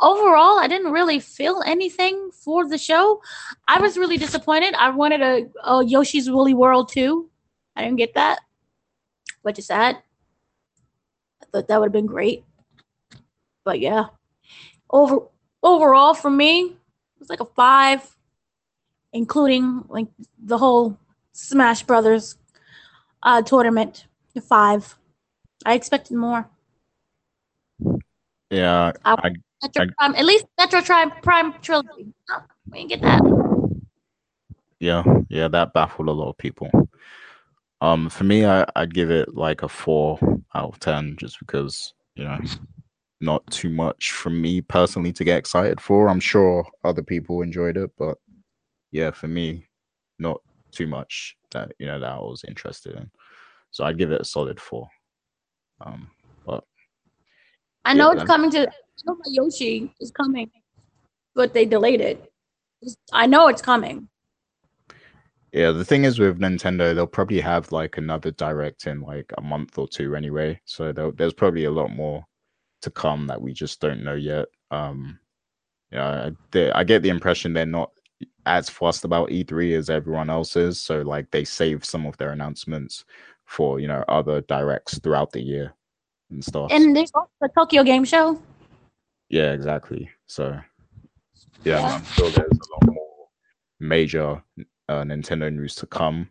[0.00, 3.22] Overall, I didn't really feel anything for the show.
[3.68, 4.74] I was really disappointed.
[4.74, 7.30] I wanted a, a Yoshi's Woolly World too.
[7.76, 8.40] I didn't get that,
[9.42, 9.96] which is sad
[11.44, 12.44] I thought that would have been great.
[13.64, 14.06] But yeah,
[14.90, 15.20] over
[15.62, 18.16] overall for me, it was like a five,
[19.12, 20.08] including like
[20.42, 20.98] the whole
[21.32, 22.36] Smash Brothers
[23.24, 24.06] uh, tournament.
[24.48, 24.96] Five.
[25.64, 26.48] I expected more.
[28.50, 29.30] Yeah, I, I,
[29.62, 32.12] Metro I, Prime, at least Metroid Prime Prime trilogy.
[32.30, 33.80] Oh, we didn't get that.
[34.80, 36.68] Yeah, yeah, that baffled a lot of people.
[37.80, 40.18] Um, for me, I, I'd give it like a four
[40.54, 42.38] out of ten, just because you know,
[43.20, 46.08] not too much from me personally to get excited for.
[46.08, 48.18] I'm sure other people enjoyed it, but
[48.90, 49.66] yeah, for me,
[50.18, 50.40] not
[50.72, 53.10] too much that you know that I was interested in.
[53.70, 54.88] So I'd give it a solid four.
[55.80, 56.10] Um,
[56.46, 56.62] but
[57.84, 58.68] I know yeah, it's coming to.
[58.68, 58.72] I
[59.06, 60.50] know Yoshi is coming,
[61.34, 62.30] but they delayed it.
[63.12, 64.08] I know it's coming.
[65.52, 69.40] Yeah, the thing is with Nintendo, they'll probably have like another direct in like a
[69.40, 70.60] month or two anyway.
[70.64, 72.24] So there's probably a lot more
[72.82, 74.46] to come that we just don't know yet.
[74.72, 75.18] Um,
[75.92, 77.92] yeah, they, I get the impression they're not
[78.46, 80.80] as fussed about E3 as everyone else is.
[80.80, 83.04] So like they save some of their announcements
[83.44, 85.74] for you know other directs throughout the year
[86.30, 86.70] and stuff.
[86.72, 88.40] And there's also the Tokyo Game Show.
[89.28, 90.10] Yeah, exactly.
[90.26, 90.58] So
[91.64, 91.94] yeah, yeah.
[91.96, 93.28] I'm sure there's a lot more
[93.80, 94.42] major
[94.88, 96.28] uh, Nintendo news to come.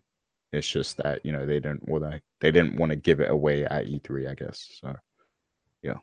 [0.51, 3.31] It's just that you know they didn't want to they didn't want to give it
[3.31, 4.79] away at E3, I guess.
[4.79, 4.95] So
[5.81, 5.97] yeah.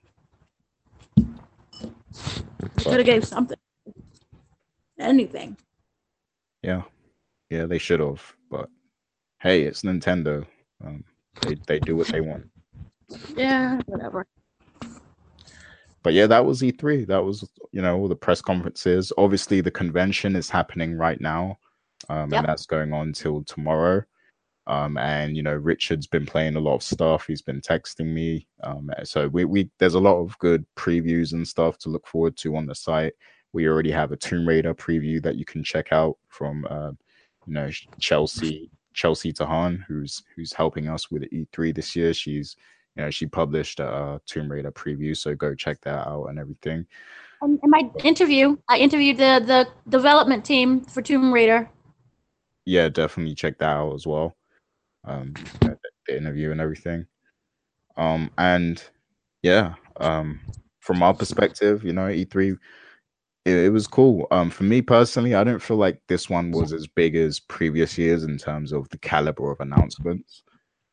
[2.76, 3.56] Could have gave something.
[4.98, 5.56] Anything.
[6.62, 6.82] Yeah.
[7.50, 8.22] Yeah, they should have.
[8.50, 8.68] But
[9.40, 10.46] hey, it's Nintendo.
[10.84, 11.04] Um,
[11.42, 12.48] they they do what they want.
[13.36, 14.26] Yeah, whatever.
[16.02, 17.06] But yeah, that was E3.
[17.06, 19.12] That was you know the press conferences.
[19.18, 21.58] Obviously, the convention is happening right now,
[22.08, 22.40] um, yep.
[22.40, 24.02] and that's going on till tomorrow.
[24.66, 27.26] Um, and you know, Richard's been playing a lot of stuff.
[27.26, 28.46] He's been texting me.
[28.62, 32.36] Um, so we, we there's a lot of good previews and stuff to look forward
[32.38, 33.14] to on the site.
[33.52, 36.92] We already have a Tomb Raider preview that you can check out from uh,
[37.46, 42.12] you know Chelsea Chelsea Tahan, who's who's helping us with E3 this year.
[42.14, 42.56] She's
[42.96, 46.86] you know she published a Tomb Raider preview, so go check that out and everything.
[47.42, 51.70] Um, in my interview, I interviewed the the development team for Tomb Raider.
[52.66, 54.36] Yeah, definitely check that out as well.
[55.04, 57.06] Um, the interview and everything.
[57.96, 58.82] Um, and
[59.42, 60.40] yeah, um,
[60.80, 62.58] from our perspective, you know, E3
[63.44, 64.26] it, it, was cool.
[64.30, 67.96] Um, for me personally, I don't feel like this one was as big as previous
[67.96, 70.42] years in terms of the caliber of announcements.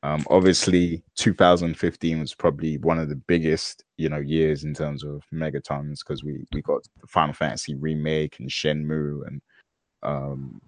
[0.04, 5.24] Um, obviously, 2015 was probably one of the biggest, you know, years in terms of
[5.34, 9.42] megatons because we we got the Final Fantasy remake and Shenmue and
[10.04, 10.62] um,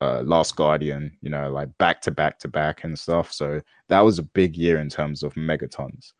[0.00, 3.32] uh, Last Guardian, you know, like back to back to back and stuff.
[3.32, 6.12] So that was a big year in terms of megatons.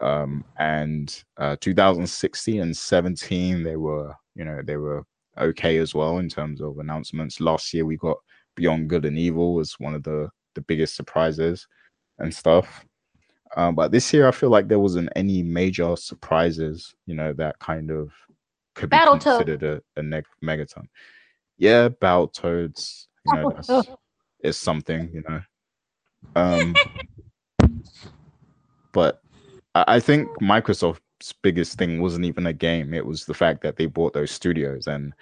[0.00, 5.04] Um, and uh, 2016 and 17, they were you know they were
[5.38, 7.40] okay as well in terms of announcements.
[7.40, 8.18] Last year we got
[8.54, 11.66] Beyond Good and Evil was one of the the biggest surprises
[12.18, 12.84] and stuff.
[13.56, 17.58] Um, but this year I feel like there wasn't any major surprises, you know, that
[17.58, 18.12] kind of
[18.74, 20.86] could be Battle considered a, a neg- megaton.
[21.56, 23.88] Yeah, Battletoads, you know, that's,
[24.40, 25.40] is something, you know.
[26.34, 26.74] Um,
[28.92, 29.20] but
[29.74, 30.98] I, I think Microsoft
[31.42, 32.94] biggest thing wasn't even a game.
[32.94, 35.12] It was the fact that they bought those studios, and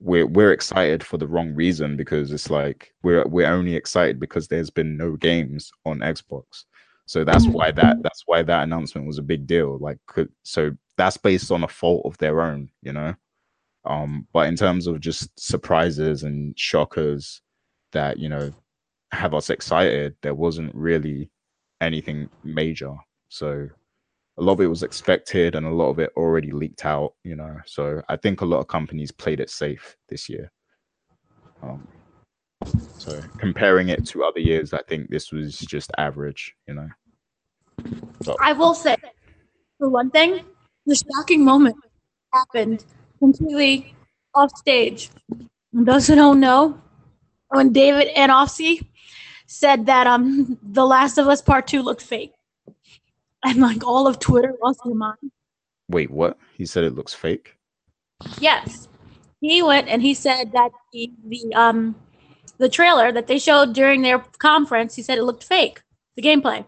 [0.00, 4.48] we're we're excited for the wrong reason because it's like we're we're only excited because
[4.48, 6.64] there's been no games on Xbox.
[7.06, 9.78] So that's why that that's why that announcement was a big deal.
[9.78, 13.14] Like, could, so that's based on a fault of their own, you know.
[13.84, 17.40] Um, but in terms of just surprises and shockers
[17.92, 18.52] that you know
[19.12, 21.30] have us excited, there wasn't really
[21.80, 22.94] anything major.
[23.28, 23.68] So
[24.38, 27.36] a lot of it was expected and a lot of it already leaked out, you
[27.36, 27.56] know.
[27.64, 30.52] So I think a lot of companies played it safe this year.
[31.62, 31.86] Um,
[32.98, 36.88] so comparing it to other years, I think this was just average, you know.
[38.40, 38.96] I will say,
[39.78, 40.44] for one thing,
[40.84, 41.76] the shocking moment
[42.32, 42.84] happened
[43.18, 43.94] completely
[44.34, 45.10] off stage.
[45.72, 46.80] Those who don't know,
[47.48, 48.86] when David Anfossi
[49.46, 52.32] said that um The Last of Us Part Two looked fake
[53.46, 55.30] and like all of Twitter lost their mind.
[55.88, 56.36] Wait, what?
[56.54, 57.56] He said it looks fake.
[58.40, 58.88] Yes,
[59.40, 61.94] he went and he said that the, the um
[62.58, 65.82] the trailer that they showed during their conference, he said it looked fake,
[66.16, 66.66] the gameplay,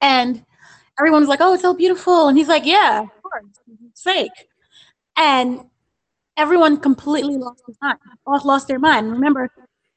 [0.00, 0.44] and
[0.98, 3.44] everyone was like, "Oh, it's so beautiful," and he's like, "Yeah, of course,
[3.90, 4.48] it's fake,"
[5.16, 5.66] and
[6.36, 7.98] everyone completely lost their mind.
[8.44, 9.10] Lost their mind.
[9.10, 9.50] Remember,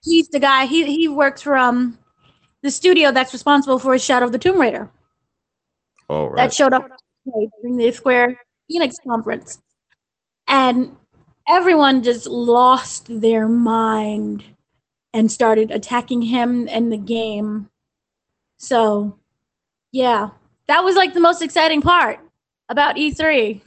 [0.04, 0.66] he's the guy.
[0.66, 1.98] He he works for um
[2.64, 4.90] the studio that's responsible for Shadow of the Tomb Raider.
[6.10, 6.38] Oh, right.
[6.38, 6.88] That showed up
[7.26, 8.40] during the Square
[8.72, 9.62] Enix conference.
[10.48, 10.96] And
[11.48, 14.44] everyone just lost their mind
[15.14, 17.70] and started attacking him and the game.
[18.58, 19.18] So,
[19.92, 20.30] yeah,
[20.68, 22.20] that was like the most exciting part
[22.70, 23.62] about E3.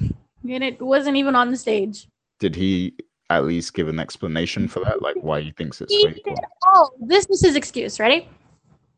[0.51, 2.07] And it wasn't even on the stage.
[2.39, 2.95] Did he
[3.31, 5.03] at least give an explanation for that?
[5.03, 6.07] Like why he thinks it's he?
[6.07, 7.99] Did, oh, this was his excuse.
[7.99, 8.29] Ready?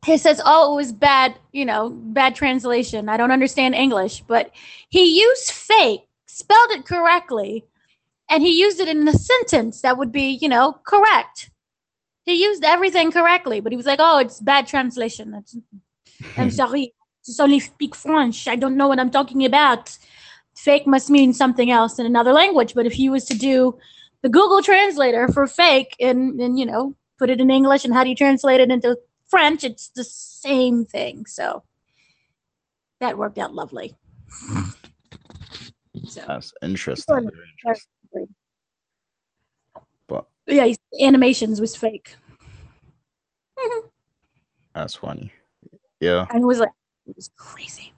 [0.05, 3.09] He says, "Oh, it was bad, you know, bad translation.
[3.09, 4.51] I don't understand English." But
[4.89, 7.65] he used fake, spelled it correctly,
[8.29, 11.51] and he used it in a sentence that would be, you know, correct.
[12.25, 15.33] He used everything correctly, but he was like, "Oh, it's bad translation.
[15.33, 15.57] That's,
[16.37, 16.51] I'm hmm.
[16.51, 16.95] sorry.
[17.25, 18.49] Just only speak French.
[18.49, 19.97] I don't know what I'm talking about.
[20.57, 22.75] Fake must mean something else in another language.
[22.75, 23.79] But if he was to do
[24.23, 28.03] the Google Translator for fake and and you know put it in English and how
[28.03, 28.97] do you translate it into
[29.31, 31.27] French, it's the same thing.
[31.27, 31.63] So
[33.01, 33.95] that worked out lovely.
[36.07, 37.31] So that's interesting.
[37.65, 38.35] interesting.
[40.07, 42.15] But Yeah, animations was fake.
[43.59, 43.89] Mm-hmm.
[44.75, 45.33] That's funny.
[46.01, 46.27] Yeah.
[46.31, 46.71] And it was like
[47.07, 47.93] it was crazy.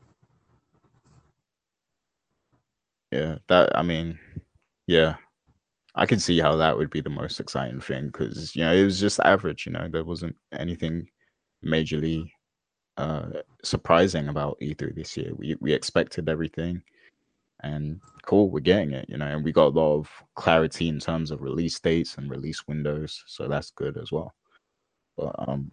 [3.13, 4.19] Yeah, that I mean,
[4.87, 5.17] yeah.
[5.95, 8.85] I can see how that would be the most exciting thing because you know it
[8.85, 9.67] was just average.
[9.67, 11.07] You know, there wasn't anything
[11.65, 12.31] majorly
[12.97, 13.31] uh
[13.63, 15.33] surprising about E3 this year.
[15.35, 16.83] We we expected everything,
[17.63, 19.07] and cool, we're getting it.
[19.09, 22.31] You know, and we got a lot of clarity in terms of release dates and
[22.31, 24.35] release windows, so that's good as well.
[25.17, 25.73] But um,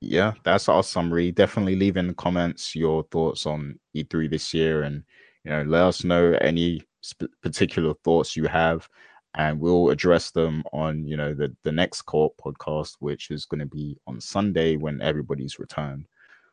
[0.00, 1.30] yeah, that's our summary.
[1.30, 5.04] Definitely leave in the comments your thoughts on E3 this year, and
[5.44, 8.88] you know, let us know any sp- particular thoughts you have,
[9.36, 13.60] and we'll address them on you know the the next Co-op podcast, which is going
[13.60, 16.06] to be on Sunday when everybody's returned.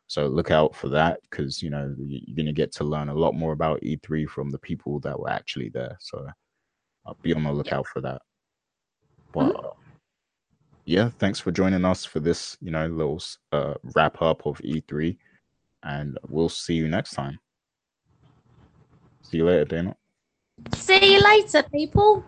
[0.06, 3.14] So look out for that because you know you're going to get to learn a
[3.14, 5.96] lot more about E3 from the people that were actually there.
[6.00, 6.26] So
[7.06, 8.22] I'll be on the lookout for that.
[9.32, 9.78] But mm-hmm
[10.88, 13.22] yeah, thanks for joining us for this, you know, little
[13.52, 15.18] uh, wrap up of E3,
[15.82, 17.38] and we'll see you next time.
[19.20, 19.96] See you later, Dana.
[20.74, 22.24] See you later, people.